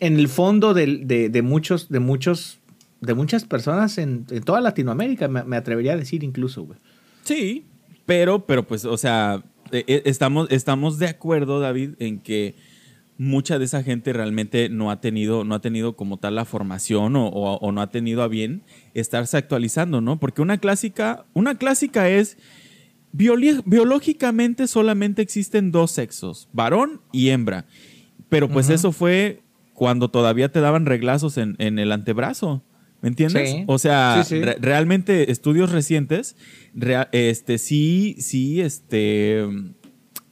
en 0.00 0.18
el 0.18 0.26
fondo 0.26 0.74
de, 0.74 1.28
de 1.30 1.42
muchos, 1.42 1.88
de 1.88 2.00
muchos, 2.00 2.58
de 3.00 3.14
muchas 3.14 3.44
personas 3.44 3.96
en, 3.98 4.26
en 4.30 4.42
toda 4.42 4.60
Latinoamérica, 4.60 5.28
me, 5.28 5.44
me 5.44 5.56
atrevería 5.56 5.92
a 5.92 5.96
decir 5.96 6.24
incluso, 6.24 6.64
güey. 6.64 6.80
Sí, 7.22 7.64
pero, 8.06 8.44
pero 8.44 8.66
pues, 8.66 8.84
o 8.84 8.96
sea, 8.96 9.42
eh, 9.70 9.84
eh, 9.86 10.02
estamos, 10.06 10.48
estamos 10.50 10.98
de 10.98 11.06
acuerdo, 11.06 11.60
David, 11.60 11.90
en 12.00 12.18
que 12.18 12.56
mucha 13.18 13.58
de 13.58 13.64
esa 13.64 13.82
gente 13.82 14.12
realmente 14.12 14.68
no 14.68 14.90
ha 14.92 15.00
tenido, 15.00 15.42
no 15.44 15.56
ha 15.56 15.60
tenido 15.60 15.96
como 15.96 16.18
tal 16.18 16.36
la 16.36 16.44
formación 16.44 17.16
o, 17.16 17.26
o- 17.26 17.58
o 17.58 17.72
no 17.72 17.80
ha 17.80 17.90
tenido 17.90 18.22
a 18.22 18.28
bien 18.28 18.62
estarse 18.94 19.36
actualizando, 19.36 20.00
¿no? 20.00 20.20
Porque 20.20 20.40
una 20.40 20.58
clásica, 20.58 21.26
una 21.34 21.56
clásica 21.56 22.08
es 22.08 22.38
biológicamente 23.12 24.66
solamente 24.66 25.22
existen 25.22 25.70
dos 25.72 25.90
sexos, 25.90 26.48
varón 26.52 27.00
y 27.12 27.30
hembra. 27.30 27.66
Pero 28.28 28.48
pues 28.48 28.68
eso 28.68 28.92
fue 28.92 29.40
cuando 29.72 30.10
todavía 30.10 30.50
te 30.50 30.60
daban 30.60 30.86
reglazos 30.86 31.38
en, 31.38 31.56
en 31.58 31.78
el 31.78 31.92
antebrazo. 31.92 32.62
¿Me 33.00 33.08
entiendes? 33.08 33.50
Sí. 33.50 33.64
O 33.68 33.78
sea, 33.78 34.22
Sí, 34.24 34.36
sí. 34.36 34.42
re- 34.42 34.56
realmente 34.60 35.30
estudios 35.30 35.70
recientes, 35.70 36.36
rea- 36.74 37.08
este, 37.12 37.58
sí, 37.58 38.16
sí, 38.18 38.60
este, 38.60 39.46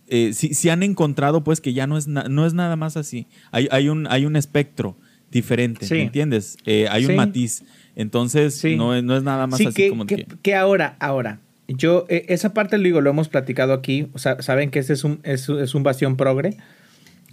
eh, 0.09 0.33
sí, 0.33 0.55
sí 0.55 0.69
han 0.69 0.83
encontrado 0.83 1.43
pues 1.45 1.61
que 1.61 1.73
ya 1.73 1.87
no 1.87 1.97
es, 1.99 2.07
no 2.07 2.47
es 2.47 2.55
nada 2.55 2.77
más 2.77 2.97
así. 2.97 3.27
Hay, 3.51 3.69
hay, 3.71 3.89
un, 3.89 4.07
hay 4.11 4.25
un 4.27 4.37
espectro 4.37 4.97
diferente, 5.31 5.87
Sí. 5.87 5.95
¿me 5.95 6.03
entiendes? 6.03 6.57
Eh, 6.67 6.87
hay 6.91 7.07
un 7.07 7.17
matiz. 7.17 7.65
Entonces, 7.97 8.55
Sí. 8.57 8.77
no, 8.77 8.95
es- 8.95 9.03
no 9.05 9.17
es 9.17 9.23
nada 9.23 9.47
más 9.47 9.59
Sí, 9.59 9.67
así 9.67 9.75
que, 9.75 9.89
como 9.89 10.07
que, 10.07 10.27
que... 10.43 10.55
ahora, 10.55 10.97
ahora, 11.01 11.41
yo, 11.69 12.07
eh, 12.09 12.27
esa 12.29 12.55
parte 12.55 12.77
lo 12.79 12.85
digo, 12.85 13.01
lo 13.01 13.11
hemos 13.11 13.29
platicado 13.29 13.73
aquí, 13.73 14.09
o 14.13 14.19
sea, 14.19 14.41
saben 14.43 14.71
que 14.71 14.79
este 14.79 14.93
es 14.93 15.03
un, 15.03 15.19
es, 15.25 15.49
es 15.49 15.75
un 15.75 15.83
bastión 15.83 16.17
progre, 16.17 16.57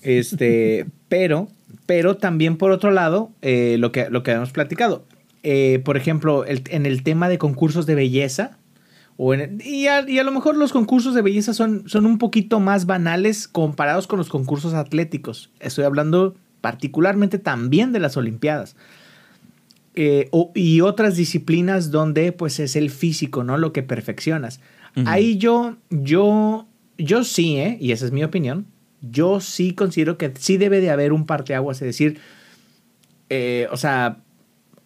este, 0.02 0.86
pero, 1.10 1.48
pero 1.86 2.18
también 2.18 2.58
por 2.58 2.72
otro 2.72 2.92
lado, 2.92 3.32
eh, 3.42 3.78
lo, 3.80 3.92
que, 3.92 4.10
lo 4.10 4.24
que 4.24 4.32
hemos 4.32 4.52
platicado, 4.52 5.06
eh, 5.44 5.82
por 5.84 5.98
ejemplo, 5.98 6.46
el- 6.46 6.64
en 6.70 6.86
el 6.86 7.04
tema 7.04 7.30
de 7.30 7.38
concursos 7.38 7.86
de 7.86 7.96
belleza, 7.96 8.58
o 9.18 9.34
en- 9.34 9.62
y, 9.64 9.88
a, 9.88 10.10
y 10.10 10.20
a 10.20 10.24
lo 10.24 10.32
mejor 10.32 10.58
los 10.58 10.72
concursos 10.72 11.14
de 11.16 11.22
belleza 11.22 11.54
son, 11.54 11.84
son 11.88 12.06
un 12.06 12.18
poquito 12.18 12.60
más 12.60 12.86
banales 12.86 13.48
comparados 13.48 14.08
con 14.08 14.18
los 14.18 14.30
concursos 14.30 14.74
atléticos. 14.74 15.52
Estoy 15.60 15.86
hablando 15.86 16.36
particularmente 16.62 17.40
también 17.40 17.92
de 17.92 18.00
las 18.00 18.18
Olimpiadas. 18.18 18.76
Eh, 19.96 20.28
o- 20.32 20.52
y 20.56 20.82
otras 20.82 21.16
disciplinas 21.16 21.92
donde 21.92 22.32
pues 22.32 22.60
es 22.60 22.76
el 22.76 22.90
físico, 22.90 23.44
¿no? 23.44 23.58
Lo 23.58 23.74
que 23.74 23.84
perfeccionas. 23.84 24.60
Ahí 25.06 25.38
yo, 25.38 25.78
yo, 25.90 26.68
yo 26.98 27.24
sí, 27.24 27.58
¿eh? 27.58 27.78
Y 27.80 27.92
esa 27.92 28.06
es 28.06 28.12
mi 28.12 28.24
opinión. 28.24 28.66
Yo 29.02 29.40
sí 29.40 29.74
considero 29.74 30.18
que 30.18 30.32
sí 30.40 30.58
debe 30.58 30.82
de 30.82 30.90
haber 30.92 31.14
un 31.14 31.26
parteaguas, 31.26 31.78
es 31.82 31.88
decir, 31.88 32.20
eh, 33.30 33.68
o 33.72 33.78
sea, 33.78 34.18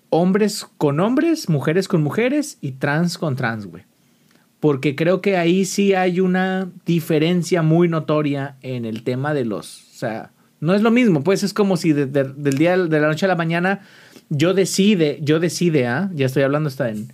hombres 0.09 0.65
con 0.77 0.99
hombres, 0.99 1.49
mujeres 1.49 1.87
con 1.87 2.01
mujeres 2.03 2.57
y 2.61 2.71
trans 2.73 3.17
con 3.17 3.35
trans, 3.35 3.65
güey. 3.67 3.83
Porque 4.59 4.95
creo 4.95 5.21
que 5.21 5.37
ahí 5.37 5.65
sí 5.65 5.93
hay 5.93 6.19
una 6.19 6.71
diferencia 6.85 7.61
muy 7.61 7.87
notoria 7.87 8.57
en 8.61 8.85
el 8.85 9.03
tema 9.03 9.33
de 9.33 9.45
los, 9.45 9.83
o 9.93 9.97
sea, 9.97 10.31
no 10.59 10.73
es 10.73 10.81
lo 10.81 10.89
mismo, 10.89 11.23
pues 11.23 11.43
es 11.43 11.53
como 11.53 11.77
si 11.77 11.93
de- 11.93 12.07
de- 12.07 12.23
del 12.35 12.57
día 12.57 12.75
de 12.77 12.99
la 12.99 13.07
noche 13.07 13.25
a 13.25 13.29
la 13.29 13.35
mañana 13.35 13.81
yo 14.29 14.53
decide, 14.55 15.19
yo 15.21 15.39
decide, 15.39 15.85
¿ah? 15.87 16.09
Ya 16.15 16.25
estoy 16.25 16.41
hablando 16.43 16.67
hasta 16.69 16.89
en, 16.89 17.11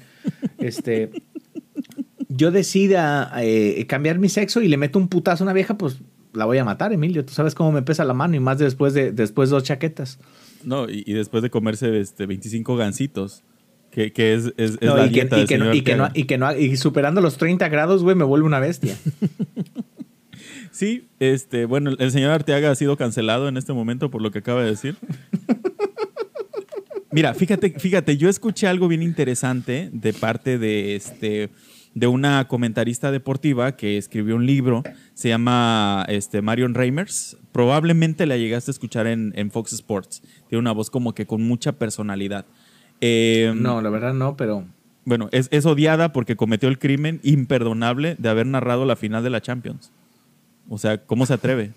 este, 0.57 1.11
yo 2.29 2.51
decida 2.51 3.31
eh, 3.43 3.85
cambiar 3.87 4.19
mi 4.19 4.29
sexo 4.29 4.61
y 4.61 4.67
le 4.67 4.77
meto 4.77 4.97
un 4.97 5.07
putazo 5.09 5.43
a 5.43 5.45
una 5.45 5.53
vieja, 5.53 5.77
pues 5.77 5.97
la 6.33 6.45
voy 6.45 6.57
a 6.57 6.65
matar, 6.65 6.93
Emilio. 6.93 7.23
Tú 7.25 7.33
sabes 7.33 7.53
cómo 7.53 7.71
me 7.71 7.81
pesa 7.83 8.03
la 8.05 8.13
mano 8.13 8.35
y 8.35 8.39
más 8.39 8.57
después 8.57 8.93
de 8.93 9.11
después 9.11 9.49
dos 9.51 9.63
chaquetas. 9.63 10.17
No, 10.63 10.89
y, 10.89 11.03
y 11.05 11.13
después 11.13 11.43
de 11.43 11.49
comerse 11.51 11.99
este, 11.99 12.25
25 12.25 12.75
gancitos, 12.77 13.43
que, 13.93 14.11
que 14.11 14.33
es, 14.33 14.45
es, 14.57 14.71
es 14.71 14.81
No, 14.81 14.97
la 14.97 15.05
y, 15.05 15.11
que, 15.11 15.19
y 15.37 15.45
que 15.45 15.57
no, 15.57 15.73
y, 15.73 15.81
que 15.81 15.95
no, 15.95 16.09
y 16.13 16.23
que 16.25 16.37
no- 16.37 16.57
y 16.57 16.75
superando 16.77 17.21
los 17.21 17.37
30 17.37 17.67
grados, 17.69 18.03
güey, 18.03 18.15
me 18.15 18.23
vuelve 18.23 18.45
una 18.47 18.59
bestia. 18.59 18.97
Sí, 20.71 21.07
este, 21.19 21.65
bueno, 21.65 21.91
el 21.99 22.11
señor 22.11 22.31
Arteaga 22.31 22.71
ha 22.71 22.75
sido 22.75 22.97
cancelado 22.97 23.47
en 23.47 23.57
este 23.57 23.73
momento 23.73 24.09
por 24.09 24.23
lo 24.23 24.31
que 24.31 24.39
acaba 24.39 24.63
de 24.63 24.71
decir. 24.71 24.95
Mira, 27.11 27.35
fíjate, 27.35 27.69
fíjate, 27.79 28.17
yo 28.17 28.27
escuché 28.27 28.65
algo 28.65 28.87
bien 28.87 29.03
interesante 29.03 29.89
de 29.93 30.13
parte 30.13 30.57
de 30.57 30.95
este 30.95 31.51
de 31.93 32.07
una 32.07 32.47
comentarista 32.47 33.11
deportiva 33.11 33.75
que 33.75 33.99
escribió 33.99 34.35
un 34.35 34.47
libro, 34.47 34.81
se 35.13 35.29
llama 35.29 36.05
este, 36.09 36.41
Marion 36.41 36.73
Reimers. 36.73 37.37
Probablemente 37.51 38.25
la 38.25 38.35
llegaste 38.35 38.71
a 38.71 38.73
escuchar 38.73 39.05
en, 39.05 39.31
en 39.35 39.51
Fox 39.51 39.73
Sports. 39.73 40.23
Tiene 40.49 40.59
una 40.59 40.71
voz 40.71 40.89
como 40.89 41.13
que 41.13 41.27
con 41.27 41.43
mucha 41.43 41.73
personalidad. 41.73 42.47
Eh, 43.05 43.51
No, 43.55 43.81
la 43.81 43.89
verdad 43.89 44.13
no, 44.13 44.37
pero 44.37 44.63
Bueno, 45.03 45.27
es, 45.33 45.49
es 45.51 45.65
odiada 45.65 46.13
porque 46.13 46.37
cometió 46.37 46.69
el 46.69 46.79
crimen 46.79 47.19
imperdonable 47.23 48.15
de 48.17 48.29
haber 48.29 48.47
narrado 48.47 48.85
la 48.85 48.95
final 48.95 49.21
de 49.23 49.29
la 49.29 49.41
Champions. 49.41 49.91
O 50.69 50.77
sea, 50.77 50.97
¿cómo 51.05 51.25
se 51.25 51.33
atreve? 51.33 51.71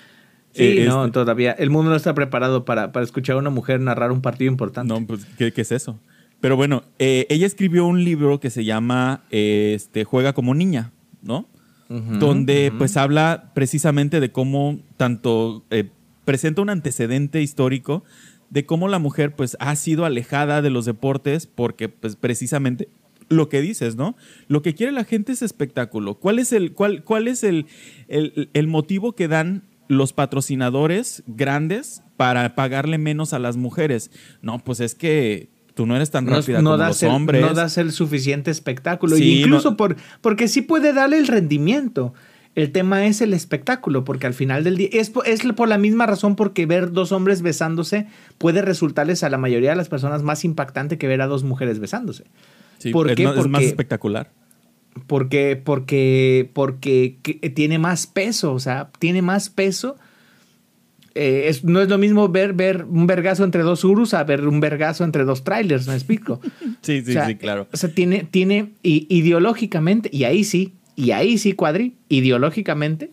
sí, 0.52 0.62
Eh, 0.78 0.84
no, 0.88 1.04
este- 1.04 1.12
todavía 1.12 1.52
el 1.52 1.68
mundo 1.68 1.90
no 1.90 1.96
está 1.96 2.14
preparado 2.14 2.64
para, 2.64 2.92
para 2.92 3.04
escuchar 3.04 3.36
a 3.36 3.38
una 3.40 3.50
mujer 3.50 3.78
narrar 3.80 4.10
un 4.10 4.22
partido 4.22 4.50
importante. 4.50 4.92
No, 4.92 5.06
pues, 5.06 5.26
¿qué, 5.36 5.52
qué 5.52 5.60
es 5.60 5.72
eso? 5.72 5.98
Pero 6.40 6.56
bueno, 6.56 6.84
eh, 6.98 7.26
ella 7.28 7.46
escribió 7.46 7.84
un 7.84 8.02
libro 8.02 8.40
que 8.40 8.48
se 8.48 8.64
llama 8.64 9.24
eh, 9.30 9.74
este, 9.76 10.04
Juega 10.04 10.32
como 10.32 10.54
niña, 10.54 10.92
¿no? 11.22 11.46
Donde 11.90 12.72
pues 12.78 12.96
habla 12.96 13.50
precisamente 13.52 14.20
de 14.20 14.30
cómo 14.30 14.78
tanto 14.96 15.64
presenta 16.24 16.62
un 16.62 16.70
antecedente 16.70 17.42
histórico 17.42 18.04
de 18.50 18.66
cómo 18.66 18.88
la 18.88 18.98
mujer 18.98 19.34
pues 19.34 19.56
ha 19.60 19.74
sido 19.76 20.04
alejada 20.04 20.60
de 20.62 20.70
los 20.70 20.84
deportes 20.84 21.46
porque 21.46 21.88
pues 21.88 22.16
precisamente 22.16 22.88
lo 23.28 23.48
que 23.48 23.60
dices, 23.60 23.94
¿no? 23.96 24.16
Lo 24.48 24.60
que 24.60 24.74
quiere 24.74 24.90
la 24.92 25.04
gente 25.04 25.30
es 25.32 25.40
espectáculo. 25.42 26.16
¿Cuál 26.16 26.40
es 26.40 26.52
el, 26.52 26.72
cuál, 26.72 27.04
cuál 27.04 27.28
es 27.28 27.44
el, 27.44 27.66
el, 28.08 28.50
el 28.52 28.66
motivo 28.66 29.14
que 29.14 29.28
dan 29.28 29.62
los 29.86 30.12
patrocinadores 30.12 31.22
grandes 31.26 32.02
para 32.16 32.54
pagarle 32.56 32.98
menos 32.98 33.32
a 33.32 33.38
las 33.38 33.56
mujeres? 33.56 34.10
No, 34.42 34.58
pues 34.58 34.80
es 34.80 34.94
que 34.96 35.48
tú 35.74 35.86
no 35.86 35.94
eres 35.94 36.10
tan 36.10 36.26
rápida 36.26 36.60
no 36.60 36.70
como 36.70 36.76
das 36.78 36.88
los 36.88 37.02
el, 37.04 37.08
hombres. 37.10 37.40
no 37.42 37.54
das 37.54 37.78
el 37.78 37.92
suficiente 37.92 38.50
espectáculo. 38.50 39.14
Sí, 39.16 39.22
y 39.22 39.40
incluso 39.42 39.70
no- 39.70 39.76
por, 39.76 39.96
porque 40.20 40.48
sí 40.48 40.62
puede 40.62 40.92
darle 40.92 41.18
el 41.18 41.28
rendimiento. 41.28 42.12
El 42.56 42.72
tema 42.72 43.06
es 43.06 43.20
el 43.20 43.32
espectáculo, 43.32 44.04
porque 44.04 44.26
al 44.26 44.34
final 44.34 44.64
del 44.64 44.76
día 44.76 44.88
es, 44.92 45.12
es 45.24 45.40
por 45.54 45.68
la 45.68 45.78
misma 45.78 46.06
razón 46.06 46.34
porque 46.36 46.66
ver 46.66 46.90
dos 46.92 47.12
hombres 47.12 47.42
besándose 47.42 48.06
puede 48.38 48.60
resultarles 48.60 49.22
a 49.22 49.30
la 49.30 49.38
mayoría 49.38 49.70
de 49.70 49.76
las 49.76 49.88
personas 49.88 50.22
más 50.22 50.44
impactante 50.44 50.98
que 50.98 51.06
ver 51.06 51.22
a 51.22 51.26
dos 51.28 51.44
mujeres 51.44 51.78
besándose. 51.78 52.24
Sí, 52.78 52.90
¿Por 52.90 53.08
es, 53.10 53.16
qué? 53.16 53.24
más- 53.24 53.36
es 53.36 53.46
más 53.46 53.50
Porque- 53.60 53.66
espectacular. 53.66 54.30
Porque, 55.06 55.54
porque, 55.62 56.50
porque 56.52 57.18
que- 57.22 57.34
tiene 57.50 57.78
más 57.78 58.08
peso, 58.08 58.52
o 58.52 58.58
sea, 58.58 58.90
tiene 58.98 59.22
más 59.22 59.48
peso. 59.48 59.96
Eh, 61.14 61.44
es- 61.46 61.62
no 61.64 61.80
es 61.80 61.88
lo 61.88 61.98
mismo 61.98 62.28
ver, 62.28 62.52
ver 62.54 62.84
un 62.84 63.06
vergazo 63.06 63.44
entre 63.44 63.62
dos 63.62 63.84
urus 63.84 64.14
a 64.14 64.24
ver 64.24 64.46
un 64.46 64.58
vergazo 64.58 65.04
entre 65.04 65.24
dos 65.24 65.44
trailers, 65.44 65.86
¿me 65.86 65.94
explico? 65.94 66.40
Sí, 66.82 67.02
sí, 67.02 67.10
O 67.10 67.12
sea, 67.12 67.26
sí, 67.26 67.36
claro. 67.36 67.68
O 67.72 67.76
sea, 67.76 67.90
tiene, 67.94 68.24
tiene 68.28 68.72
ideológicamente, 68.82 70.08
y 70.12 70.24
ahí 70.24 70.42
sí, 70.44 70.74
y 71.00 71.12
ahí 71.12 71.38
sí, 71.38 71.54
cuadri, 71.54 71.94
ideológicamente, 72.08 73.10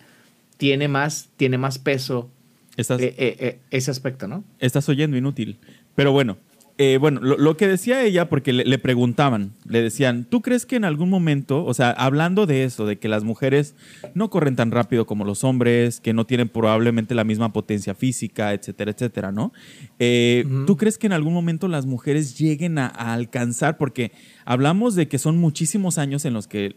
tiene 0.58 0.88
más, 0.88 1.30
tiene 1.38 1.58
más 1.58 1.80
peso 1.80 2.30
Estás, 2.76 3.02
eh, 3.02 3.16
eh, 3.18 3.36
eh, 3.40 3.60
ese 3.72 3.92
aspecto, 3.92 4.28
¿no? 4.28 4.44
estás 4.60 4.88
oyendo 4.90 5.18
inútil. 5.18 5.58
Pero 5.96 6.12
bueno, 6.12 6.38
eh, 6.80 6.98
bueno, 7.00 7.22
lo, 7.22 7.38
lo 7.38 7.58
que 7.58 7.68
decía 7.68 8.04
ella, 8.04 8.30
porque 8.30 8.54
le, 8.54 8.64
le 8.64 8.78
preguntaban, 8.78 9.54
le 9.68 9.82
decían, 9.82 10.26
¿tú 10.30 10.42
crees 10.42 10.68
que 10.68 10.76
en 10.76 10.86
algún 10.86 11.10
momento, 11.10 11.66
o 11.66 11.74
sea, 11.74 11.90
hablando 11.90 12.46
de 12.46 12.66
eso, 12.66 12.86
de 12.86 13.00
que 13.00 13.08
las 13.08 13.24
mujeres 13.24 13.74
no 14.14 14.30
corren 14.30 14.56
tan 14.56 14.70
rápido 14.70 15.08
como 15.08 15.26
los 15.26 15.44
hombres, 15.44 16.00
que 16.00 16.14
no 16.14 16.28
tienen 16.28 16.50
probablemente 16.50 17.16
la 17.16 17.24
misma 17.24 17.52
potencia 17.52 17.96
física, 17.96 18.54
etcétera, 18.54 18.92
etcétera, 18.92 19.32
¿no? 19.32 19.54
Eh. 19.98 20.46
¿Tú 20.68 20.78
crees 20.78 21.00
que 21.00 21.08
en 21.08 21.14
algún 21.14 21.34
momento 21.34 21.68
las 21.68 21.88
mujeres 21.88 22.38
lleguen 22.38 22.78
a, 22.78 22.88
a 22.88 23.14
alcanzar, 23.14 23.78
porque 23.78 24.12
hablamos 24.46 24.94
de 24.94 25.08
que 25.08 25.18
son 25.18 25.38
muchísimos 25.38 25.98
años 25.98 26.26
en 26.26 26.34
los 26.36 26.48
que 26.48 26.76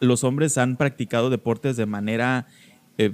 los 0.00 0.24
hombres 0.24 0.58
han 0.58 0.76
practicado 0.76 1.30
deportes 1.30 1.76
de 1.76 1.86
manera... 1.86 2.46
eh, 2.98 3.12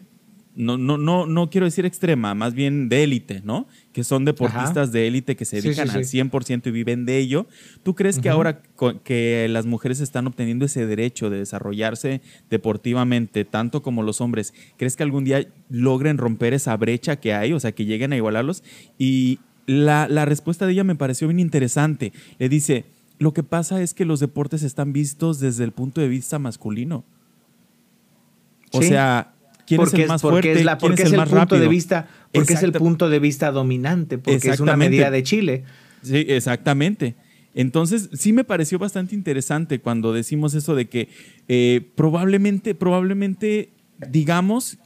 no, 0.56 0.76
no, 0.76 0.98
no, 0.98 1.26
no 1.26 1.48
quiero 1.48 1.64
decir 1.64 1.86
extrema, 1.86 2.34
más 2.34 2.54
bien 2.54 2.88
de 2.88 3.04
élite, 3.04 3.40
¿no? 3.44 3.68
Que 3.92 4.02
son 4.02 4.24
deportistas 4.24 4.90
de 4.90 5.06
élite 5.06 5.36
que 5.36 5.44
se 5.44 5.60
Sí, 5.60 5.68
dedican 5.68 5.88
sí, 5.88 5.96
al 5.96 6.04
sí. 6.04 6.18
100% 6.18 6.66
y 6.66 6.70
viven 6.72 7.06
de 7.06 7.18
ello. 7.18 7.46
¿Tú 7.84 7.94
crees 7.94 8.18
que 8.18 8.28
ahora 8.30 8.60
que 9.04 9.46
las 9.48 9.66
mujeres 9.66 10.00
están 10.00 10.26
obteniendo 10.26 10.64
ese 10.64 10.86
derecho 10.86 11.30
de 11.30 11.38
desarrollarse 11.38 12.20
deportivamente, 12.50 13.44
tanto 13.44 13.80
como 13.82 14.02
los 14.02 14.20
hombres, 14.20 14.52
crees 14.76 14.96
que 14.96 15.04
algún 15.04 15.24
día 15.24 15.46
logren 15.70 16.18
romper 16.18 16.52
esa 16.52 16.76
brecha 16.76 17.16
que 17.16 17.32
hay, 17.32 17.52
o 17.52 17.60
sea, 17.60 17.70
que 17.72 17.84
lleguen 17.84 18.12
a 18.12 18.16
igualarlos? 18.16 18.64
Y 18.98 19.38
la, 19.66 20.08
la 20.08 20.24
respuesta 20.24 20.66
de 20.66 20.72
ella 20.72 20.84
me 20.84 20.96
pareció 20.96 21.28
bien 21.28 21.38
interesante. 21.40 22.12
Le 22.38 22.48
dice, 22.48 22.84
lo 23.20 23.32
que 23.32 23.42
pasa 23.44 23.80
es 23.80 23.94
que 23.94 24.04
los 24.04 24.18
deportes 24.18 24.64
están 24.64 24.92
vistos 24.92 25.38
desde 25.38 25.62
el 25.62 25.70
punto 25.72 26.00
de 26.00 26.08
vista 26.08 26.38
masculino. 26.40 27.04
O 28.72 28.80
Sí. 28.82 28.88
sea, 28.88 29.34
¿quién 29.66 29.78
porque 29.78 29.96
es 29.98 30.02
el 30.04 30.08
más 30.08 30.22
porque 30.22 30.32
fuerte? 30.48 30.52
es, 30.60 30.64
la- 30.64 30.78
¿Quién 30.78 30.88
porque 30.90 31.02
es 31.02 31.06
es 31.08 31.12
el 31.12 31.14
el, 31.14 31.20
más 31.20 31.28
punto 31.28 31.54
de 31.54 31.60
rápido? 31.60 31.70
vista, 31.70 32.08
porque 32.32 32.52
es 32.54 32.62
el 32.62 32.72
punto 32.72 33.08
de 33.10 33.18
vista 33.20 33.52
dominante, 33.52 34.18
porque 34.18 34.50
es 34.50 34.58
una 34.60 34.76
medida 34.76 35.10
de 35.10 35.22
Chile. 35.22 35.64
Sí, 36.02 36.24
exactamente. 36.28 37.14
Entonces, 37.54 38.08
sí 38.12 38.32
me 38.32 38.44
pareció 38.44 38.78
bastante 38.78 39.14
interesante 39.14 39.80
cuando 39.80 40.12
decimos 40.12 40.54
eso 40.54 40.74
de 40.74 40.88
que 40.88 41.08
eh, 41.48 41.90
probablemente, 41.96 42.74
probablemente 42.74 43.70
digamos 44.08 44.78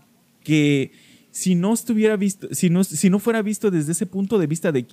que 0.42 0.90
si 1.30 1.54
no 1.54 1.72
estuviera 1.74 2.16
visto, 2.16 2.48
si 2.52 2.70
no, 2.70 2.82
si 2.84 3.10
no 3.10 3.18
fuera 3.18 3.42
visto 3.42 3.70
desde 3.70 3.92
ese 3.92 4.06
punto 4.06 4.38
de 4.38 4.46
vista 4.46 4.72
de 4.72 4.86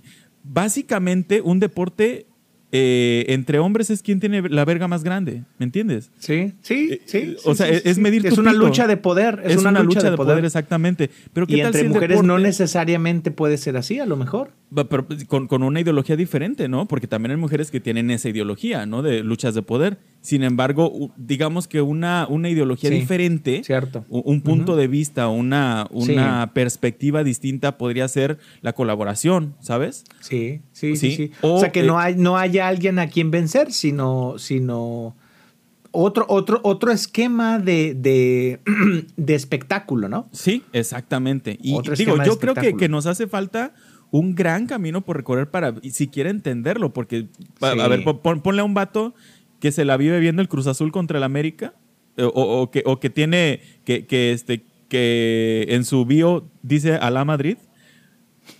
básicamente 0.43 1.39
un 1.41 1.59
deporte 1.59 2.25
eh, 2.71 3.25
entre 3.27 3.59
hombres 3.59 3.89
es 3.89 4.01
quien 4.01 4.19
tiene 4.19 4.41
la 4.49 4.63
verga 4.63 4.87
más 4.87 5.03
grande, 5.03 5.43
¿me 5.57 5.65
entiendes? 5.65 6.11
Sí, 6.19 6.53
sí, 6.61 6.89
Eh, 6.91 7.01
sí. 7.05 7.35
o 7.43 7.53
sea, 7.53 7.67
sí, 7.67 7.81
es, 7.83 7.95
sí. 7.95 8.01
medir 8.01 8.25
Es 8.25 8.37
una 8.37 8.53
lucha 8.53 8.87
de 8.87 8.97
poder. 8.97 9.41
Es, 9.45 9.57
una, 9.57 9.83
lucha, 9.83 10.09
de 10.09 10.15
poder, 10.15 10.43
exactamente. 10.45 11.09
Pero 11.33 11.47
¿qué 11.47 11.55
Y 11.55 11.57
tal 11.57 11.67
entre 11.67 11.81
si 11.81 11.87
mujeres 11.89 12.23
no 12.23 12.39
necesariamente 12.39 13.31
puede 13.31 13.57
ser 13.57 13.75
así, 13.77 13.99
a 13.99 14.05
lo 14.05 14.15
mejor. 14.15 14.51
Pero 14.73 15.05
con, 15.27 15.47
con 15.47 15.63
una 15.63 15.81
ideología 15.81 16.15
diferente, 16.15 16.69
¿no? 16.69 16.87
Porque 16.87 17.05
también 17.05 17.31
hay 17.31 17.37
mujeres 17.37 17.71
que 17.71 17.81
tienen 17.81 18.09
esa 18.09 18.29
ideología, 18.29 18.85
¿no? 18.85 19.01
De 19.01 19.21
luchas 19.21 19.53
de 19.53 19.61
poder. 19.61 19.97
Sin 20.21 20.43
embargo, 20.43 21.11
digamos 21.17 21.67
que 21.67 21.81
una, 21.81 22.25
una 22.29 22.47
ideología 22.47 22.89
Sí, 22.89 22.95
diferente, 22.95 23.63
cierto. 23.65 24.05
un 24.09 24.41
punto 24.41 24.77
de 24.77 24.87
vista, 24.87 25.27
una, 25.27 25.87
Sí. 25.99 26.13
una 26.13 26.51
perspectiva 26.53 27.23
distinta 27.25 27.77
podría 27.77 28.07
ser 28.07 28.37
la 28.61 28.71
colaboración, 28.71 29.55
¿sabes? 29.59 30.05
Sí, 30.21 30.61
sí, 30.71 30.95
sí, 30.95 31.15
Sí. 31.17 31.31
O, 31.41 31.55
O, 31.55 31.59
sea, 31.59 31.71
que 31.73 31.81
eh, 31.81 31.87
no, 31.87 31.99
hay, 31.99 32.15
no 32.15 32.37
haya 32.37 32.67
alguien 32.69 32.97
a 32.99 33.07
quien 33.07 33.29
vencer, 33.29 33.73
sino, 33.73 34.35
sino 34.37 35.15
otro, 35.91 36.25
otro, 36.29 36.61
otro 36.63 36.91
esquema 36.91 37.59
de, 37.59 37.93
de, 37.93 38.59
de 39.17 39.35
espectáculo, 39.35 40.07
¿no? 40.07 40.29
Sí, 40.31 40.63
exactamente. 40.71 41.57
Y 41.61 41.73
Otro 41.75 41.95
digo, 41.95 42.15
yo 42.23 42.39
creo 42.39 42.53
que, 42.55 42.77
que 42.77 42.87
nos 42.87 43.05
hace 43.05 43.27
falta 43.27 43.73
un 44.11 44.35
gran 44.35 44.67
camino 44.67 45.01
por 45.01 45.17
recorrer 45.17 45.49
para 45.49 45.73
y 45.81 45.91
siquiera 45.91 46.29
entenderlo, 46.29 46.91
porque, 46.93 47.27
a, 47.61 47.71
Sí. 47.73 47.79
a 47.79 47.87
ver, 47.87 48.03
pon- 48.03 48.41
ponle 48.41 48.61
a 48.61 48.65
un 48.65 48.73
vato 48.73 49.13
que 49.59 49.71
se 49.71 49.85
la 49.85 49.95
vive 49.97 50.19
viendo 50.19 50.41
el 50.41 50.47
Cruz 50.49 50.67
Azul 50.67 50.91
contra 50.91 51.17
el 51.17 51.23
América, 51.23 51.73
eh, 52.17 52.23
o, 52.23 52.29
o 52.61 52.71
que, 52.71 52.83
o 52.85 52.99
que 52.99 53.09
tiene, 53.09 53.61
que, 53.85 54.05
que, 54.05 54.31
este, 54.33 54.63
que 54.89 55.65
en 55.69 55.85
su 55.85 56.05
bio 56.05 56.49
dice 56.61 56.95
a 56.95 57.09
la 57.09 57.23
Madrid, 57.23 57.57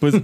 pues 0.02 0.16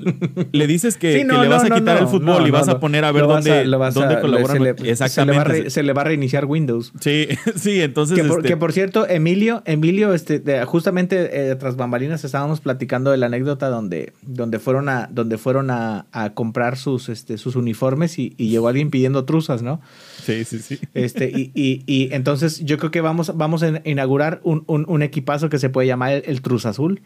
le 0.52 0.68
dices 0.68 0.98
que, 0.98 1.14
Sí, 1.14 1.18
que 1.20 1.24
no, 1.24 1.42
le 1.42 1.48
vas 1.48 1.64
a 1.64 1.70
quitar 1.70 1.98
el 2.02 2.08
fútbol 2.08 2.46
y 2.48 2.52
vas 2.52 2.68
a 2.68 2.80
poner 2.80 3.06
a 3.06 3.12
ver 3.14 3.28
dónde, 3.28 3.66
vas 3.78 3.94
dónde 3.94 4.16
a- 4.16 4.20
colaboran. 4.22 4.58
se 4.58 4.64
le- 4.64 4.74
Se 4.74 4.74
le, 4.74 4.84
va 4.84 4.90
a 4.90 4.92
Exactamente. 4.92 5.44
re- 5.44 5.70
se 5.70 5.84
le 5.84 5.94
va 5.94 6.02
a 6.02 6.06
reiniciar 6.06 6.46
Windows. 6.46 6.92
Sí, 7.00 7.28
sí, 7.56 7.80
entonces. 7.82 8.18
Que 8.18 8.24
por, 8.28 8.40
este, 8.40 8.50
que 8.50 8.58
por 8.58 8.74
cierto, 8.74 9.08
Emilio, 9.08 9.62
Emilio, 9.66 10.14
este, 10.16 10.40
de- 10.40 10.66
justamente 10.66 11.52
eh, 11.52 11.56
tras 11.56 11.76
bambalinas 11.78 12.24
estábamos 12.26 12.60
platicando 12.60 13.12
de 13.12 13.18
la 13.18 13.28
anécdota 13.28 13.70
donde, 13.70 14.14
donde 14.24 14.58
fueron 14.60 14.90
a, 14.90 15.08
donde 15.12 15.38
fueron 15.38 15.70
a, 15.70 16.08
a 16.12 16.34
comprar 16.34 16.76
sus, 16.76 17.08
este, 17.08 17.38
sus 17.38 17.56
uniformes 17.56 18.18
y, 18.18 18.34
y 18.38 18.50
llegó 18.50 18.68
alguien 18.70 18.90
pidiendo 18.90 19.26
truzas, 19.26 19.62
¿no? 19.62 19.80
sí, 20.24 20.44
sí, 20.44 20.60
sí. 20.60 20.80
Este, 20.96 21.30
y, 21.30 21.52
y, 21.54 21.84
y 21.86 22.10
entonces 22.14 22.66
yo 22.66 22.78
creo 22.80 22.90
que 22.92 23.02
vamos, 23.02 23.32
vamos 23.38 23.62
a 23.64 23.82
inaugurar 23.86 24.42
un, 24.44 24.64
un, 24.68 24.86
un 24.90 25.02
equipazo 25.04 25.50
que 25.50 25.60
se 25.60 25.70
puede 25.70 25.88
llamar 25.88 26.12
el, 26.14 26.24
el 26.26 26.42
Truz 26.42 26.66
Azul, 26.66 27.02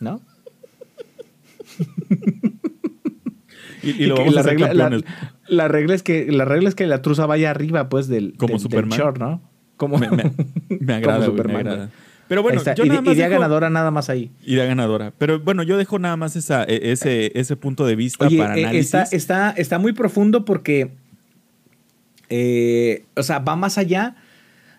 ¿no? 0.00 0.20
Y, 3.82 3.90
y 4.02 4.06
lo 4.06 4.16
vamos 4.16 4.32
a 4.32 4.34
la, 4.34 4.40
hacer 4.42 4.52
regla, 4.52 4.74
la, 4.74 4.84
campeones. 4.90 5.10
la 5.48 5.68
regla 5.68 5.94
es 5.94 6.02
que 6.02 6.30
la 6.30 6.44
regla 6.44 6.68
es 6.68 6.74
que 6.74 6.86
la 6.86 7.00
truza 7.00 7.24
vaya 7.24 7.50
arriba, 7.50 7.88
pues, 7.88 8.08
del, 8.08 8.34
Como 8.36 8.48
del, 8.48 8.56
del 8.56 8.60
Superman. 8.60 8.98
short, 8.98 9.18
¿no? 9.18 9.40
Como, 9.78 9.96
Me, 9.96 10.10
me- 10.10 10.32
me 10.80 10.92
agrada, 10.94 11.00
como 11.00 11.02
güey, 11.02 11.18
me 11.20 11.24
Superman, 11.26 11.66
agrada. 11.66 11.90
Pero 12.28 12.42
bueno, 12.42 12.62
yo 12.62 12.84
más 12.84 13.16
dejo- 13.16 13.30
ganadora 13.30 13.70
nada 13.70 13.90
más 13.90 14.10
ahí. 14.10 14.30
Idea 14.44 14.66
ganadora. 14.66 15.14
Pero 15.16 15.40
bueno, 15.40 15.62
yo 15.62 15.78
dejo 15.78 15.98
nada 15.98 16.16
más 16.18 16.36
esa, 16.36 16.62
e- 16.64 16.92
ese, 16.92 17.32
ese 17.34 17.56
punto 17.56 17.86
de 17.86 17.96
vista 17.96 18.26
Oye, 18.26 18.36
para 18.36 18.56
eh, 18.58 18.64
análisis. 18.64 18.84
está, 18.94 19.02
está, 19.16 19.50
está 19.52 19.78
muy 19.78 19.94
profundo 19.94 20.44
porque, 20.44 20.90
eh, 22.28 23.04
o 23.16 23.22
sea, 23.22 23.38
va 23.38 23.56
más 23.56 23.78
allá. 23.78 24.14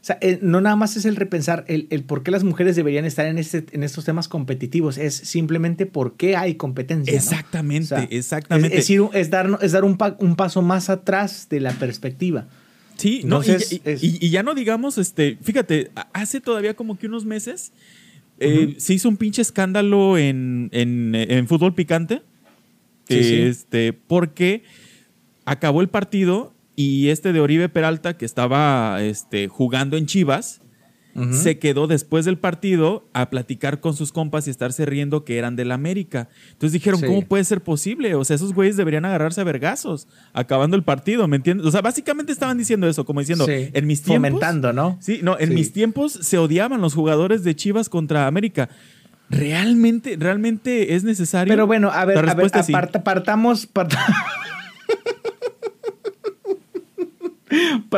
O 0.02 0.04
sea, 0.04 0.18
eh, 0.22 0.39
no 0.41 0.62
nada 0.62 0.76
más 0.76 0.97
es 0.97 1.06
el 1.06 1.16
repensar 1.16 1.64
el, 1.68 1.86
el 1.91 2.04
por 2.04 2.24
qué 2.24 2.32
las 2.32 2.43
mujeres 2.43 2.76
deberían 2.76 3.06
estar 3.06 3.28
en, 3.28 3.38
este, 3.38 3.66
en 3.72 3.84
estos 3.84 4.04
temas 4.04 4.28
competitivos, 4.28 4.97
es 4.97 5.14
simplemente 5.14 5.86
por 5.86 6.18
qué 6.18 6.36
hay 6.36 6.56
competencia. 6.56 7.14
¿no? 7.14 7.18
Exactamente, 7.20 7.84
O 7.84 7.88
sea, 7.99 8.08
exactamente. 8.10 8.76
Es, 8.80 8.86
es 8.86 8.89
ir- 8.89 9.10
es 9.14 9.30
dar, 9.30 9.60
es 9.62 9.72
dar 9.74 9.84
un, 9.84 9.97
pa- 9.97 10.18
un 10.20 10.36
paso 10.36 10.64
más 10.64 10.89
atrás 10.89 11.47
de 11.52 11.60
la 11.60 11.72
perspectiva. 11.74 12.47
Sí, 12.97 13.22
no, 13.26 13.43
y- 13.43 13.47
y, 13.47 13.52
es- 13.52 14.04
y- 14.04 14.18
y 14.26 14.30
ya 14.32 14.41
no 14.41 14.56
digamos, 14.56 14.97
este, 14.97 15.38
fíjate, 15.41 15.91
hace 16.14 16.41
todavía 16.41 16.74
como 16.76 16.97
que 16.97 17.06
unos 17.06 17.24
meses 17.26 17.72
eh, 18.39 18.74
se 18.80 18.95
hizo 18.95 19.08
un 19.08 19.18
pinche 19.18 19.43
escándalo 19.43 20.18
en, 20.18 20.70
en, 20.72 21.14
en 21.14 21.47
fútbol 21.47 21.76
picante. 21.76 22.24
Sí, 23.08 23.24
sí. 23.24 23.36
este, 23.41 23.93
porque 23.93 24.64
acabó 25.45 25.82
el 25.82 25.89
partido 25.89 26.54
y 26.82 27.10
este 27.10 27.34
de 27.34 27.40
Oribe 27.40 27.70
Peralta, 27.70 28.18
que 28.18 28.26
estaba 28.26 29.02
este, 29.02 29.48
jugando 29.48 29.98
en 29.98 30.06
Chivas, 30.06 30.62
se 31.34 31.60
quedó 31.60 31.88
después 31.88 32.24
del 32.24 32.38
partido 32.38 33.04
a 33.12 33.30
platicar 33.30 33.82
con 33.82 33.94
sus 33.98 34.14
compas 34.14 34.48
y 34.48 34.50
estarse 34.50 34.86
riendo 34.86 35.26
que 35.26 35.38
eran 35.38 35.58
del 35.58 35.74
América. 35.74 36.30
Entonces 36.54 36.72
dijeron, 36.72 37.02
Sí. 37.02 37.06
¿cómo 37.06 37.24
puede 37.24 37.44
ser 37.44 37.60
posible? 37.60 38.16
O 38.16 38.24
sea, 38.24 38.38
esos 38.38 38.54
güeyes 38.54 38.78
deberían 38.78 39.04
agarrarse 39.04 39.42
a 39.42 39.44
vergazos 39.44 40.08
acabando 40.32 40.78
el 40.78 40.84
partido, 40.84 41.28
¿me 41.28 41.36
entiendes? 41.36 41.68
O 41.68 41.72
sea, 41.72 41.82
básicamente 41.82 42.32
estaban 42.32 42.58
diciendo 42.58 42.88
eso, 42.88 43.04
como 43.04 43.20
diciendo, 43.20 43.46
Sí. 43.46 43.72
en 43.74 43.88
mis 43.88 44.02
tiempos... 44.04 44.30
Fomentando, 44.30 44.72
¿no? 44.72 44.98
Sí, 45.02 45.20
no, 45.22 45.38
en 45.38 45.50
Sí. 45.50 45.56
mis 45.56 45.74
tiempos 45.74 46.14
se 46.14 46.38
odiaban 46.38 46.80
los 46.80 46.94
jugadores 46.94 47.44
de 47.44 47.58
Chivas 47.58 47.90
contra 47.90 48.26
América. 48.26 48.70
¿Realmente, 49.30 50.16
realmente 50.18 50.96
es 50.96 51.04
necesario? 51.04 51.52
Pero 51.52 51.68
bueno, 51.68 51.92
a 51.92 52.06
ver, 52.06 52.20
a 52.20 52.22
ver, 52.22 52.30
aparta- 52.54 53.04
partamos, 53.04 53.66
parta- 53.68 53.98
Parta- 54.06 55.31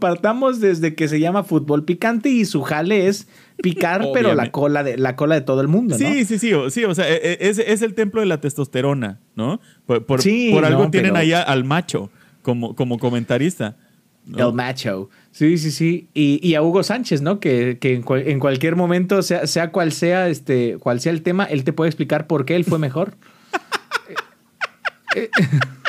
partamos 0.00 0.60
desde 0.60 0.94
que 0.94 1.08
se 1.08 1.20
llama 1.20 1.44
fútbol 1.44 1.84
picante 1.84 2.28
y 2.28 2.44
su 2.44 2.62
jale 2.62 3.06
es 3.08 3.28
picar, 3.62 4.06
pero 4.14 4.34
la 4.34 4.50
cola 4.50 4.82
de 4.82 4.96
la 4.96 5.16
cola 5.16 5.34
de 5.34 5.40
todo 5.42 5.60
el 5.60 5.68
mundo, 5.68 5.96
¿no? 5.98 6.12
Sí, 6.12 6.24
sí, 6.24 6.38
sí, 6.38 6.52
o, 6.54 6.70
sí, 6.70 6.84
o 6.84 6.94
sea, 6.94 7.08
e- 7.10 7.16
e- 7.32 7.38
es, 7.48 7.58
es 7.58 7.82
el 7.82 7.94
templo 7.94 8.20
de 8.20 8.26
la 8.26 8.40
testosterona, 8.40 9.18
¿no? 9.36 9.60
Por, 9.86 10.06
por- 10.06 10.22
Sí, 10.22 10.50
por 10.52 10.64
algo 10.64 10.84
no, 10.84 10.90
tienen 10.90 11.12
pero- 11.12 11.20
ahí 11.20 11.32
al 11.32 11.64
macho 11.64 12.10
como, 12.42 12.74
como 12.74 12.98
comentarista. 12.98 13.76
¿no? 14.26 14.48
El 14.50 14.54
macho. 14.54 15.08
Sí, 15.32 15.58
sí, 15.58 15.70
sí. 15.70 16.08
Y, 16.14 16.46
y 16.46 16.54
a 16.54 16.62
Hugo 16.62 16.82
Sánchez, 16.82 17.20
¿no? 17.22 17.40
Que, 17.40 17.78
que 17.80 17.94
en, 17.94 18.02
cual- 18.02 18.26
en 18.28 18.38
cualquier 18.38 18.76
momento, 18.76 19.22
sea, 19.22 19.46
sea 19.46 19.72
cual 19.72 19.92
sea, 19.92 20.28
este, 20.28 20.76
cual 20.78 21.00
sea 21.00 21.12
el 21.12 21.22
tema, 21.22 21.44
él 21.44 21.64
te 21.64 21.72
puede 21.72 21.88
explicar 21.88 22.26
por 22.26 22.44
qué 22.44 22.54
él 22.56 22.64
fue 22.64 22.78
mejor. 22.78 23.14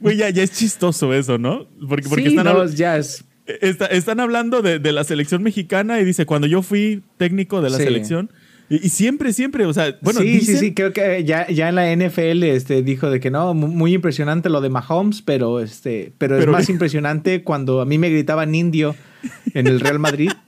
Güey, 0.00 0.16
ya, 0.16 0.30
ya 0.30 0.42
es 0.42 0.52
chistoso 0.52 1.12
eso, 1.14 1.38
¿no? 1.38 1.66
Porque, 1.88 2.08
porque 2.08 2.24
sí, 2.30 2.36
están, 2.36 2.44
no, 2.46 2.66
ya 2.66 2.96
es. 2.96 3.24
está- 3.60 3.86
están 3.86 4.20
hablando 4.20 4.62
de, 4.62 4.78
de 4.78 4.92
la 4.92 5.04
selección 5.04 5.42
mexicana 5.42 6.00
y 6.00 6.04
dice, 6.04 6.26
cuando 6.26 6.46
yo 6.46 6.62
fui 6.62 7.02
técnico 7.16 7.60
de 7.62 7.70
la 7.70 7.78
Sí. 7.78 7.84
selección, 7.84 8.30
y, 8.68 8.86
y 8.86 8.88
siempre, 8.90 9.32
siempre, 9.32 9.66
o 9.66 9.72
sea, 9.72 9.96
bueno, 10.00 10.20
sí, 10.20 10.26
dicen- 10.28 10.54
sí, 10.54 10.56
sí, 10.58 10.74
creo 10.74 10.92
que 10.92 11.24
ya, 11.24 11.48
ya 11.48 11.68
en 11.68 11.74
la 11.74 11.90
NFL 11.92 12.44
este, 12.44 12.82
dijo 12.82 13.10
de 13.10 13.20
que 13.20 13.30
no, 13.30 13.52
mu- 13.54 13.66
muy 13.68 13.94
impresionante 13.94 14.48
lo 14.48 14.60
de 14.60 14.70
Mahomes, 14.70 15.22
pero, 15.22 15.60
este, 15.60 16.12
pero, 16.18 16.36
Pero- 16.38 16.52
es 16.52 16.58
más 16.58 16.68
impresionante 16.68 17.42
cuando 17.42 17.80
a 17.80 17.84
mí 17.84 17.98
me 17.98 18.10
gritaban 18.10 18.54
indio 18.54 18.94
en 19.54 19.66
el 19.66 19.80
Real 19.80 19.98
Madrid. 19.98 20.30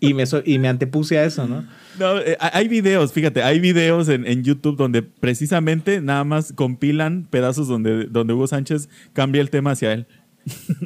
y, 0.00 0.14
me, 0.14 0.24
y 0.44 0.58
me 0.58 0.68
antepuse 0.68 1.18
a 1.18 1.24
eso, 1.24 1.46
¿no? 1.46 1.64
No, 1.98 2.18
eh, 2.18 2.36
hay 2.40 2.68
videos, 2.68 3.12
fíjate, 3.12 3.42
hay 3.42 3.58
videos 3.60 4.08
en, 4.08 4.26
en 4.26 4.44
YouTube 4.44 4.76
donde 4.76 5.02
precisamente 5.02 6.00
nada 6.00 6.24
más 6.24 6.52
compilan 6.52 7.26
pedazos 7.30 7.68
donde, 7.68 8.04
donde 8.04 8.34
Hugo 8.34 8.46
Sánchez 8.46 8.88
cambia 9.12 9.40
el 9.40 9.50
tema 9.50 9.72
hacia 9.72 9.92
él. 9.92 10.06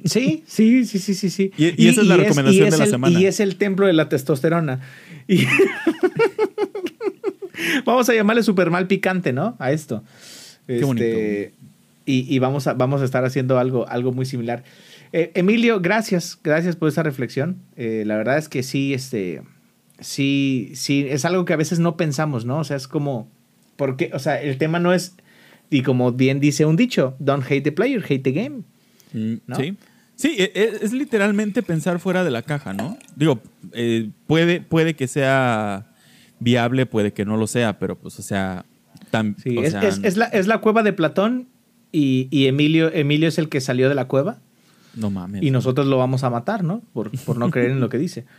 Sí, 0.04 0.42
sí, 0.46 0.84
sí, 0.86 0.98
sí, 0.98 1.14
sí, 1.14 1.30
sí. 1.30 1.52
Y- 1.56 1.84
y 1.84 1.88
esa 1.88 2.00
es 2.00 2.06
la 2.08 2.16
recomendación 2.16 2.70
de 2.70 2.78
la 2.78 2.84
el- 2.84 2.90
semana. 2.90 3.20
Y 3.20 3.26
es 3.26 3.38
el 3.40 3.56
templo 3.56 3.86
de 3.86 3.92
la 3.92 4.08
testosterona. 4.08 4.80
Y 5.28 5.46
vamos 7.84 8.08
a 8.08 8.14
llamarle 8.14 8.42
super 8.42 8.70
mal 8.70 8.86
picante, 8.86 9.32
¿no? 9.32 9.56
A 9.58 9.72
esto. 9.72 10.02
Qué 10.66 10.82
bonito. 10.84 11.04
Este, 11.06 11.54
Y, 12.06 12.34
y 12.34 12.38
vamos, 12.40 12.66
a, 12.66 12.74
vamos 12.74 13.02
a 13.02 13.04
estar 13.04 13.24
haciendo 13.24 13.58
algo, 13.58 13.86
algo 13.88 14.12
muy 14.12 14.26
similar. 14.26 14.64
Eh, 15.12 15.30
Emilio, 15.34 15.80
gracias, 15.80 16.38
gracias 16.42 16.74
por 16.74 16.88
esa 16.88 17.02
reflexión. 17.04 17.56
Eh, 17.76 18.02
la 18.06 18.16
verdad 18.16 18.38
es 18.38 18.48
que 18.48 18.62
sí, 18.64 18.92
este, 18.94 19.42
sí, 20.02 20.72
sí, 20.74 21.06
es 21.08 21.24
algo 21.24 21.44
que 21.44 21.52
a 21.52 21.56
veces 21.56 21.78
no 21.78 21.96
pensamos, 21.96 22.44
¿no? 22.44 22.58
O 22.58 22.64
sea, 22.64 22.76
es 22.76 22.88
como, 22.88 23.30
porque, 23.76 24.10
o 24.14 24.18
sea, 24.18 24.40
el 24.40 24.58
tema 24.58 24.78
no 24.78 24.92
es, 24.92 25.16
y 25.70 25.82
como 25.82 26.12
bien 26.12 26.40
dice 26.40 26.64
un 26.66 26.76
dicho, 26.76 27.16
don't 27.18 27.44
hate 27.44 27.62
the 27.64 27.72
player, 27.72 28.02
hate 28.04 28.22
the 28.22 28.32
game. 28.32 28.62
¿no? 29.46 29.56
Sí. 29.56 29.76
Sí, 30.16 30.36
e- 30.38 30.52
e- 30.54 30.78
es, 30.82 30.92
literalmente 30.92 31.62
pensar 31.62 31.98
fuera 31.98 32.22
de 32.22 32.30
la 32.30 32.42
caja, 32.42 32.72
¿no? 32.74 32.96
Digo, 33.16 33.40
eh, 33.72 34.10
puede, 34.26 34.60
puede 34.60 34.94
que 34.94 35.08
sea 35.08 35.90
viable, 36.38 36.86
puede 36.86 37.12
que 37.12 37.24
no 37.24 37.36
lo 37.36 37.46
sea, 37.46 37.78
pero 37.78 37.98
pues, 37.98 38.18
o 38.18 38.22
sea, 38.22 38.64
tan, 39.10 39.36
Sí, 39.42 39.56
o 39.56 39.62
es, 39.62 39.72
sea, 39.72 39.82
es- 39.82 40.00
es 40.02 40.16
la, 40.16 40.26
es 40.26 40.46
la 40.46 40.58
cueva 40.58 40.82
de 40.82 40.92
Platón 40.92 41.48
y, 41.90 42.28
y 42.30 42.46
Emilio, 42.46 42.92
Emilio 42.92 43.28
es 43.28 43.38
el 43.38 43.48
que 43.48 43.60
salió 43.60 43.88
de 43.88 43.94
la 43.94 44.06
cueva 44.06 44.38
no 44.94 45.10
mames. 45.10 45.42
y 45.42 45.50
nosotros 45.50 45.86
lo 45.86 45.98
vamos 45.98 46.22
a 46.24 46.30
matar, 46.30 46.62
¿no? 46.62 46.82
Por, 46.92 47.10
por 47.24 47.36
no 47.38 47.50
creer 47.50 47.70
en 47.72 47.80
lo 47.80 47.88
que 47.88 47.98
dice. 47.98 48.24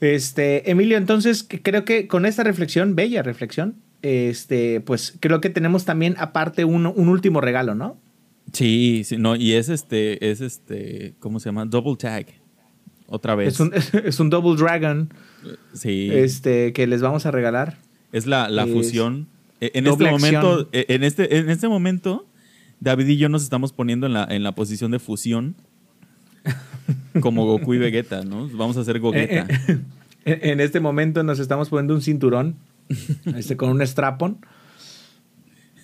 Este, 0.00 0.70
Emilio, 0.70 0.96
entonces 0.96 1.46
creo 1.62 1.84
que 1.84 2.06
con 2.06 2.24
esta 2.26 2.44
reflexión, 2.44 2.94
bella 2.94 3.22
reflexión, 3.22 3.76
este, 4.02 4.80
pues 4.80 5.16
creo 5.20 5.40
que 5.40 5.50
tenemos 5.50 5.84
también 5.84 6.14
aparte 6.18 6.64
un, 6.64 6.86
un 6.86 7.08
último 7.08 7.40
regalo, 7.40 7.74
¿no? 7.74 7.98
Sí, 8.52 9.02
sí, 9.04 9.16
no, 9.18 9.34
y 9.36 9.52
es 9.54 9.68
este, 9.68 10.30
es 10.30 10.40
este, 10.40 11.14
¿cómo 11.18 11.40
se 11.40 11.46
llama? 11.48 11.66
Double 11.66 11.96
tag. 11.96 12.26
otra 13.08 13.34
vez. 13.34 13.54
Es 13.54 13.60
un, 13.60 13.72
es 14.04 14.20
un 14.20 14.30
Double 14.30 14.56
Dragon 14.56 15.12
sí. 15.74 16.08
este, 16.12 16.72
que 16.72 16.86
les 16.86 17.00
vamos 17.02 17.26
a 17.26 17.30
regalar. 17.30 17.76
Es 18.12 18.26
la, 18.26 18.48
la 18.48 18.64
Es 18.64 18.70
fusión. 18.72 19.28
E- 19.60 19.72
En 19.74 19.86
este 19.86 20.04
momento, 20.04 20.50
acción. 20.52 20.68
e- 20.72 20.86
en 20.88 21.02
este, 21.04 21.36
en 21.38 21.50
este 21.50 21.68
momento, 21.68 22.26
David 22.80 23.08
y 23.08 23.16
yo 23.16 23.28
nos 23.28 23.42
estamos 23.42 23.72
poniendo 23.72 24.06
en 24.06 24.12
la, 24.12 24.24
en 24.30 24.42
la 24.44 24.52
posición 24.54 24.92
de 24.92 24.98
fusión. 25.00 25.56
Como 27.20 27.46
Goku 27.46 27.74
y 27.74 27.78
Vegeta, 27.78 28.22
¿no? 28.24 28.48
Vamos 28.52 28.76
a 28.76 28.80
hacer 28.80 28.98
Gogeta. 29.00 29.46
Eh, 29.68 29.78
eh, 30.24 30.40
en 30.44 30.60
este 30.60 30.80
momento 30.80 31.22
nos 31.22 31.38
estamos 31.38 31.68
poniendo 31.68 31.94
un 31.94 32.02
cinturón 32.02 32.56
este, 33.36 33.56
con 33.56 33.70
un 33.70 33.80
strapon. 33.86 34.38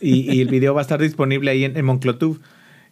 Y, 0.00 0.30
y 0.34 0.40
el 0.40 0.48
video 0.48 0.74
va 0.74 0.80
a 0.80 0.82
estar 0.82 1.00
disponible 1.00 1.50
ahí 1.50 1.64
en, 1.64 1.76
en 1.76 1.84
Monclotub. 1.84 2.40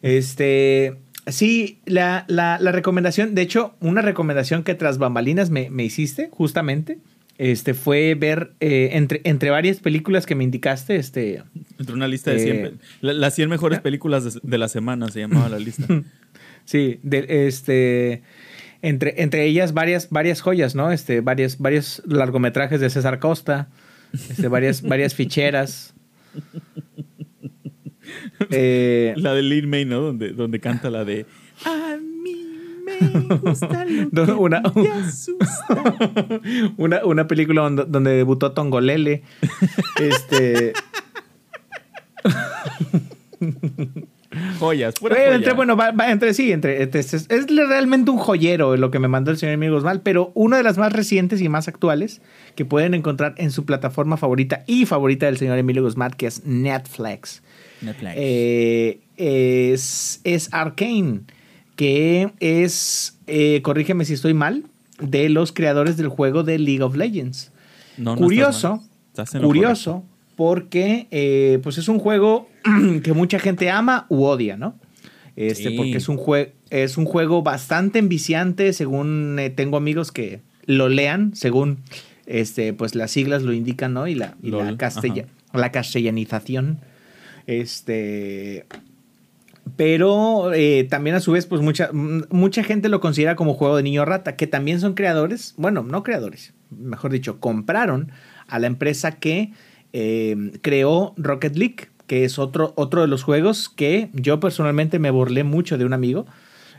Este. 0.00 0.96
Sí, 1.26 1.78
la, 1.86 2.24
la- 2.28 2.58
la 2.60 2.72
recomendación, 2.72 3.34
de 3.36 3.42
hecho, 3.42 3.74
una 3.80 4.02
recomendación 4.02 4.64
que 4.64 4.74
tras 4.74 4.98
bambalinas 4.98 5.50
me, 5.50 5.70
me 5.70 5.84
hiciste, 5.84 6.28
justamente, 6.32 6.98
este, 7.38 7.74
fue 7.74 8.16
ver 8.16 8.54
eh, 8.58 8.90
entre, 8.94 9.20
entre 9.24 9.50
varias 9.50 9.78
películas 9.78 10.26
que 10.26 10.34
me 10.34 10.42
indicaste, 10.42 10.96
este, 10.96 11.42
Entre 11.78 11.94
una 11.94 12.08
lista 12.08 12.32
de 12.32 12.38
100. 12.40 12.56
Eh, 12.56 12.72
la- 13.02 13.12
las 13.12 13.34
100 13.36 13.48
mejores 13.50 13.78
películas 13.80 14.24
de, 14.34 14.40
de 14.42 14.58
la 14.58 14.66
semana 14.68 15.08
se 15.10 15.20
llamaba 15.20 15.48
la 15.48 15.58
lista. 15.60 15.86
Sí, 16.64 16.98
de, 17.02 17.46
este, 17.46 18.22
entre, 18.82 19.22
entre 19.22 19.44
ellas 19.46 19.72
varias, 19.74 20.08
varias 20.10 20.40
joyas, 20.40 20.74
¿no? 20.74 20.90
Este, 20.92 21.20
varios, 21.20 21.58
varios 21.58 22.02
largometrajes 22.06 22.80
de 22.80 22.88
César 22.90 23.18
Costa, 23.18 23.68
este, 24.12 24.48
varias, 24.48 24.82
varias 24.88 25.14
ficheras. 25.14 25.94
Eh, 28.50 29.14
La 29.16 29.32
de 29.32 29.42
Lin 29.42 29.70
May, 29.70 29.84
¿no? 29.84 30.00
Donde, 30.00 30.30
donde 30.32 30.60
canta 30.60 30.90
la 30.90 31.04
de 31.04 31.24
A 31.64 31.96
mí 31.96 32.34
me 32.84 33.36
gusta 33.36 33.84
lo 34.12 34.26
que 34.26 34.32
una- 34.32 34.60
me 34.74 34.88
asusta". 34.90 36.40
una, 36.76 37.04
una 37.06 37.26
película 37.28 37.62
donde, 37.62 37.84
donde 37.86 38.10
debutó 38.10 38.52
Tongolele. 38.52 39.22
Este, 40.00 40.72
Joyas, 44.58 44.94
pura 44.94 45.14
Bueno, 45.14 45.24
joya. 45.26 45.36
entre, 45.36 45.52
bueno, 45.52 45.76
va, 45.76 45.90
va 45.90 46.10
entre 46.10 46.32
sí, 46.34 46.52
entre, 46.52 46.82
entre- 46.82 47.00
es, 47.00 47.12
es 47.12 47.46
realmente 47.48 48.10
un 48.10 48.18
joyero 48.18 48.76
lo 48.76 48.90
que 48.90 48.98
me 48.98 49.08
mandó 49.08 49.30
el 49.30 49.36
señor 49.36 49.54
Emilio 49.54 49.74
Guzmán, 49.74 50.00
pero 50.02 50.32
una 50.34 50.56
de 50.56 50.62
las 50.62 50.78
más 50.78 50.92
recientes 50.92 51.40
y 51.40 51.48
más 51.48 51.68
actuales 51.68 52.20
que 52.54 52.64
pueden 52.64 52.94
encontrar 52.94 53.34
en 53.36 53.50
su 53.50 53.64
plataforma 53.64 54.16
favorita 54.16 54.64
y 54.66 54.86
favorita 54.86 55.26
del 55.26 55.36
señor 55.38 55.58
Emilio 55.58 55.82
Guzmán, 55.82 56.12
que 56.16 56.26
es 56.26 56.44
Netflix. 56.46 57.42
Netflix. 57.82 58.12
Eh, 58.16 59.00
es, 59.16 60.20
es 60.24 60.48
Arcane, 60.52 61.20
que 61.76 62.32
es, 62.40 63.18
eh, 63.26 63.60
corrígeme 63.62 64.04
si 64.04 64.14
estoy 64.14 64.34
mal, 64.34 64.64
de 65.00 65.28
los 65.28 65.52
creadores 65.52 65.96
del 65.96 66.08
juego 66.08 66.42
de 66.42 66.58
League 66.58 66.82
of 66.82 66.96
Legends. 66.96 67.50
No, 67.98 68.14
no 68.14 68.22
curioso, 68.22 68.80
estás. 69.12 69.28
Estás 69.34 69.42
curioso, 69.42 70.04
porque 70.46 71.06
eh, 71.12 71.60
pues 71.62 71.78
es 71.78 71.86
un 71.88 72.00
juego 72.00 72.48
que 73.04 73.12
mucha 73.12 73.38
gente 73.38 73.70
ama 73.70 74.06
u 74.08 74.24
odia, 74.24 74.56
¿no? 74.56 74.74
Este, 75.36 75.68
Sí. 75.70 75.76
porque 75.76 75.96
es 75.98 76.08
un, 76.08 76.18
jue- 76.18 76.50
es 76.70 76.98
un 76.98 77.04
juego 77.04 77.42
bastante 77.42 78.00
enviciante, 78.00 78.72
según 78.72 79.38
eh, 79.38 79.50
tengo 79.50 79.76
amigos 79.76 80.10
que 80.10 80.40
lo 80.66 80.88
lean, 80.88 81.34
según 81.36 81.78
este, 82.26 82.72
pues 82.72 82.94
las 82.96 83.12
siglas 83.12 83.42
lo 83.44 83.52
indican, 83.52 83.94
¿no? 83.94 84.08
Y 84.08 84.14
la, 84.16 84.34
y 84.42 84.50
la, 84.50 84.76
castella- 84.76 85.26
la 85.54 85.70
castellanización. 85.70 86.80
Este. 87.46 88.66
Pero 89.76 90.52
eh, 90.52 90.86
también 90.90 91.14
a 91.16 91.20
su 91.20 91.32
vez, 91.32 91.46
pues 91.46 91.62
mucha, 91.62 91.90
m- 91.92 92.24
mucha 92.30 92.64
gente 92.64 92.88
lo 92.88 93.00
considera 93.00 93.36
como 93.36 93.54
juego 93.54 93.76
de 93.76 93.82
niño 93.84 94.04
rata, 94.04 94.34
que 94.36 94.46
también 94.48 94.80
son 94.80 94.94
creadores, 94.94 95.54
bueno, 95.56 95.82
no 95.84 96.02
creadores, 96.02 96.52
mejor 96.70 97.12
dicho, 97.12 97.38
compraron 97.38 98.10
a 98.48 98.58
la 98.58 98.66
empresa 98.66 99.12
que 99.12 99.52
eh, 99.92 100.36
creó 100.62 101.14
Rocket 101.16 101.56
League, 101.56 101.88
que 102.06 102.24
es 102.24 102.38
otro, 102.38 102.72
otro 102.76 103.00
de 103.02 103.06
los 103.08 103.22
juegos 103.22 103.68
que 103.68 104.10
yo 104.12 104.40
personalmente 104.40 104.98
me 104.98 105.10
burlé 105.10 105.44
mucho 105.44 105.78
de 105.78 105.84
un 105.84 105.92
amigo, 105.92 106.26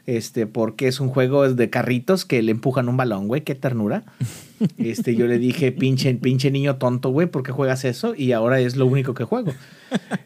este, 0.06 0.48
porque 0.48 0.88
es 0.88 1.00
un 1.00 1.08
juego 1.08 1.48
de 1.52 1.70
carritos 1.70 2.26
que 2.26 2.42
le 2.42 2.52
empujan 2.52 2.90
un 2.90 2.98
balón, 2.98 3.28
güey, 3.28 3.42
qué 3.42 3.56
ternura. 3.56 4.04
Este, 4.78 5.14
yo 5.14 5.28
le 5.28 5.40
dije, 5.40 5.74
pinche, 5.74 6.14
pinche 6.16 6.50
niño 6.50 6.78
tonto, 6.78 7.10
güey, 7.10 7.28
¿por 7.28 7.44
qué 7.44 7.52
juegas 7.52 7.84
eso? 7.84 8.16
Y 8.16 8.32
ahora 8.32 8.62
es 8.62 8.78
lo 8.78 8.86
único 8.86 9.14
que 9.14 9.26
juego. 9.26 9.52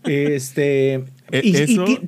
Este, 0.03 1.05
E- 1.31 1.41
y, 1.43 2.07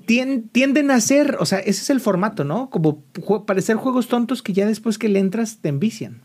tienden 0.51 0.91
a 0.91 1.01
ser, 1.01 1.37
o 1.39 1.45
sea, 1.45 1.57
ese 1.59 1.81
es 1.81 1.89
el 1.89 1.99
formato, 1.99 2.43
¿no? 2.43 2.69
Como 2.69 3.01
parecer 3.47 3.77
juegos 3.77 4.07
tontos 4.07 4.41
que 4.43 4.53
ya 4.53 4.67
después 4.67 4.97
que 4.99 5.09
le 5.09 5.17
entras 5.19 5.57
te 5.61 5.69
envician. 5.69 6.21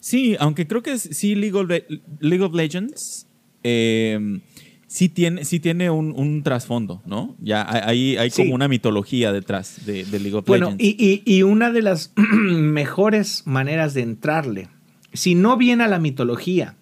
Sí, 0.00 0.36
aunque 0.38 0.66
creo 0.66 0.82
que 0.82 0.96
sí 0.98 1.34
League 1.34 1.58
of, 1.58 1.68
Le- 1.68 1.86
League 2.20 2.44
of 2.44 2.54
Legends 2.54 3.25
eh, 3.64 4.40
sí 4.86 5.08
tiene, 5.08 5.44
sí 5.44 5.60
tiene 5.60 5.90
un, 5.90 6.12
un 6.16 6.42
trasfondo, 6.42 7.02
¿no? 7.06 7.36
Ya 7.40 7.66
hay, 7.86 8.16
hay, 8.16 8.30
Sí. 8.30 8.42
como 8.42 8.54
una 8.54 8.68
mitología 8.68 9.32
detrás 9.32 9.84
de, 9.86 10.04
de 10.04 10.20
League 10.20 10.36
of 10.36 10.46
Bueno, 10.46 10.70
Legends. 10.70 10.84
y, 10.84 11.22
y- 11.26 11.36
y 11.38 11.42
una 11.42 11.70
de 11.72 11.82
las 11.82 12.12
mejores 12.16 13.42
maneras 13.46 13.94
de 13.94 14.02
entrarle, 14.02 14.68
si 15.12 15.34
no 15.34 15.56
viene 15.56 15.84
a 15.84 15.88
la 15.88 15.98
mitología, 15.98 16.76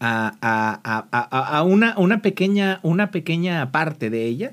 a, 0.00 0.36
a- 0.40 0.80
a- 0.84 1.28
a- 1.30 1.58
a 1.58 1.62
una, 1.62 1.94
una, 1.98 2.20
pequeña, 2.22 2.80
una 2.82 3.10
pequeña 3.10 3.70
parte 3.72 4.10
de 4.10 4.26
ella, 4.26 4.52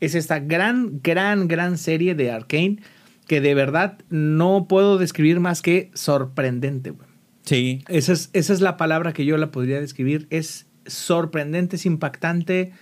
es 0.00 0.14
esta 0.14 0.38
gran, 0.40 1.00
gran, 1.02 1.48
gran 1.48 1.78
serie 1.78 2.14
de 2.14 2.30
Arkane 2.30 2.78
que 3.26 3.40
de 3.40 3.54
verdad 3.54 3.98
no 4.10 4.66
puedo 4.68 4.98
describir 4.98 5.40
más 5.40 5.62
que 5.62 5.90
sorprendente. 5.94 6.90
güey. 6.90 7.08
sí, 7.44 7.82
Esa 7.88 8.12
es, 8.12 8.28
esa 8.34 8.52
es 8.52 8.60
la 8.60 8.76
palabra 8.76 9.14
que 9.14 9.24
yo 9.24 9.38
la 9.38 9.50
podría 9.50 9.80
describir. 9.80 10.26
Es 10.28 10.66
sorprendente, 10.86 11.76
es 11.76 11.86
impactante. 11.86 12.72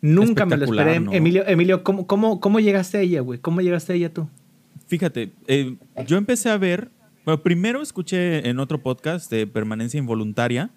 Nunca 0.00 0.46
me 0.46 0.56
lo 0.56 0.64
esperé. 0.64 1.00
¿no? 1.00 1.12
Emilio, 1.12 1.46
Emilio 1.46 1.82
¿cómo, 1.84 2.06
cómo, 2.06 2.40
¿cómo 2.40 2.60
llegaste 2.60 2.98
a 2.98 3.00
ella, 3.02 3.20
güey? 3.20 3.38
¿Cómo 3.38 3.60
llegaste 3.60 3.92
a 3.92 3.96
ella 3.96 4.12
tú? 4.12 4.28
Fíjate, 4.86 5.32
eh, 5.46 5.76
yo 6.06 6.16
empecé 6.16 6.48
a 6.50 6.56
ver, 6.58 6.90
bueno, 7.24 7.42
primero 7.42 7.82
escuché 7.82 8.48
en 8.48 8.58
otro 8.58 8.82
podcast 8.82 9.30
de 9.30 9.46
Permanencia 9.46 9.98
Involuntaria, 9.98 10.70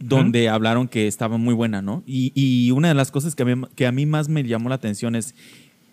donde 0.00 0.48
hablaron 0.48 0.88
que 0.88 1.06
estaba 1.06 1.36
muy 1.38 1.54
buena, 1.54 1.80
¿no? 1.80 2.02
Y, 2.06 2.32
y 2.34 2.72
una 2.72 2.88
de 2.88 2.94
las 2.94 3.10
cosas 3.12 3.36
que 3.36 3.44
a, 3.44 3.46
mí, 3.46 3.62
que 3.76 3.86
a 3.86 3.92
mí 3.92 4.04
más 4.04 4.28
me 4.28 4.42
llamó 4.42 4.68
la 4.68 4.74
atención 4.74 5.14
es, 5.14 5.34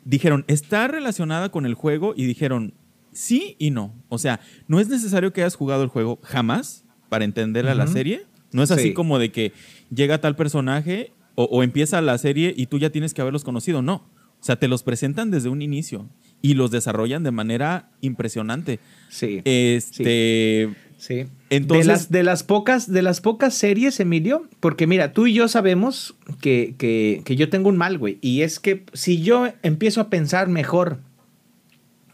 dijeron, 0.03 0.43
está 0.47 0.87
relacionada 0.87 1.49
con 1.49 1.65
el 1.65 1.75
juego 1.75 2.13
y 2.17 2.25
dijeron, 2.25 2.73
sí 3.11 3.55
y 3.59 3.69
no. 3.69 3.93
O 4.09 4.17
sea, 4.17 4.39
no 4.67 4.79
es 4.79 4.89
necesario 4.89 5.31
que 5.31 5.41
hayas 5.41 5.55
jugado 5.55 5.83
el 5.83 5.89
juego 5.89 6.19
jamás 6.23 6.83
para 7.09 7.23
entender 7.23 7.67
a 7.67 7.75
la 7.75 7.83
Ujú. 7.83 7.93
serie. 7.93 8.25
No 8.53 8.63
es 8.63 8.71
así 8.71 8.89
Sí. 8.89 8.93
como 8.93 9.19
de 9.19 9.31
que 9.31 9.51
llega 9.93 10.19
tal 10.21 10.35
personaje 10.35 11.11
o, 11.35 11.45
o 11.45 11.63
empieza 11.63 12.01
la 12.01 12.17
serie 12.17 12.53
y 12.55 12.67
tú 12.67 12.79
ya 12.79 12.89
tienes 12.91 13.13
que 13.13 13.21
haberlos 13.21 13.43
conocido. 13.43 13.81
No. 13.81 13.95
O 14.39 14.45
sea, 14.45 14.57
te 14.57 14.67
los 14.67 14.83
presentan 14.83 15.31
desde 15.31 15.49
un 15.49 15.61
inicio 15.61 16.07
y 16.41 16.53
los 16.55 16.69
desarrollan 16.69 17.23
de 17.23 17.31
manera 17.31 17.89
impresionante. 18.01 18.79
Sí. 19.09 19.41
Este. 19.45 20.69
Sí. 20.97 21.25
Entonces- 21.49 21.85
de, 21.87 21.91
las, 21.93 22.11
de, 22.11 22.23
las 22.23 22.43
pocas, 22.43 22.91
de 22.91 23.01
las 23.01 23.19
pocas 23.21 23.53
series, 23.53 23.99
Emilio, 23.99 24.47
porque 24.59 24.87
mira, 24.87 25.11
tú 25.13 25.27
y 25.27 25.33
yo 25.33 25.47
sabemos 25.47 26.15
que, 26.41 26.75
que, 26.77 27.21
que 27.25 27.35
yo 27.35 27.49
tengo 27.49 27.69
un 27.69 27.77
mal, 27.77 27.97
güey. 27.97 28.17
Y 28.21 28.41
es 28.41 28.59
que 28.59 28.83
si 28.93 29.21
yo 29.21 29.47
empiezo 29.63 30.01
a 30.01 30.09
pensar 30.09 30.47
mejor 30.47 30.99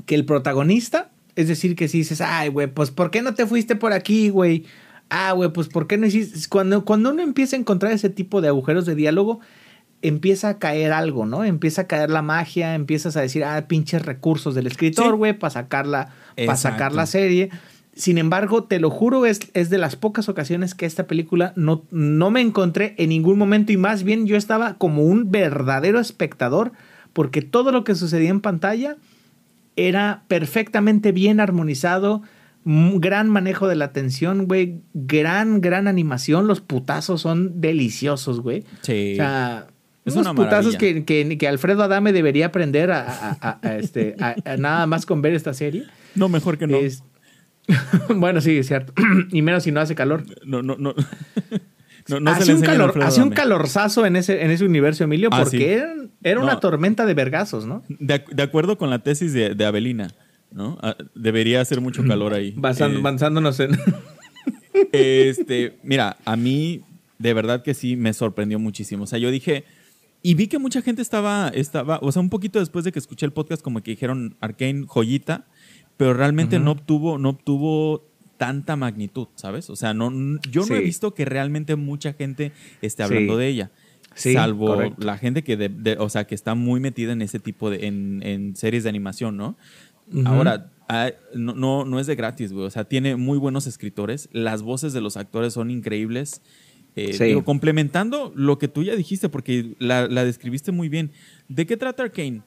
que 0.06 0.16
el 0.16 0.26
protagonista, 0.26 1.12
es 1.36 1.48
decir, 1.48 1.76
que 1.76 1.88
si 1.88 2.00
dices, 2.00 2.22
ay, 2.22 2.50
güey, 2.50 2.68
pues 2.68 2.90
¿por 2.92 3.12
qué 3.12 3.22
no 3.22 3.34
te 3.36 3.46
fuiste 3.46 3.76
por 3.76 3.94
aquí, 3.94 4.30
güey? 4.30 4.66
Ah, 5.10 5.32
güey, 5.34 5.52
pues 5.52 5.68
¿por 5.68 5.88
qué 5.88 5.98
no 5.98 6.06
hiciste? 6.06 6.40
Cuando, 6.50 6.86
cuando 6.86 7.12
uno 7.12 7.22
empieza 7.22 7.56
a 7.56 7.60
encontrar 7.60 7.92
ese 7.92 8.10
tipo 8.10 8.42
de 8.42 8.48
agujeros 8.50 8.86
de 8.86 8.96
diálogo, 8.96 9.40
empieza 10.02 10.50
a 10.50 10.60
caer 10.60 10.92
algo, 10.94 11.26
¿no? 11.26 11.44
Empieza 11.44 11.82
a 11.82 11.88
caer 11.88 12.10
la 12.10 12.22
magia, 12.22 12.76
empiezas 12.76 13.18
a 13.18 13.22
decir, 13.22 13.44
ah, 13.44 13.68
pinches 13.68 14.06
recursos 14.06 14.56
del 14.56 14.68
escritor, 14.68 15.06
Sí. 15.12 15.18
güey, 15.18 15.34
para 15.38 15.52
sacarla, 15.52 16.10
para 16.38 16.56
sacar 16.56 16.94
la 16.94 17.06
serie. 17.06 17.50
Sin 17.96 18.18
embargo, 18.18 18.64
te 18.64 18.80
lo 18.80 18.90
juro, 18.92 19.26
es, 19.26 19.40
es 19.54 19.70
de 19.70 19.78
las 19.78 19.98
pocas 19.98 20.30
ocasiones 20.30 20.74
que 20.74 20.86
esta 20.86 21.06
película 21.06 21.52
no, 21.58 21.84
no 21.92 22.32
me 22.32 22.40
encontré 22.40 22.94
en 22.98 23.10
ningún 23.10 23.38
momento 23.38 23.74
y 23.74 23.78
más 23.78 24.04
bien 24.04 24.26
yo 24.26 24.38
estaba 24.38 24.76
como 24.76 25.04
un 25.04 25.32
verdadero 25.32 26.00
espectador 26.00 26.72
porque 27.12 27.42
todo 27.42 27.72
lo 27.74 27.84
que 27.84 27.96
sucedía 27.96 28.30
en 28.30 28.40
pantalla 28.40 28.96
era 29.76 30.24
perfectamente 30.30 31.12
bien 31.12 31.40
armonizado, 31.42 32.22
gran 33.00 33.30
manejo 33.30 33.68
de 33.68 33.76
la 33.76 33.92
tensión, 33.94 34.46
güey, 34.46 34.82
gran, 34.94 35.62
gran 35.62 35.88
animación, 35.88 36.46
los 36.48 36.62
putazos 36.62 37.22
son 37.22 37.60
deliciosos, 37.62 38.42
güey. 38.42 38.64
Sí. 38.82 39.14
O 39.14 39.16
sea, 39.16 39.68
Es 40.06 40.14
unos 40.14 40.28
una 40.28 40.36
putazos 40.36 40.76
que, 40.78 41.04
que, 41.06 41.38
que 41.38 41.48
Alfredo 41.48 41.84
Adame 41.84 42.14
debería 42.14 42.48
aprender 42.48 42.92
a, 42.92 43.02
a- 43.08 43.38
a- 43.42 43.60
a 43.68 43.76
este, 43.78 44.16
a- 44.20 44.36
a 44.46 44.58
nada 44.58 44.86
más 44.88 45.06
con 45.06 45.22
ver 45.22 45.34
esta 45.34 45.54
serie. 45.54 45.86
no, 46.16 46.30
mejor 46.30 46.58
que 46.58 46.68
no. 46.68 46.78
Es- 46.78 47.04
bueno, 48.16 48.42
sí, 48.42 48.58
es 48.58 48.68
cierto. 48.68 48.94
y 49.32 49.42
menos 49.42 49.64
si 49.64 49.72
no 49.72 49.80
hace 49.80 49.96
calor. 49.96 50.24
No, 50.46 50.62
no, 50.62 50.76
no. 50.78 50.94
no, 52.20 52.32
hace 52.32 52.54
un, 52.54 52.62
calor, 52.62 53.02
hace 53.04 53.22
un 53.22 53.30
calorzazo 53.30 54.06
en 54.06 54.16
ese, 54.16 54.44
en 54.44 54.52
ese 54.52 54.66
universo, 54.66 55.04
Emilio, 55.04 55.30
Ah, 55.32 55.42
porque 55.42 55.58
sí. 55.58 55.64
era, 55.64 55.94
era 56.24 56.40
una 56.40 56.60
tormenta 56.60 57.06
de 57.06 57.14
vergazos, 57.14 57.66
¿no? 57.68 57.84
De, 57.88 58.24
de 58.32 58.44
acuerdo 58.44 58.78
con 58.78 58.90
la 58.90 59.00
tesis 59.00 59.34
de, 59.34 59.54
de 59.56 59.66
Avelina, 59.66 60.10
¿no? 60.52 60.78
Ah, 60.82 60.96
debería 61.16 61.62
hacer 61.62 61.82
mucho 61.82 62.04
calor 62.06 62.34
ahí. 62.34 62.50
Eh, 62.50 62.54
basándonos 62.58 63.60
en. 63.60 63.72
Este, 64.92 65.78
mira, 65.84 66.18
a 66.26 66.36
mí 66.36 66.82
de 67.18 67.34
verdad 67.34 67.64
que 67.64 67.74
sí 67.74 67.96
me 67.96 68.14
sorprendió 68.14 68.60
muchísimo. 68.60 69.04
O 69.04 69.08
sea, 69.08 69.20
yo 69.20 69.30
dije, 69.32 69.66
y 70.24 70.36
vi 70.36 70.48
que 70.48 70.58
mucha 70.60 70.82
gente 70.82 71.02
estaba, 71.02 71.50
estaba, 71.50 72.00
o 72.02 72.12
sea, 72.12 72.22
un 72.22 72.30
poquito 72.30 72.60
después 72.60 72.86
de 72.86 72.92
que 72.92 73.00
escuché 73.00 73.26
el 73.26 73.34
podcast, 73.34 73.62
como 73.62 73.82
que 73.82 73.92
dijeron 73.92 74.36
Arkane 74.40 74.86
joyita, 74.88 75.48
pero 75.98 76.14
realmente 76.14 76.60
no 76.60 76.72
obtuvo, 76.72 77.18
no 77.18 77.30
obtuvo 77.30 78.08
tanta 78.38 78.78
magnitud, 78.78 79.28
¿sabes? 79.36 79.70
O 79.70 79.76
sea, 79.76 79.94
no, 79.94 80.12
yo 80.50 80.66
no 80.66 80.76
he 80.76 80.80
visto 80.82 81.14
que 81.14 81.26
realmente 81.26 81.76
mucha 81.76 82.14
gente 82.14 82.54
esté 82.82 83.04
hablando 83.04 83.34
Sí. 83.34 83.40
de 83.40 83.48
ella. 83.48 83.72
Sí, 84.16 84.34
salvo 84.34 84.68
correcto. 84.68 85.06
la 85.06 85.18
gente 85.18 85.44
que, 85.44 85.56
de- 85.56 85.70
de- 85.70 85.98
o 86.00 86.10
sea, 86.10 86.26
que 86.26 86.36
está 86.36 86.56
muy 86.56 86.80
metida 86.80 87.12
en 87.14 87.22
ese 87.22 87.40
tipo 87.40 87.70
de, 87.70 87.86
en, 87.86 88.22
en 88.24 88.56
series 88.56 88.84
de 88.84 88.90
animación, 88.90 89.38
¿no? 89.38 89.56
Ahora, 90.26 90.72
ah, 90.88 91.12
no, 91.36 91.54
no, 91.56 91.86
no 91.86 92.00
es 92.00 92.08
de 92.08 92.16
gratis, 92.16 92.52
güey. 92.52 92.66
O 92.66 92.70
sea, 92.70 92.84
tiene 92.86 93.16
muy 93.16 93.38
buenos 93.38 93.68
escritores. 93.68 94.30
Las 94.32 94.62
voces 94.62 94.94
de 94.94 95.02
los 95.02 95.18
actores 95.18 95.54
son 95.54 95.70
increíbles. 95.72 96.42
Eh, 96.96 97.14
Sí. 97.14 97.26
digo, 97.26 97.46
complementando 97.46 98.32
lo 98.36 98.58
que 98.58 98.68
tú 98.68 98.84
ya 98.84 98.96
dijiste, 98.96 99.30
porque 99.30 99.76
la, 99.80 100.08
la 100.08 100.26
describiste 100.26 100.72
muy 100.72 100.90
bien. 100.90 101.12
¿De 101.48 101.66
qué 101.66 101.78
trata 101.78 102.04
Arkane? 102.04 102.42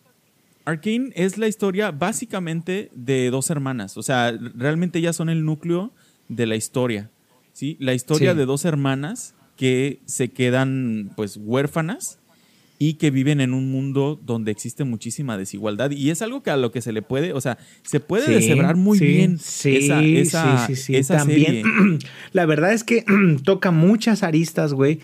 Arkane 0.65 1.11
es 1.15 1.39
la 1.39 1.49
historia 1.49 1.91
básicamente 1.91 2.91
de 2.95 3.31
dos 3.31 3.51
hermanas. 3.51 3.97
O 3.97 4.03
sea, 4.03 4.33
realmente 4.55 4.99
ellas 4.99 5.17
son 5.17 5.29
el 5.29 5.45
núcleo 5.45 5.93
de 6.29 6.47
la 6.47 6.57
historia. 6.57 7.11
¿sí? 7.53 7.77
La 7.81 7.95
historia 7.95 8.33
Sí. 8.33 8.39
de 8.39 8.47
dos 8.47 8.65
hermanas 8.65 9.35
que 9.57 10.01
se 10.07 10.29
quedan 10.31 11.13
pues 11.17 11.37
huérfanas 11.37 12.19
y 12.85 12.95
que 12.95 13.11
viven 13.13 13.41
en 13.41 13.55
un 13.55 13.71
mundo 13.71 14.19
donde 14.25 14.51
existe 14.51 14.83
muchísima 14.83 15.37
desigualdad. 15.39 15.93
Y 15.93 16.11
es 16.11 16.21
algo 16.21 16.43
que 16.43 16.51
a 16.51 16.57
lo 16.57 16.73
que 16.73 16.81
se 16.81 16.93
le 16.93 17.01
puede, 17.03 17.33
o 17.33 17.41
sea, 17.41 17.59
se 17.85 18.01
puede 18.01 18.27
Sí, 18.27 18.33
deshebrar 18.33 18.75
muy 18.77 18.99
sí, 18.99 19.05
bien 19.07 19.39
sí, 19.39 19.77
esa, 19.77 20.03
esa, 20.03 20.67
sí, 20.67 20.75
sí, 20.75 20.97
esa 20.97 21.19
también. 21.19 21.63
serie. 21.63 21.65
La 22.33 22.45
verdad 22.47 22.73
es 22.73 22.83
que 22.83 23.05
toca 23.45 23.71
muchas 23.71 24.23
aristas, 24.25 24.73
güey. 24.73 24.99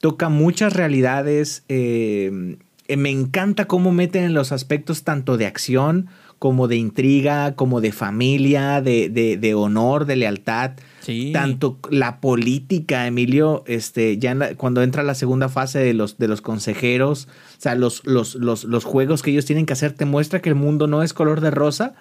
Toca 0.00 0.28
muchas 0.28 0.72
realidades. 0.74 1.64
eh, 1.68 2.56
eh, 2.88 2.96
me 2.96 3.10
encanta 3.10 3.64
cómo 3.66 3.90
meten 3.90 4.22
en 4.22 4.32
los 4.34 4.52
aspectos 4.52 5.02
tanto 5.02 5.36
de 5.36 5.46
acción 5.46 6.06
como 6.38 6.68
de 6.68 6.76
intriga, 6.76 7.56
como 7.56 7.80
de 7.80 7.90
familia, 7.90 8.80
de, 8.82 9.08
de- 9.08 9.36
de 9.36 9.54
honor, 9.54 10.04
de 10.06 10.14
lealtad. 10.16 10.72
Sí. 11.06 11.30
Tanto 11.32 11.78
la 11.90 12.20
política, 12.20 13.06
Emilio, 13.06 13.62
este, 13.66 14.18
ya 14.18 14.32
en 14.32 14.40
la- 14.40 14.54
cuando 14.56 14.82
entra 14.82 15.02
la 15.04 15.14
segunda 15.14 15.48
fase 15.48 15.78
de 15.78 15.94
los, 15.94 16.18
de 16.18 16.26
los 16.28 16.40
consejeros, 16.40 17.28
o 17.56 17.60
sea, 17.60 17.74
los, 17.76 18.04
los, 18.04 18.34
los, 18.34 18.64
los 18.64 18.84
juegos 18.84 19.22
que 19.22 19.30
ellos 19.30 19.44
tienen 19.44 19.66
que 19.66 19.72
hacer 19.72 19.92
te 19.92 20.04
muestra 20.04 20.42
que 20.42 20.48
el 20.48 20.54
mundo 20.56 20.86
no 20.88 21.02
es 21.02 21.12
color 21.14 21.40
de 21.40 21.50
rosa 21.52 21.94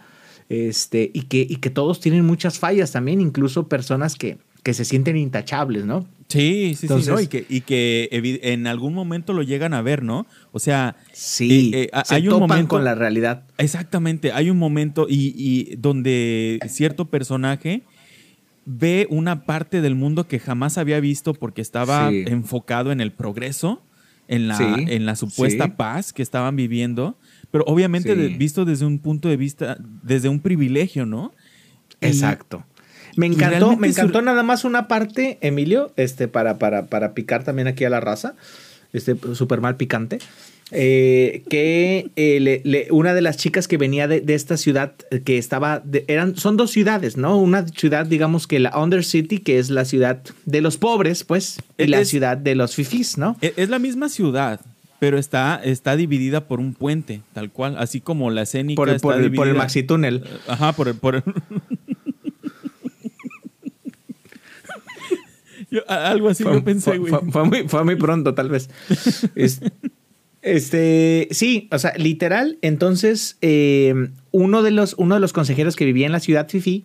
este, 0.50 1.12
y, 1.14 1.24
que, 1.24 1.46
y 1.48 1.58
que 1.58 1.70
todos 1.70 2.00
tienen 2.00 2.26
muchas 2.26 2.60
fallas 2.60 2.92
también, 2.92 3.22
incluso 3.22 3.68
personas 3.68 4.16
que, 4.16 4.38
que 4.64 4.74
se 4.74 4.86
sienten 4.86 5.18
intachables, 5.18 5.86
¿no? 5.86 6.08
Sí, 6.28 6.70
sí, 6.70 6.76
sí, 6.76 6.86
Entonces- 6.88 7.14
¿no? 7.14 7.20
Y 7.22 7.28
que, 7.28 7.46
y 7.48 7.62
que 7.62 8.10
en 8.42 8.66
algún 8.68 8.94
momento 8.96 9.34
lo 9.34 9.44
llegan 9.44 9.74
a 9.76 9.82
ver, 9.84 10.02
¿no? 10.04 10.26
O 10.52 10.60
sea, 10.60 10.96
Sí, 11.14 11.72
eh, 11.74 11.90
eh, 11.94 12.02
se 12.06 12.16
hay 12.16 12.24
un 12.28 12.30
topan 12.36 12.50
momento 12.50 12.70
con 12.70 12.84
la 12.84 12.96
realidad. 12.96 13.44
Exactamente, 13.60 14.32
hay 14.32 14.50
un 14.50 14.58
momento 14.58 15.06
y, 15.10 15.34
y 15.38 15.76
donde 15.76 16.60
cierto 16.68 17.06
personaje 17.06 17.84
ve 18.66 19.08
una 19.10 19.46
parte 19.46 19.82
del 19.82 19.96
mundo 19.96 20.28
que 20.28 20.40
jamás 20.40 20.78
había 20.78 21.00
visto 21.00 21.34
porque 21.34 21.62
estaba 21.62 22.10
Sí. 22.10 22.26
enfocado 22.28 22.92
en 22.92 23.00
el 23.02 23.12
progreso, 23.12 23.84
en 24.28 24.48
la, 24.48 24.58
Sí, 24.58 24.64
en 24.88 25.06
la 25.06 25.16
supuesta 25.16 25.66
sí. 25.66 25.72
paz 25.78 26.12
que 26.14 26.24
estaban 26.24 26.56
viviendo, 26.56 27.18
pero 27.52 27.64
obviamente 27.68 28.16
de- 28.16 28.30
visto 28.30 28.66
desde 28.66 28.86
un 28.86 28.98
punto 29.00 29.30
de 29.30 29.38
vista, 29.38 29.78
desde 30.04 30.30
un 30.30 30.40
privilegio, 30.40 31.06
¿no? 31.06 31.32
Y- 32.02 32.08
Exacto. 32.08 32.66
Me 33.18 33.28
encantó, 33.28 33.78
me 33.78 33.88
encantó 33.88 34.22
nada 34.22 34.44
más 34.44 34.66
una 34.66 34.88
parte, 34.90 35.38
Emilio, 35.42 35.94
este, 35.96 36.28
para, 36.28 36.58
para, 36.58 36.88
para 36.88 37.14
picar 37.14 37.44
también 37.44 37.68
aquí 37.68 37.86
a 37.86 37.90
la 37.90 38.00
raza, 38.02 38.36
este, 38.94 39.16
súper 39.36 39.62
mal 39.62 39.78
picante, 39.78 40.18
eh, 40.72 41.44
que 41.50 42.10
eh, 42.16 42.40
le- 42.40 42.62
le- 42.64 42.88
una 42.92 43.14
de 43.14 43.22
las 43.22 43.38
chicas 43.38 43.68
que 43.68 43.78
venía 43.78 44.08
de, 44.08 44.22
de 44.22 44.34
esta 44.34 44.58
ciudad, 44.58 44.94
eh, 45.12 45.22
que 45.22 45.38
estaba, 45.38 45.80
de- 45.86 46.06
eran, 46.08 46.36
son 46.36 46.58
dos 46.58 46.72
ciudades, 46.72 47.18
¿no? 47.18 47.38
Una 47.38 47.68
ciudad, 47.68 48.06
digamos 48.08 48.48
que 48.48 48.60
la 48.60 48.78
Undercity, 48.78 49.40
que 49.40 49.60
es 49.60 49.70
la 49.70 49.86
ciudad 49.86 50.22
de 50.46 50.62
los 50.62 50.78
pobres, 50.78 51.24
pues, 51.24 51.60
y 51.78 51.84
Es- 51.84 51.90
la 51.90 52.04
ciudad 52.06 52.36
de 52.38 52.56
los 52.56 52.74
fifís, 52.76 53.18
¿no? 53.18 53.38
E- 53.42 53.54
Es 53.58 53.70
la 53.70 53.78
misma 53.80 54.10
ciudad, 54.10 54.60
pero 55.00 55.20
está, 55.20 55.62
está 55.64 55.96
dividida 55.96 56.48
por 56.48 56.60
un 56.60 56.74
puente, 56.74 57.22
tal 57.34 57.52
cual, 57.52 57.76
así 57.78 58.02
como 58.02 58.32
la 58.32 58.42
escénica 58.42 58.76
Por 58.78 58.90
el, 58.90 58.96
está 58.96 59.08
por 59.08 59.14
el, 59.16 59.20
por 59.34 59.48
el 59.48 59.54
dividida- 59.54 59.58
maxi 59.64 59.84
túnel. 59.84 60.24
Ajá, 60.48 60.74
por 60.74 60.88
el. 60.88 60.96
Por 60.96 61.16
el- 61.16 61.24
Yo, 65.72 65.82
algo 65.90 66.30
así 66.30 66.44
yo 66.44 66.64
pensé, 66.64 66.92
fue, 66.92 66.98
güey. 67.00 67.12
fue- 67.12 67.32
fue 67.32 67.44
muy, 67.46 67.68
fue 67.68 67.84
muy 67.84 67.96
pronto, 67.96 68.34
tal 68.34 68.50
vez. 68.50 68.70
Es- 69.36 69.60
este, 70.46 71.28
sí, 71.32 71.68
o 71.72 71.80
sea, 71.80 71.94
literal. 71.98 72.60
Entonces, 72.62 73.38
eh, 73.42 74.10
uno, 74.32 74.62
de 74.62 74.70
los, 74.70 74.94
uno 75.00 75.16
de 75.16 75.22
los 75.22 75.34
consejeros 75.34 75.76
que 75.76 75.86
vivía 75.86 76.06
en 76.06 76.12
la 76.12 76.20
ciudad 76.20 76.48
Fifi, 76.48 76.84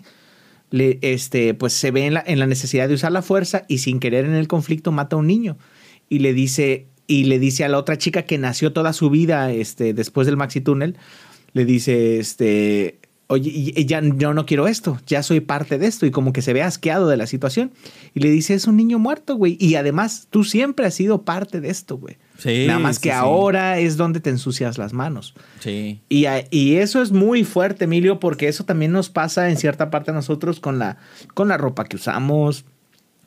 le, 0.70 0.98
este, 1.02 1.52
pues 1.52 1.74
se 1.74 1.90
ve 1.90 2.06
en 2.06 2.14
la, 2.14 2.24
en 2.26 2.38
la 2.38 2.46
necesidad 2.46 2.88
de 2.88 2.94
usar 2.94 3.12
la 3.12 3.20
fuerza 3.20 3.66
y 3.68 3.78
sin 3.78 4.00
querer 4.00 4.24
en 4.24 4.34
el 4.34 4.48
conflicto 4.48 4.92
mata 4.92 5.16
a 5.16 5.18
un 5.18 5.26
niño. 5.26 5.58
Y 6.08 6.20
le 6.20 6.32
dice, 6.32 6.86
y 7.06 7.24
le 7.24 7.38
dice 7.38 7.64
a 7.64 7.68
la 7.68 7.76
otra 7.76 7.98
chica 7.98 8.22
que 8.22 8.38
nació 8.38 8.72
toda 8.72 8.94
su 8.94 9.11
vida 9.11 9.52
este, 9.52 9.92
después 9.92 10.26
del 10.26 10.38
maxi 10.38 10.62
túnel, 10.62 10.96
le 11.52 11.66
dice, 11.66 12.18
este, 12.18 12.98
oye, 13.30 13.50
y- 13.76 13.84
ya 13.86 14.02
yo 14.02 14.34
no 14.34 14.44
quiero 14.44 14.66
esto, 14.68 14.98
ya 15.06 15.22
soy 15.22 15.40
parte 15.40 15.78
de 15.78 15.86
esto 15.86 16.04
y 16.06 16.10
como 16.10 16.32
que 16.32 16.42
se 16.42 16.52
ve 16.52 16.62
asqueado 16.62 17.08
de 17.08 17.16
la 17.16 17.26
situación. 17.26 17.72
Y 18.14 18.20
le 18.20 18.30
dice, 18.30 18.54
es 18.54 18.66
un 18.66 18.76
niño 18.76 18.98
muerto, 18.98 19.36
güey. 19.36 19.56
Y 19.58 19.76
además, 19.76 20.26
tú 20.30 20.44
siempre 20.44 20.86
has 20.86 20.94
sido 20.94 21.22
parte 21.22 21.60
de 21.60 21.70
esto, 21.70 21.96
güey. 21.96 22.18
Sí, 22.38 22.64
Nada 22.66 22.78
más 22.78 22.98
que 22.98 23.10
sí. 23.10 23.14
ahora 23.14 23.78
es 23.78 23.96
donde 23.96 24.20
te 24.20 24.30
ensucias 24.30 24.78
las 24.78 24.92
manos. 24.92 25.34
Sí. 25.60 26.00
Y, 26.08 26.24
y 26.50 26.76
eso 26.76 27.02
es 27.02 27.12
muy 27.12 27.44
fuerte, 27.44 27.84
Emilio, 27.84 28.18
porque 28.20 28.48
eso 28.48 28.64
también 28.64 28.92
nos 28.92 29.10
pasa 29.10 29.50
en 29.50 29.56
cierta 29.56 29.90
parte 29.90 30.10
a 30.10 30.14
nosotros 30.14 30.58
con 30.60 30.78
la, 30.78 30.96
con 31.34 31.48
la 31.48 31.56
ropa 31.58 31.84
que 31.84 31.96
usamos, 31.96 32.64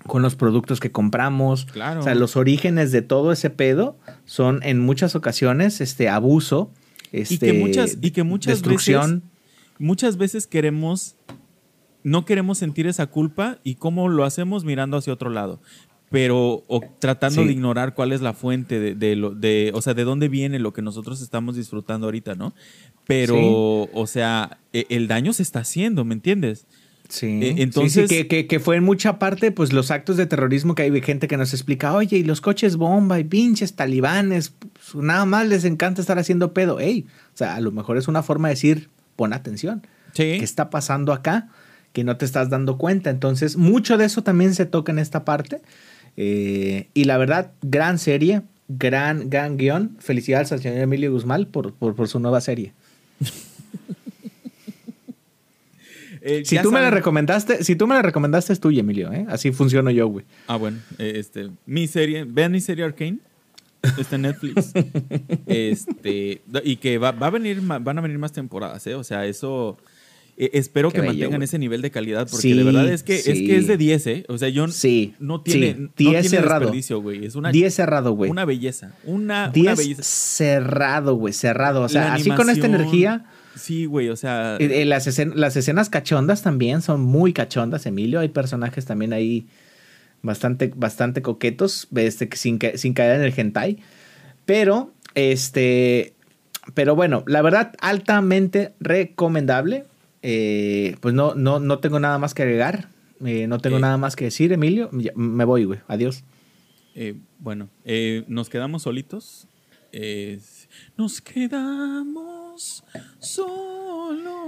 con 0.08 0.22
los 0.22 0.36
productos 0.36 0.80
que 0.80 0.92
compramos. 0.92 1.66
Claro. 1.66 2.00
O 2.02 2.04
sea, 2.04 2.16
los 2.16 2.36
orígenes 2.36 2.92
de 2.92 3.02
todo 3.04 3.32
ese 3.32 3.50
pedo 3.52 3.98
son 4.26 4.60
en 4.64 4.80
muchas 4.80 5.16
ocasiones 5.16 5.80
este 5.80 6.10
abuso, 6.10 6.72
este, 7.12 7.36
y 7.36 7.38
que 7.38 7.54
muchas, 7.54 7.98
y 8.02 8.12
que 8.12 8.24
muchas 8.24 8.54
destrucción. 8.56 9.16
veces. 9.22 9.33
Muchas 9.80 10.18
veces 10.18 10.48
queremos. 10.48 11.16
No 12.04 12.26
queremos 12.26 12.58
sentir 12.58 12.86
esa 12.88 13.08
culpa 13.08 13.60
y 13.64 13.76
cómo 13.76 14.10
lo 14.10 14.26
hacemos 14.26 14.66
mirando 14.66 14.98
hacia 14.98 15.14
otro 15.14 15.30
lado. 15.30 15.62
Pero 16.10 16.64
o 16.68 16.82
tratando 17.00 17.42
Sí. 17.42 17.48
de 17.48 17.54
ignorar 17.54 17.96
cuál 17.96 18.12
es 18.12 18.22
la 18.22 18.34
fuente 18.34 18.80
de, 18.80 18.94
de 18.94 19.16
lo, 19.16 19.32
de, 19.32 19.72
o 19.74 19.82
sea, 19.82 19.94
de 19.94 20.04
dónde 20.04 20.28
viene 20.28 20.60
lo 20.60 20.74
que 20.74 20.82
nosotros 20.82 21.22
estamos 21.22 21.56
disfrutando 21.56 22.06
ahorita, 22.08 22.36
¿no? 22.36 22.54
Pero, 23.08 23.36
Sí. 23.36 23.90
o 23.94 24.06
sea, 24.06 24.60
e- 24.74 24.86
el 24.90 25.08
daño 25.08 25.34
se 25.34 25.42
está 25.44 25.60
haciendo, 25.62 26.04
¿me 26.06 26.14
entiendes? 26.14 26.68
Sí. 27.10 27.40
Sí, 27.42 27.54
sí, 27.56 27.62
entonces- 27.62 28.10
que, 28.10 28.28
que- 28.28 28.48
que 28.48 28.60
fue 28.60 28.76
en 28.76 28.84
mucha 28.84 29.18
parte, 29.18 29.52
pues, 29.52 29.74
los 29.74 29.90
actos 29.92 30.18
de 30.18 30.26
terrorismo 30.26 30.76
que 30.76 30.84
hay 30.84 31.02
gente 31.02 31.28
que 31.28 31.38
nos 31.38 31.54
explica, 31.54 31.94
oye, 31.96 32.18
y 32.18 32.24
los 32.24 32.42
coches 32.42 32.76
bomba 32.76 33.20
y 33.20 33.24
pinches 33.24 33.76
talibanes, 33.76 34.50
pues, 34.74 35.04
nada 35.04 35.26
más 35.26 35.48
les 35.48 35.64
encanta 35.66 36.00
estar 36.02 36.20
haciendo 36.20 36.54
pedo. 36.54 36.80
Ey, 36.80 37.06
o 37.34 37.38
sea, 37.38 37.56
a 37.56 37.60
lo 37.62 37.72
mejor 37.72 37.98
es 37.98 38.08
una 38.08 38.22
forma 38.24 38.50
de 38.50 38.54
decir, 38.56 38.90
pon 39.16 39.34
atención. 39.34 39.86
Sí. 40.14 40.38
¿Qué 40.38 40.44
está 40.44 40.70
pasando 40.70 41.14
acá? 41.14 41.50
Que 41.92 42.04
no 42.04 42.18
te 42.18 42.26
estás 42.26 42.50
dando 42.50 42.78
cuenta. 42.78 43.10
Entonces, 43.10 43.58
mucho 43.58 43.98
de 43.98 44.06
eso 44.06 44.24
también 44.24 44.54
se 44.56 44.66
toca 44.66 44.92
en 44.92 45.00
esta 45.00 45.26
parte. 45.26 45.62
Eh, 46.18 46.88
y 46.94 47.04
la 47.06 47.18
verdad, 47.18 47.52
gran 47.62 47.98
serie, 48.00 48.42
gran, 48.68 49.30
gran 49.30 49.58
guion. 49.58 49.96
Felicidades 50.00 50.52
al 50.52 50.62
señor 50.62 50.78
Emilio 50.80 51.12
Guzmán 51.12 51.46
por, 51.46 51.74
por, 51.74 51.96
por 51.96 52.08
su 52.08 52.20
nueva 52.20 52.42
serie. 52.42 52.74
Eh, 56.26 56.44
Si 56.46 56.58
tú 56.60 56.72
me 56.72 56.80
la 56.80 56.90
recomendaste, 56.90 57.66
si 57.66 57.76
tú 57.76 57.86
me 57.86 57.96
la 57.96 58.02
recomendaste 58.02 58.54
es 58.54 58.62
tuya, 58.62 58.80
Emilio, 58.80 59.12
¿eh? 59.12 59.26
Así 59.28 59.52
funciono 59.52 59.92
yo, 59.92 60.08
güey. 60.08 60.26
Ah, 60.48 60.56
bueno, 60.56 60.78
eh, 60.98 61.16
este, 61.18 61.50
mi 61.66 61.86
serie, 61.88 62.24
vean 62.24 62.54
mi 62.54 62.62
serie 62.62 62.86
Arcane, 62.86 63.18
está 63.98 64.16
en 64.16 64.22
Netflix. 64.24 64.72
este, 65.46 66.42
y 66.64 66.76
que 66.78 66.98
va, 66.98 67.12
va 67.12 67.28
a 67.28 67.32
venir, 67.32 67.62
van 67.62 67.98
a 67.98 68.02
venir 68.02 68.18
más 68.18 68.32
temporadas, 68.32 68.86
¿eh? 68.88 68.96
O 68.96 69.04
sea, 69.04 69.26
eso, 69.26 69.78
eh, 70.38 70.50
espero 70.54 70.90
Qué 70.90 70.96
que 70.96 71.02
bello, 71.02 71.14
mantengan 71.14 71.44
ese 71.44 71.60
nivel 71.60 71.82
de 71.82 71.92
calidad, 71.92 72.28
porque 72.30 72.42
Sí, 72.42 72.54
de 72.54 72.64
verdad 72.64 72.90
es 72.90 73.04
que, 73.04 73.16
es 73.16 73.24
sí. 73.24 73.46
que 73.48 73.58
es 73.58 73.68
de 73.68 73.78
10, 73.78 74.08
¿eh? 74.08 74.26
O 74.30 74.38
sea, 74.38 74.50
yo 74.50 74.68
Sí, 74.70 75.14
no 75.20 75.42
tiene, 75.42 75.74
sí, 75.74 75.80
no 75.80 75.88
10 75.88 75.94
tiene 75.96 76.24
cerrado. 76.24 76.60
desperdicio, 76.62 77.02
güey. 77.02 77.26
Es 77.26 77.36
una, 77.36 77.52
10 77.52 77.74
cerrado, 77.74 78.14
güey. 78.14 78.32
una 78.32 78.46
belleza, 78.46 78.94
una, 79.04 79.44
una 79.46 79.48
10 79.50 79.78
belleza. 79.78 80.04
cerrado, 80.04 81.16
güey, 81.16 81.34
cerrado. 81.34 81.82
O 81.84 81.90
sea, 81.90 82.14
así 82.16 82.30
con 82.32 82.50
esta 82.50 82.66
energía. 82.66 83.26
Sí, 83.56 83.86
güey, 83.86 84.10
o 84.10 84.16
sea, 84.16 84.58
eh, 84.60 84.82
eh, 84.82 84.86
las 84.86 85.06
escenas 85.08 85.90
cachondas 85.92 86.42
también 86.42 86.82
son 86.82 87.02
muy 87.02 87.34
cachondas, 87.34 87.86
Emilio. 87.86 88.20
Hay 88.20 88.30
personajes 88.30 88.86
también 88.86 89.14
ahí 89.14 89.46
bastante, 90.24 90.72
bastante 90.76 91.22
coquetos, 91.22 91.88
este, 91.96 92.28
que 92.30 92.38
sin, 92.38 92.58
ca- 92.58 92.78
sin 92.78 92.94
caer 92.94 93.18
en 93.18 93.24
el 93.24 93.34
hentai. 93.38 93.78
Pero, 94.46 94.92
este, 95.14 96.16
pero 96.74 96.96
bueno, 96.96 97.24
la 97.28 97.42
verdad, 97.44 97.74
altamente 97.80 98.74
recomendable. 98.80 99.86
eh, 100.26 100.96
pues 101.02 101.14
no, 101.14 101.36
no, 101.36 101.60
no 101.60 101.80
tengo 101.80 102.00
nada 102.00 102.18
más 102.18 102.34
que 102.34 102.44
agregar. 102.44 102.88
Eh, 103.26 103.46
no 103.48 103.60
tengo 103.60 103.78
Eh. 103.78 103.82
nada 103.82 103.98
más 103.98 104.16
que 104.16 104.24
decir, 104.26 104.52
Emilio. 104.54 104.90
Ya, 104.94 105.12
me 105.16 105.44
voy, 105.46 105.66
güey. 105.66 105.80
Adiós. 105.88 106.24
Eh, 106.96 107.16
bueno, 107.40 107.70
nos 108.28 108.50
quedamos 108.50 108.84
solitos. 108.84 109.48
Nos 110.98 111.20
quedamos 111.22 112.84
solos. 113.20 114.43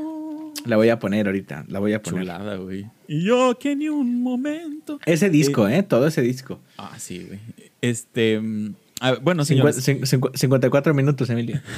La 0.65 0.77
voy 0.77 0.89
a 0.89 0.99
poner 0.99 1.27
ahorita. 1.27 1.65
La 1.67 1.79
voy 1.79 1.93
a 1.93 2.01
poner. 2.01 2.21
Chulada, 2.21 2.55
güey. 2.57 2.85
Y 3.07 3.23
yo 3.25 3.57
que 3.59 3.75
ni 3.75 3.89
un 3.89 4.21
momento. 4.21 4.99
Ese 5.05 5.29
disco, 5.29 5.67
¿eh? 5.69 5.83
Todo 5.83 6.07
ese 6.07 6.21
disco. 6.21 6.59
Ah, 6.77 6.95
sí, 6.97 7.23
güey. 7.27 7.39
Este. 7.81 8.39
mm, 8.39 8.75
a 9.01 9.11
ver, 9.11 9.19
bueno, 9.21 9.45
señores. 9.45 9.77
cin- 9.87 10.01
cincu- 10.01 10.35
54 10.35 10.93
minutos, 10.93 11.29
Emilio. 11.29 11.61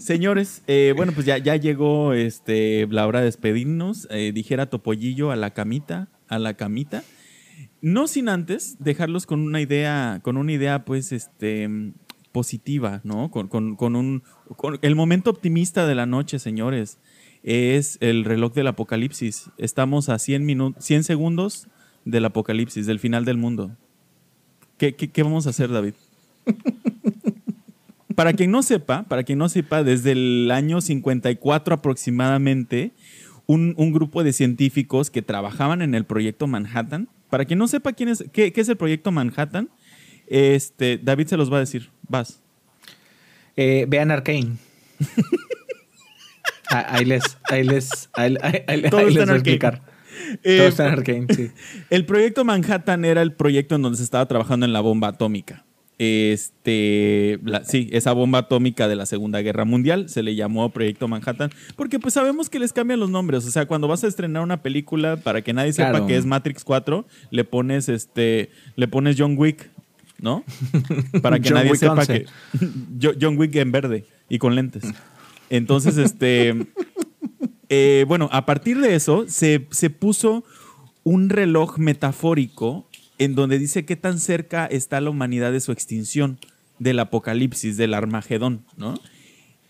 Señores, 0.00 0.62
eh, 0.66 0.94
bueno, 0.96 1.12
pues 1.12 1.26
ya, 1.26 1.36
ya 1.38 1.56
llegó 1.56 2.14
este, 2.14 2.86
la 2.90 3.06
hora 3.06 3.18
de 3.18 3.26
despedirnos. 3.26 4.08
Eh, 4.10 4.32
dijera 4.32 4.70
Topollillo 4.70 5.30
a 5.30 5.36
la 5.36 5.52
camita, 5.52 6.08
a 6.28 6.38
la 6.38 6.54
camita. 6.54 7.02
No 7.82 8.06
sin 8.08 8.28
antes 8.30 8.76
dejarlos 8.78 9.26
con 9.26 9.40
una 9.40 9.60
idea, 9.60 10.20
con 10.22 10.36
una 10.38 10.52
idea, 10.52 10.84
pues, 10.84 11.12
este, 11.12 11.68
positiva, 12.32 13.00
¿no? 13.04 13.30
Con, 13.30 13.48
con- 13.48 13.76
con 13.76 13.96
un. 13.96 14.22
con 14.56 14.78
el 14.82 14.94
momento 14.94 15.30
optimista 15.30 15.86
de 15.86 15.94
la 15.94 16.06
noche, 16.06 16.38
señores. 16.38 16.98
Es 17.42 17.98
el 18.00 18.24
reloj 18.24 18.52
del 18.54 18.66
apocalipsis. 18.66 19.50
Estamos 19.58 20.08
a 20.08 20.18
100, 20.18 20.44
minu- 20.46 20.74
100 20.78 21.04
segundos 21.04 21.68
del 22.04 22.24
apocalipsis, 22.24 22.86
del 22.86 22.98
final 22.98 23.24
del 23.24 23.36
mundo. 23.38 23.76
¿Qué, 24.76 24.94
qué- 24.96 25.22
vamos 25.22 25.46
a 25.46 25.50
hacer, 25.50 25.70
David? 25.70 25.94
para 28.14 28.32
quien 28.32 28.50
no 28.50 28.62
sepa, 28.62 29.04
para 29.04 29.22
quien 29.22 29.38
no 29.38 29.48
sepa, 29.48 29.84
desde 29.84 30.12
el 30.12 30.50
año 30.50 30.80
54 30.80 31.74
aproximadamente, 31.74 32.90
un, 33.46 33.74
un 33.76 33.92
grupo 33.92 34.24
de 34.24 34.32
científicos 34.32 35.10
que 35.10 35.22
trabajaban 35.22 35.82
en 35.82 35.94
el 35.94 36.04
proyecto 36.04 36.46
Manhattan. 36.46 37.08
Para 37.30 37.44
quien 37.44 37.58
no 37.58 37.68
sepa 37.68 37.92
quién 37.92 38.12
qué, 38.32 38.52
qué 38.52 38.60
es 38.60 38.68
el 38.68 38.76
proyecto 38.76 39.12
Manhattan, 39.12 39.68
este, 40.30 40.98
David 41.02 41.26
se 41.28 41.36
los 41.36 41.52
va 41.52 41.56
a 41.56 41.60
decir. 41.60 41.90
Vas. 42.08 42.40
Eh, 43.56 43.86
vean 43.88 44.10
Arcane. 44.10 44.56
Ah, 46.70 46.84
ahí 46.96 47.06
les, 47.06 47.22
ahí 47.44 47.64
les, 47.64 48.10
ahí, 48.12 48.36
ahí- 48.42 48.62
ahí- 48.66 48.82
les 48.82 48.90
voy 48.90 49.16
a 49.18 49.22
explicar. 49.34 49.80
Eh, 50.42 50.58
Todo 50.58 50.68
está 50.68 50.86
en 50.86 50.92
Arcane, 50.92 51.26
sí. 51.34 51.50
El 51.90 52.04
proyecto 52.04 52.44
Manhattan 52.44 53.06
era 53.06 53.22
el 53.22 53.32
proyecto 53.32 53.76
en 53.76 53.80
donde 53.82 53.96
se 53.96 54.04
estaba 54.04 54.26
trabajando 54.26 54.66
en 54.66 54.74
la 54.74 54.80
bomba 54.80 55.08
atómica. 55.08 55.64
Este, 55.98 57.40
la- 57.42 57.64
sí, 57.64 57.88
esa 57.90 58.12
bomba 58.12 58.40
atómica 58.40 58.86
de 58.86 58.96
la 58.96 59.06
Segunda 59.06 59.40
Guerra 59.40 59.64
Mundial 59.64 60.10
se 60.10 60.22
le 60.22 60.34
llamó 60.34 60.68
Proyecto 60.70 61.08
Manhattan 61.08 61.50
porque 61.74 61.98
pues 61.98 62.12
sabemos 62.14 62.50
que 62.50 62.58
les 62.58 62.72
cambian 62.74 63.00
los 63.00 63.10
nombres, 63.10 63.46
o 63.46 63.50
sea, 63.50 63.64
cuando 63.66 63.88
vas 63.88 64.04
a 64.04 64.06
estrenar 64.06 64.42
una 64.42 64.62
película 64.62 65.16
para 65.16 65.40
que 65.42 65.52
nadie 65.54 65.72
sepa 65.72 66.06
que 66.06 66.16
es 66.16 66.26
Matrix 66.26 66.62
4, 66.64 67.06
le 67.30 67.44
pones 67.44 67.88
este, 67.88 68.50
le 68.76 68.86
pones 68.88 69.16
John 69.18 69.34
Wick, 69.38 69.70
¿no? 70.20 70.44
Para 71.22 71.38
que 71.40 71.48
John 71.48 71.58
nadie 71.58 71.70
Wick 71.72 71.80
sepa 71.80 71.92
11. 71.94 72.06
que 72.12 72.26
Jo- 73.02 73.14
John 73.20 73.38
Wick 73.38 73.54
en 73.56 73.72
verde 73.72 74.04
y 74.28 74.38
con 74.38 74.54
lentes. 74.54 74.84
Entonces, 75.50 75.96
este 75.96 76.54
eh, 77.68 78.04
bueno, 78.08 78.28
a 78.32 78.46
partir 78.46 78.78
de 78.80 78.94
eso 78.94 79.24
se, 79.28 79.66
se 79.70 79.90
puso 79.90 80.44
un 81.04 81.28
reloj 81.30 81.78
metafórico 81.78 82.86
en 83.18 83.34
donde 83.34 83.58
dice 83.58 83.84
qué 83.84 83.96
tan 83.96 84.18
cerca 84.20 84.66
está 84.66 85.00
la 85.00 85.10
humanidad 85.10 85.52
de 85.52 85.60
su 85.60 85.72
extinción, 85.72 86.38
del 86.78 86.98
apocalipsis, 87.00 87.76
del 87.76 87.94
Armagedón, 87.94 88.64
¿no? 88.76 88.94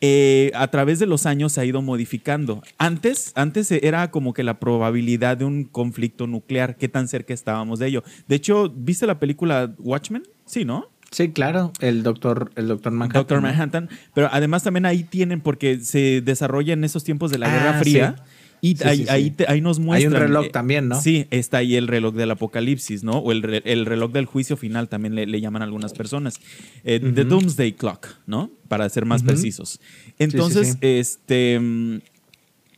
Eh, 0.00 0.52
a 0.54 0.68
través 0.68 0.98
de 1.00 1.06
los 1.06 1.26
años 1.26 1.52
se 1.52 1.60
ha 1.60 1.64
ido 1.64 1.82
modificando. 1.82 2.62
Antes, 2.78 3.32
antes 3.34 3.70
era 3.72 4.10
como 4.12 4.32
que 4.32 4.44
la 4.44 4.60
probabilidad 4.60 5.36
de 5.38 5.44
un 5.44 5.64
conflicto 5.64 6.26
nuclear, 6.28 6.76
qué 6.76 6.88
tan 6.88 7.08
cerca 7.08 7.34
estábamos 7.34 7.80
de 7.80 7.88
ello. 7.88 8.04
De 8.28 8.36
hecho, 8.36 8.72
¿viste 8.74 9.06
la 9.06 9.18
película 9.18 9.74
Watchmen? 9.78 10.22
Sí, 10.46 10.64
¿no? 10.64 10.86
Sí, 11.10 11.30
claro, 11.30 11.72
el 11.80 12.02
doctor, 12.02 12.50
el 12.54 12.68
doctor 12.68 12.92
Manhattan. 12.92 13.20
Doctor. 13.20 13.40
Manhattan. 13.40 13.88
Pero 14.14 14.28
además 14.30 14.62
también 14.62 14.84
ahí 14.86 15.04
tienen, 15.04 15.40
porque 15.40 15.80
se 15.80 16.20
desarrolla 16.20 16.74
en 16.74 16.84
esos 16.84 17.02
tiempos 17.02 17.30
de 17.30 17.38
la 17.38 17.48
Guerra 17.48 17.70
Ah, 17.76 17.80
Fría. 17.80 18.14
sí. 18.16 18.22
Y 18.60 18.76
Sí, 18.76 18.84
ahí, 18.84 18.98
sí, 18.98 19.06
ahí 19.08 19.30
te- 19.30 19.46
ahí 19.48 19.60
nos 19.60 19.78
Hay 19.78 19.84
muestran. 19.84 20.14
un 20.14 20.20
reloj 20.20 20.50
también, 20.50 20.88
¿no? 20.88 21.00
Sí, 21.00 21.26
está 21.30 21.58
ahí 21.58 21.76
el 21.76 21.86
reloj 21.88 22.14
del 22.14 22.30
apocalipsis, 22.30 23.04
¿no? 23.04 23.18
O 23.18 23.32
el, 23.32 23.42
re- 23.42 23.62
el 23.64 23.86
reloj 23.86 24.12
del 24.12 24.26
juicio 24.26 24.56
final 24.56 24.88
también 24.88 25.14
le, 25.14 25.26
le 25.26 25.40
llaman 25.40 25.62
algunas 25.62 25.92
personas. 25.92 26.40
Eh, 26.84 27.00
The 27.00 27.24
Doomsday 27.24 27.72
Clock, 27.72 28.08
¿no? 28.26 28.50
Para 28.68 28.88
ser 28.88 29.04
más 29.04 29.22
precisos. 29.22 29.80
Entonces, 30.18 30.72
sí. 30.72 30.78
este. 30.80 31.58
mm, 31.60 31.98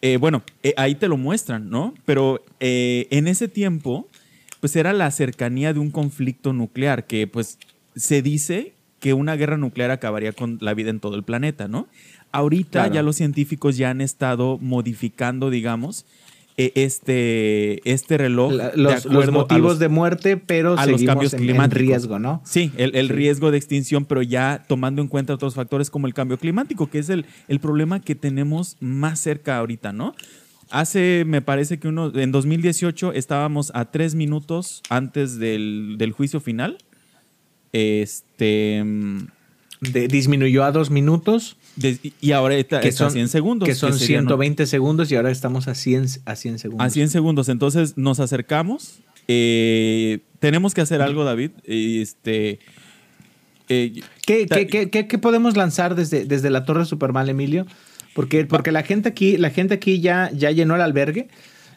eh, 0.03 0.16
bueno, 0.16 0.43
eh, 0.62 0.72
ahí 0.76 0.95
te 0.95 1.09
lo 1.09 1.16
muestran, 1.16 1.68
¿no? 1.70 1.95
Pero 2.07 2.45
en 2.59 3.28
ese 3.28 3.49
tiempo, 3.49 4.09
pues 4.61 4.76
era 4.76 4.93
la 4.93 5.11
cercanía 5.11 5.72
de 5.72 5.78
un 5.81 5.91
conflicto 5.91 6.53
nuclear 6.53 7.07
que, 7.07 7.26
pues, 7.26 7.59
se 7.97 8.22
dice 8.22 8.74
que 8.99 9.14
una 9.14 9.35
guerra 9.37 9.57
nuclear 9.57 9.91
acabaría 9.91 10.33
con 10.33 10.59
la 10.61 10.74
vida 10.74 10.91
en 10.91 11.01
todo 11.01 11.16
el 11.16 11.22
planeta, 11.22 11.68
¿no? 11.68 11.89
Ahorita 12.33 12.81
Claro. 12.83 12.95
ya 12.95 13.03
los 13.03 13.16
científicos 13.16 13.76
ya 13.76 13.91
han 13.91 14.01
estado 14.01 14.59
modificando, 14.59 15.51
digamos, 15.51 16.07
eh, 16.57 16.72
este, 16.74 17.81
este 17.91 18.18
reloj 18.18 18.53
La- 18.53 18.70
de 18.70 18.76
los, 18.76 19.05
los 19.07 19.31
motivos 19.33 19.62
los- 19.72 19.78
de 19.78 19.89
muerte, 19.89 20.37
pero 20.37 20.78
a 20.78 20.85
los 20.87 21.03
cambios 21.03 21.33
en- 21.33 21.41
en, 21.41 21.47
climáticos. 21.47 21.78
riesgo, 21.81 22.18
¿no? 22.18 22.43
Sí, 22.45 22.70
el, 22.76 22.95
el 22.95 23.07
Sí. 23.09 23.12
riesgo 23.14 23.51
de 23.51 23.57
extinción, 23.57 24.05
pero 24.05 24.20
ya 24.22 24.64
tomando 24.68 25.01
en 25.01 25.09
cuenta 25.09 25.33
otros 25.35 25.55
factores 25.55 25.89
como 25.91 26.07
el 26.07 26.12
cambio 26.14 26.37
climático, 26.39 26.89
que 26.91 26.99
es 26.99 27.09
el, 27.09 27.24
el 27.49 27.61
problema 27.61 28.01
que 28.01 28.14
tenemos 28.14 28.76
más 28.81 29.18
cerca 29.20 29.57
ahorita, 29.57 29.93
¿no? 29.93 30.14
Hace, 30.70 31.24
me 31.26 31.41
parece 31.43 31.78
que 31.81 31.89
uno, 31.89 32.12
en 32.14 32.31
2018 32.31 33.12
estábamos 33.14 33.72
a 33.74 33.87
tres 33.91 34.14
minutos 34.14 34.83
antes 34.89 35.39
del, 35.39 35.97
del 35.99 36.12
juicio 36.12 36.41
final. 36.41 36.78
Este. 37.72 38.83
mm, 38.85 39.18
De- 39.81 40.09
disminuyó 40.09 40.62
a 40.64 40.72
dos 40.72 40.91
minutos, 40.91 41.57
de- 41.81 42.12
y 42.20 42.33
ahora 42.33 42.55
está, 42.57 42.81
que 42.81 42.89
está 42.89 42.99
son, 42.99 43.09
a 43.09 43.11
100 43.11 43.28
segundos. 43.28 43.68
que 43.68 43.74
son 43.74 43.93
serían, 43.99 44.24
¿no? 44.24 44.28
120 44.31 44.66
segundos 44.66 45.11
y 45.11 45.16
ahora 45.16 45.31
estamos 45.31 45.66
a 45.68 45.74
100, 45.74 46.07
a 46.24 46.37
100 46.37 46.59
segundos. 46.59 46.87
A 46.87 46.91
100 46.91 47.09
segundos. 47.11 47.49
Entonces 47.49 47.97
nos 47.97 48.20
acercamos. 48.20 49.01
Eh, 49.28 50.20
tenemos 50.39 50.74
que 50.74 50.81
hacer 50.81 51.03
algo, 51.03 51.24
David. 51.24 51.51
Este. 51.64 52.59
eh, 53.68 54.01
¿Qué, 54.26 54.47
qué- 54.91 55.07
qué- 55.09 55.18
podemos 55.18 55.57
lanzar 55.57 55.95
desde, 55.95 56.24
desde 56.24 56.51
la 56.51 56.64
Torre 56.64 56.85
Supermal, 56.85 57.28
Emilio? 57.28 57.66
Porque, 58.14 58.45
porque 58.45 58.72
la 58.72 58.83
gente 58.83 59.09
aquí, 59.09 59.37
la 59.37 59.51
gente 59.51 59.74
aquí 59.74 60.01
ya, 60.01 60.31
ya 60.35 60.51
llenó 60.51 60.74
el 60.74 60.81
albergue. 60.81 61.28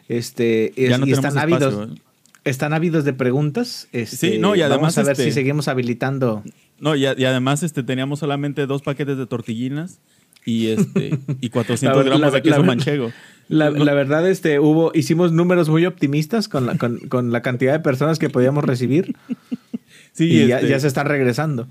Este, 0.08 0.72
es- 0.82 0.90
Ya 0.90 0.98
no 0.98 1.06
y 1.06 1.12
están 1.12 1.38
ávidos, 1.38 1.72
espacio, 1.74 1.94
¿eh? 1.94 1.98
están 2.44 2.72
ávidos 2.72 3.04
de 3.04 3.12
preguntas. 3.12 3.88
Este, 3.92 4.16
Sí, 4.32 4.38
no, 4.38 4.56
y 4.56 4.60
además, 4.62 4.80
vamos 4.96 4.98
a 4.98 5.02
ver 5.04 5.12
este- 5.12 5.24
si 5.24 5.32
seguimos 5.32 5.68
habilitando. 5.68 6.42
No, 6.80 6.94
y, 6.96 7.06
a- 7.06 7.14
y 7.16 7.24
además 7.24 7.62
este, 7.62 7.82
teníamos 7.82 8.18
solamente 8.20 8.66
dos 8.66 8.82
paquetes 8.82 9.16
de 9.16 9.26
tortillinas 9.26 10.00
y, 10.44 10.66
este, 10.68 11.18
y 11.40 11.48
400 11.50 11.96
La- 12.04 12.04
gramos 12.04 12.20
la- 12.20 12.30
de 12.30 12.42
queso 12.42 12.58
la- 12.60 12.64
manchego. 12.66 13.12
La, 13.48 13.70
No- 13.70 13.84
verdad, 13.84 14.28
este, 14.28 14.58
hubo, 14.58 14.90
hicimos 14.94 15.30
números 15.32 15.68
muy 15.68 15.84
optimistas 15.86 16.48
con 16.48 16.64
la, 16.66 16.76
con, 16.78 16.98
con 17.08 17.30
la 17.30 17.42
cantidad 17.42 17.72
de 17.74 17.80
personas 17.80 18.18
que 18.18 18.30
podíamos 18.30 18.64
recibir 18.64 19.14
sí, 20.12 20.24
y 20.30 20.46
ya, 20.46 20.56
este, 20.60 20.70
ya 20.70 20.80
se 20.80 20.86
están 20.88 21.06
regresando. 21.06 21.68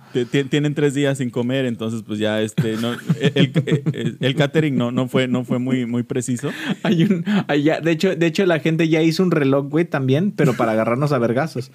tienen 0.51 0.76
tres 0.76 0.93
días 0.93 1.18
sin 1.18 1.32
comer, 1.32 1.66
entonces 1.66 2.04
pues 2.06 2.20
ya 2.20 2.41
este, 2.41 2.78
no, 2.78 2.93
el, 3.20 3.51
el- 3.93 4.18
el 4.20 4.36
catering 4.36 4.76
no, 4.78 4.91
no, 4.91 5.08
fue, 5.08 5.28
no 5.28 5.43
fue 5.45 5.58
muy, 5.58 5.88
muy 5.88 6.04
preciso. 6.04 6.51
Hay 6.84 7.04
un, 7.06 7.26
hay 7.47 7.64
ya- 7.64 7.82
de, 7.82 7.89
hecho, 7.91 8.16
de 8.16 8.26
hecho, 8.28 8.45
la 8.45 8.60
gente 8.60 8.88
ya 8.88 9.01
hizo 9.01 9.24
un 9.24 9.32
reloj, 9.32 9.68
güey, 9.70 9.86
también, 9.86 10.32
pero 10.32 10.54
para 10.56 10.74
agarrarnos 10.74 11.12
a 11.12 11.18
vergazos. 11.18 11.72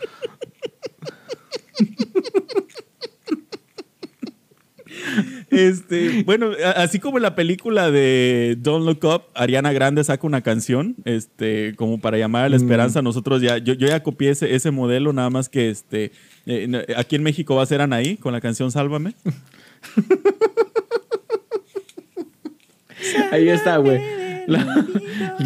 Este, 5.51 6.23
bueno, 6.25 6.51
así 6.77 6.99
como 6.99 7.17
en 7.19 7.23
la 7.23 7.35
película 7.35 7.91
de 7.91 8.57
Don't 8.59 8.85
Look 8.85 9.05
Up, 9.05 9.23
Ariana 9.35 9.73
Grande 9.73 10.05
saca 10.05 10.27
una 10.27 10.43
canción, 10.43 10.97
este, 11.05 11.75
como 11.77 11.99
para 12.01 12.19
llamar 12.19 12.45
a 12.45 12.49
la 12.51 12.59
Mm. 12.59 12.63
esperanza. 12.63 13.03
Nosotros 13.03 13.41
ya, 13.41 13.59
yo, 13.59 13.75
yo 13.75 13.87
ya 13.89 14.03
copié 14.03 14.31
ese, 14.31 14.55
ese 14.55 14.71
modelo, 14.71 15.13
nada 15.13 15.31
más 15.31 15.49
que 15.49 15.71
este, 15.71 16.13
eh, 16.47 16.87
aquí 16.97 17.17
en 17.17 17.23
México 17.23 17.55
va 17.57 17.63
a 17.63 17.67
ser 17.67 17.81
Anaí 17.81 18.17
con 18.17 18.33
la 18.33 18.41
canción 18.41 18.71
Sálvame. 18.71 19.15
Ahí 23.33 23.49
está, 23.49 23.77
güey. 23.79 24.01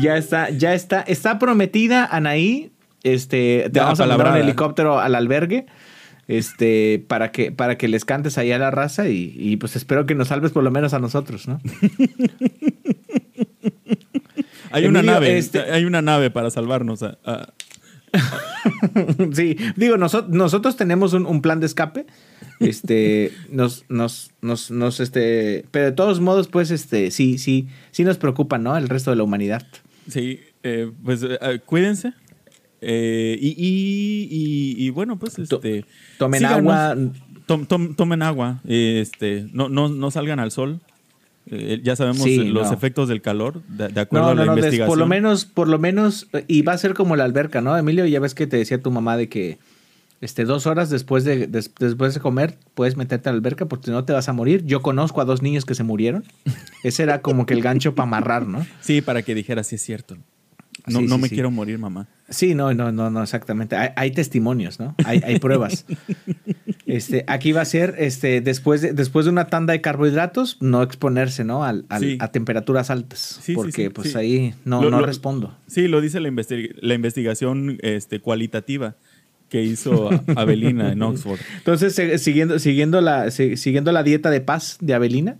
Ya 0.00 0.16
está, 0.16 0.50
ya 0.50 0.74
está, 0.74 1.02
está 1.02 1.38
prometida 1.38 2.04
Anaí. 2.06 2.70
Este, 3.02 3.64
te 3.72 3.78
Ya, 3.78 3.84
vamos 3.84 4.00
a 4.00 4.06
mandar 4.06 4.32
un 4.32 4.36
helicóptero 4.38 4.98
al 5.00 5.14
albergue. 5.14 5.66
Este, 6.28 7.04
para 7.08 7.32
que, 7.32 7.50
para 7.52 7.76
que 7.76 7.88
les 7.88 8.04
cantes 8.04 8.38
ahí 8.38 8.52
a 8.52 8.58
la 8.58 8.70
raza 8.70 9.08
y, 9.08 9.34
y, 9.36 9.56
pues 9.56 9.74
espero 9.76 10.06
que 10.06 10.14
nos 10.14 10.28
salves 10.28 10.52
por 10.52 10.62
lo 10.62 10.70
menos 10.70 10.94
a 10.94 10.98
nosotros, 11.00 11.48
¿no? 11.48 11.60
Hay 14.70 14.86
una 14.86 15.02
nave, 15.02 15.36
este- 15.36 15.60
hay 15.70 15.84
una 15.84 16.00
nave 16.00 16.30
para 16.30 16.50
salvarnos. 16.50 17.02
a- 17.02 17.18
a- 17.24 17.52
sí, 19.32 19.56
digo, 19.76 19.96
noso- 19.96 20.26
nosotros 20.28 20.76
tenemos 20.76 21.12
un, 21.12 21.26
un 21.26 21.42
plan 21.42 21.60
de 21.60 21.66
escape. 21.66 22.06
Este, 22.60 23.32
nos, 23.50 23.84
nos, 23.90 24.30
nos, 24.40 24.70
nos, 24.70 25.00
este, 25.00 25.66
pero 25.70 25.86
de 25.86 25.92
todos 25.92 26.20
modos, 26.20 26.48
pues, 26.48 26.70
este, 26.70 27.10
sí, 27.10 27.36
sí, 27.38 27.68
sí 27.90 28.04
nos 28.04 28.16
preocupa, 28.18 28.58
¿no? 28.58 28.76
El 28.76 28.88
resto 28.88 29.10
de 29.10 29.16
la 29.16 29.24
humanidad. 29.24 29.66
Sí, 30.08 30.40
eh, 30.62 30.90
pues 31.04 31.22
eh, 31.22 31.60
cuídense. 31.66 32.14
Eh, 32.84 33.38
y, 33.40 33.48
y, 33.50 34.28
y- 34.30 34.86
y 34.86 34.90
bueno, 34.90 35.18
pues 35.18 35.38
este. 35.38 35.84
Tomen 36.18 36.40
síganos. 36.40 36.72
agua. 36.74 36.96
Tom- 37.46 37.66
tom- 37.66 37.94
tomen 37.94 38.22
agua. 38.22 38.60
Este, 38.66 39.46
no, 39.52 39.68
no, 39.68 39.88
no 39.88 40.10
salgan 40.10 40.40
al 40.40 40.50
sol. 40.50 40.80
Eh, 41.50 41.80
ya 41.82 41.96
sabemos 41.96 42.22
Sí, 42.22 42.36
los 42.44 42.68
no. 42.68 42.72
efectos 42.74 43.08
del 43.08 43.20
calor, 43.20 43.62
de, 43.68 43.88
de 43.88 44.00
acuerdo 44.00 44.26
No, 44.26 44.30
a 44.32 44.34
la 44.46 44.52
des- 44.54 44.58
investigación. 44.58 44.88
por 44.88 44.98
lo 44.98 45.06
menos, 45.06 45.44
por 45.44 45.66
lo 45.68 45.78
menos, 45.78 46.28
y 46.46 46.62
va 46.62 46.72
a 46.72 46.78
ser 46.78 46.94
como 46.94 47.16
la 47.16 47.24
alberca, 47.24 47.60
¿no? 47.60 47.76
Emilio, 47.76 48.06
ya 48.06 48.20
ves 48.20 48.34
que 48.34 48.46
te 48.46 48.56
decía 48.56 48.80
tu 48.80 48.90
mamá 48.92 49.16
de 49.16 49.28
que 49.28 49.58
este, 50.20 50.44
dos 50.44 50.66
horas 50.68 50.88
después 50.88 51.24
de, 51.24 51.48
des- 51.48 51.72
después 51.80 52.14
de 52.14 52.20
comer 52.20 52.56
puedes 52.74 52.96
meterte 52.96 53.28
a 53.28 53.32
la 53.32 53.36
alberca 53.38 53.66
porque 53.66 53.86
si 53.86 53.90
no 53.90 54.04
te 54.04 54.12
vas 54.12 54.28
a 54.28 54.32
morir. 54.32 54.64
Yo 54.66 54.82
conozco 54.82 55.20
a 55.20 55.24
dos 55.24 55.42
niños 55.42 55.64
que 55.64 55.74
se 55.74 55.82
murieron. 55.82 56.22
Ese 56.84 57.02
era 57.02 57.22
como 57.22 57.44
que 57.44 57.54
el 57.54 57.60
gancho 57.62 57.94
para 57.96 58.06
amarrar, 58.06 58.46
¿no? 58.46 58.64
Sí, 58.80 59.00
para 59.02 59.22
que 59.22 59.34
dijera, 59.34 59.64
sí 59.64 59.74
es 59.74 59.82
cierto. 59.82 60.16
No, 60.86 61.00
Sí, 61.00 61.06
no 61.06 61.16
sí, 61.16 61.22
me 61.22 61.28
quiero 61.28 61.50
morir, 61.50 61.76
mamá. 61.78 62.06
Sí, 62.32 62.54
no, 62.56 62.74
no, 62.74 62.90
no, 62.90 63.10
no, 63.10 63.22
exactamente. 63.22 63.76
Hay, 63.76 63.90
hay 63.94 64.10
testimonios, 64.10 64.80
¿no? 64.80 64.94
Hay, 65.04 65.20
hay 65.24 65.38
pruebas. 65.38 65.86
Este, 66.84 67.24
aquí 67.26 67.52
va 67.52 67.62
a 67.62 67.64
ser, 67.64 67.94
este, 67.98 68.40
después 68.42 68.82
de, 68.82 68.92
después 68.92 69.24
de 69.24 69.30
una 69.30 69.46
tanda 69.46 69.72
de 69.72 69.80
carbohidratos, 69.80 70.58
no 70.60 70.82
exponerse, 70.82 71.42
¿no? 71.44 71.64
Al, 71.64 71.86
al- 71.88 72.02
Sí. 72.02 72.18
a 72.20 72.28
temperaturas 72.32 72.90
altas. 72.90 73.38
sí, 73.40 73.54
porque, 73.54 73.84
sí, 73.84 73.88
pues 73.88 74.14
ahí 74.16 74.52
no, 74.66 74.82
Lo- 74.82 74.90
no 74.90 75.00
lo- 75.00 75.06
respondo. 75.06 75.56
Sí, 75.68 75.88
lo 75.88 76.00
dice 76.02 76.20
la, 76.20 76.28
investi- 76.28 76.74
la 76.80 76.92
investigación 76.94 77.78
este, 77.82 78.20
cualitativa 78.20 78.96
que 79.48 79.62
hizo 79.62 80.10
Avelina 80.36 80.92
en 80.92 81.00
Oxford. 81.02 81.38
Entonces, 81.58 81.94
siguiendo, 82.20 82.58
siguiendo, 82.58 83.00
la, 83.00 83.30
si- 83.30 83.56
siguiendo 83.56 83.90
la 83.92 84.02
dieta 84.02 84.28
de 84.30 84.40
paz 84.42 84.76
de 84.80 84.92
Avelina, 84.92 85.38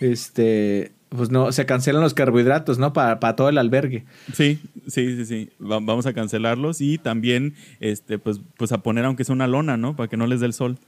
este, 0.00 0.92
pues 1.08 1.30
no, 1.30 1.52
se 1.52 1.66
cancelan 1.66 2.02
los 2.02 2.14
carbohidratos, 2.14 2.78
¿no? 2.78 2.92
Para, 2.92 3.20
para 3.20 3.36
todo 3.36 3.48
el 3.48 3.58
albergue. 3.58 4.04
Sí, 4.32 4.58
sí, 4.86 5.16
sí, 5.16 5.24
sí. 5.26 5.50
Va- 5.62 5.80
vamos 5.80 6.06
a 6.06 6.12
cancelarlos 6.12 6.80
y 6.80 6.98
también, 6.98 7.54
este, 7.80 8.18
pues, 8.18 8.40
pues 8.56 8.72
a 8.72 8.78
poner 8.82 9.04
aunque 9.04 9.24
sea 9.24 9.34
una 9.34 9.46
lona, 9.46 9.76
¿no? 9.76 9.94
Para 9.96 10.08
que 10.08 10.16
no 10.16 10.26
les 10.26 10.40
dé 10.40 10.46
el 10.46 10.52
sol. 10.52 10.78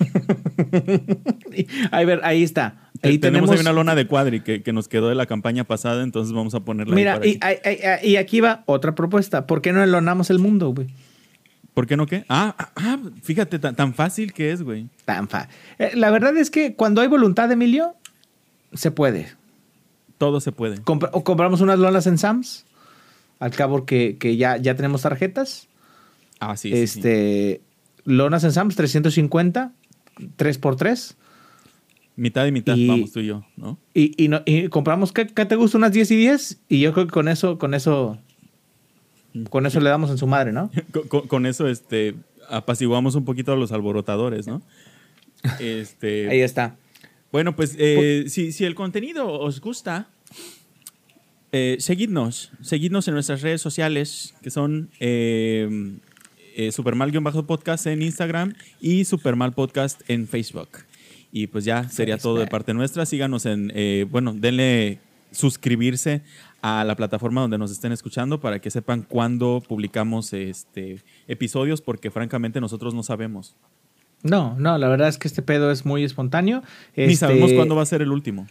A 1.90 2.04
ver, 2.04 2.20
ahí 2.24 2.42
está. 2.42 2.90
Ahí 3.02 3.18
tenemos, 3.18 3.48
tenemos, 3.48 3.50
ahí 3.50 3.58
una 3.60 3.72
lona 3.72 3.94
de 3.94 4.06
cuadri 4.06 4.40
que, 4.40 4.62
que 4.62 4.72
nos 4.72 4.88
quedó 4.88 5.08
de 5.08 5.14
la 5.14 5.26
campaña 5.26 5.64
pasada, 5.64 6.02
entonces 6.02 6.34
vamos 6.34 6.54
a 6.54 6.60
ponerla 6.60 6.94
ahí 6.94 7.00
Mira, 7.00 7.14
para 7.14 7.26
y, 7.26 7.38
ay, 7.40 7.56
y 8.02 8.16
aquí 8.16 8.40
va 8.40 8.62
otra 8.66 8.94
propuesta. 8.94 9.46
¿Por 9.46 9.62
qué 9.62 9.72
no 9.72 9.82
enlonamos 9.82 10.28
el 10.30 10.38
mundo, 10.38 10.70
güey? 10.74 10.88
¿Por 11.72 11.86
qué 11.86 11.96
no 11.96 12.06
qué? 12.06 12.24
Ah, 12.28 12.54
ah, 12.58 12.70
ah, 12.76 12.98
fíjate, 13.22 13.58
tan, 13.58 13.74
tan 13.76 13.94
fácil 13.94 14.32
que 14.32 14.50
es, 14.52 14.62
güey. 14.62 14.88
Tan 15.04 15.28
fa- 15.28 15.48
Eh, 15.78 15.92
la 15.94 16.10
verdad 16.10 16.36
es 16.36 16.50
que 16.50 16.74
cuando 16.74 17.00
hay 17.00 17.06
voluntad, 17.08 17.50
Emilio, 17.50 17.94
se 18.72 18.90
puede. 18.90 19.28
Todo 20.18 20.40
se 20.40 20.52
puede. 20.52 20.76
O 21.12 21.24
compramos 21.24 21.60
unas 21.60 21.78
lonas 21.78 22.06
en 22.06 22.18
Sams, 22.18 22.66
al 23.38 23.50
cabo 23.52 23.86
que, 23.86 24.16
que 24.18 24.36
ya, 24.36 24.56
ya 24.58 24.74
tenemos 24.76 25.02
tarjetas. 25.02 25.68
Ah, 26.40 26.56
sí, 26.56 26.70
sí, 26.70 26.86
sí. 26.86 26.98
este, 26.98 27.60
Lonas 28.04 28.44
en 28.44 28.52
Sams, 28.52 28.76
350, 28.76 29.72
3x3. 30.36 31.14
Mitad 32.16 32.44
y 32.46 32.52
mitad, 32.52 32.76
y- 32.76 32.86
vamos 32.88 33.12
tú 33.12 33.20
y 33.20 33.26
yo, 33.26 33.44
¿no? 33.56 33.78
Y, 33.94 34.12
y, 34.22 34.28
no- 34.28 34.42
y 34.44 34.68
compramos, 34.68 35.12
¿qué, 35.12 35.26
qué 35.26 35.46
te 35.46 35.56
gusta? 35.56 35.78
Unas 35.78 35.92
10 35.92 36.10
y 36.10 36.16
10. 36.16 36.60
Y 36.68 36.80
yo 36.80 36.92
creo 36.92 37.06
que 37.06 37.12
con 37.12 37.28
eso, 37.28 37.58
con 37.58 37.72
eso, 37.72 38.18
con 39.48 39.64
eso 39.64 39.80
le 39.80 39.88
damos 39.88 40.10
en 40.10 40.18
su 40.18 40.26
madre, 40.26 40.52
¿no? 40.52 40.70
Con, 40.92 41.08
con- 41.08 41.28
con 41.28 41.46
eso, 41.46 41.66
este, 41.68 42.14
apaciguamos 42.50 43.14
un 43.14 43.24
poquito 43.24 43.52
a 43.52 43.56
los 43.56 43.72
alborotadores, 43.72 44.46
¿no? 44.46 44.60
Este, 45.60 46.28
Ahí 46.28 46.40
está. 46.40 46.76
Bueno, 47.32 47.54
pues 47.54 47.76
eh, 47.78 48.24
si, 48.28 48.52
si 48.52 48.64
el 48.64 48.74
contenido 48.74 49.32
os 49.32 49.60
gusta, 49.60 50.08
eh, 51.52 51.76
seguidnos. 51.80 52.50
Seguidnos 52.60 53.08
en 53.08 53.14
nuestras 53.14 53.42
redes 53.42 53.60
sociales, 53.60 54.34
que 54.42 54.50
son 54.50 54.90
eh, 55.00 55.98
eh, 56.56 56.72
Supermal-podcast 56.72 57.86
en 57.86 58.02
Instagram 58.02 58.54
y 58.80 59.04
Supermal 59.04 59.52
Podcast 59.52 60.02
en 60.08 60.28
Facebook. 60.28 60.68
Y 61.32 61.46
pues 61.46 61.64
ya 61.64 61.88
sería 61.88 62.18
todo 62.18 62.38
de 62.38 62.46
parte 62.46 62.74
nuestra. 62.74 63.06
Síganos 63.06 63.46
en, 63.46 63.72
eh, 63.74 64.06
bueno, 64.10 64.34
denle 64.34 64.98
suscribirse 65.30 66.22
a 66.60 66.84
la 66.84 66.96
plataforma 66.96 67.40
donde 67.40 67.56
nos 67.56 67.70
estén 67.70 67.92
escuchando 67.92 68.40
para 68.40 68.60
que 68.60 68.70
sepan 68.70 69.02
cuándo 69.02 69.62
publicamos 69.66 70.32
este 70.32 70.98
episodios, 71.28 71.80
porque 71.80 72.10
francamente 72.10 72.60
nosotros 72.60 72.94
no 72.94 73.02
sabemos. 73.02 73.54
No, 74.22 74.54
no, 74.58 74.76
la 74.78 74.88
verdad 74.88 75.08
es 75.08 75.18
que 75.18 75.28
este 75.28 75.42
pedo 75.42 75.70
es 75.70 75.84
muy 75.86 76.04
espontáneo. 76.04 76.62
Ni 76.96 77.04
Este, 77.04 77.16
sabemos 77.16 77.52
cuándo 77.52 77.74
va 77.76 77.82
a 77.82 77.86
ser 77.86 78.02
el 78.02 78.10
último. 78.12 78.46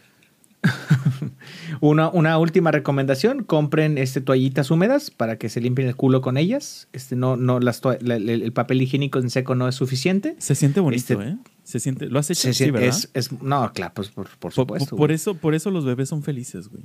Una, 1.81 2.09
una 2.09 2.37
última 2.37 2.71
recomendación, 2.71 3.43
compren 3.43 3.97
este, 3.97 4.19
toallitas 4.21 4.69
húmedas 4.71 5.11
para 5.11 5.37
que 5.37 5.47
se 5.49 5.61
limpien 5.61 5.87
el 5.87 5.95
culo 5.95 6.21
con 6.21 6.37
ellas. 6.37 6.87
Este, 6.91 7.15
no, 7.15 7.37
no, 7.37 7.59
las 7.59 7.81
la- 8.01 8.15
el, 8.15 8.29
el 8.29 8.51
papel 8.51 8.81
higiénico 8.81 9.19
en 9.19 9.29
seco 9.29 9.55
no 9.55 9.67
es 9.67 9.75
suficiente. 9.75 10.35
Se 10.39 10.55
siente 10.55 10.79
bonito, 10.81 11.13
Este- 11.13 11.29
¿eh? 11.31 11.37
Se 11.63 11.79
siente, 11.79 12.07
lo 12.07 12.19
has 12.19 12.29
hecho, 12.31 12.41
Se 12.41 12.53
sí, 12.53 12.71
¿verdad? 12.71 12.89
es, 12.89 13.09
es- 13.13 13.31
no, 13.41 13.71
claro, 13.73 13.93
pues 13.95 14.09
por, 14.09 14.27
por 14.39 14.51
supuesto. 14.51 14.95
por 14.97 15.11
eso, 15.11 15.35
por 15.35 15.53
eso 15.55 15.69
los 15.71 15.85
bebés 15.85 16.09
son 16.09 16.23
felices, 16.23 16.67
güey. 16.67 16.83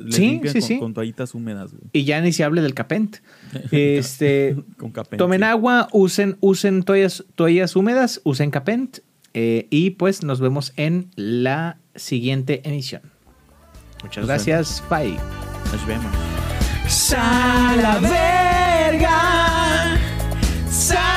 Le- 0.00 0.12
Sí, 0.12 0.40
sí, 0.44 0.52
con, 0.52 0.62
sí. 0.62 0.78
con 0.78 0.94
toallitas 0.94 1.34
húmedas, 1.34 1.72
güey. 1.72 1.84
Y 1.92 2.04
ya 2.04 2.20
ni 2.20 2.32
se 2.32 2.44
hable 2.44 2.62
del 2.62 2.74
capent. 2.74 3.16
Este, 3.70 4.56
Con 4.76 4.90
capén. 4.90 5.18
tomen 5.18 5.40
sí. 5.40 5.44
agua, 5.44 5.88
usen, 5.92 6.36
usen 6.40 6.82
toallas, 6.82 7.24
toallas 7.34 7.76
húmedas, 7.76 8.20
usen 8.24 8.50
capent. 8.50 8.98
eh, 9.34 9.66
y 9.70 9.90
pues 9.90 10.22
nos 10.22 10.40
vemos 10.40 10.72
en 10.76 11.10
la 11.16 11.78
siguiente 11.94 12.60
emisión. 12.68 13.02
Muchas 14.02 14.22
Nos 14.22 14.28
gracias. 14.28 14.82
Bye. 14.90 15.16
Nos 15.72 15.86
vemos. 15.86 16.12
Sala 16.88 17.98
verga. 18.00 19.98
Sala 20.68 21.11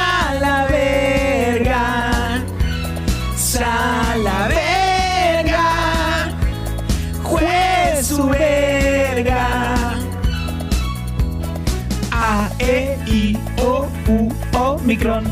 E, 12.60 12.98
I, 13.08 13.38
O, 13.58 13.88
U, 14.08 14.34
Omicron. 14.58 15.24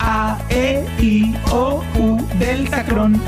A, 0.00 0.38
E, 0.50 0.84
I, 0.98 1.34
O, 1.50 1.82
U, 1.96 2.16
Deltacron. 2.38 3.20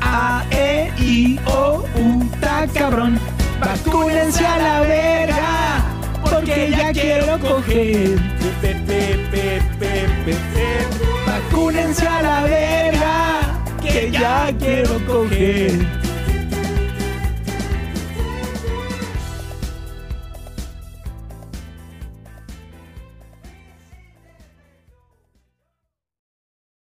A, 0.00 0.44
E, 0.50 0.90
I, 0.98 1.38
O, 1.46 1.84
U, 1.96 2.28
ta 2.40 2.66
cabrón. 2.72 3.18
Vacúnense 3.60 4.44
a 4.44 4.58
la 4.58 4.80
verga, 4.80 5.84
porque 6.22 6.70
ya 6.70 6.92
quiero 6.92 7.38
coger. 7.38 8.18
Vacúnense 11.26 12.06
a 12.08 12.22
la 12.22 12.42
verga, 12.42 13.40
que 13.80 14.10
ya 14.10 14.52
quiero 14.58 14.98
coger. 15.06 16.01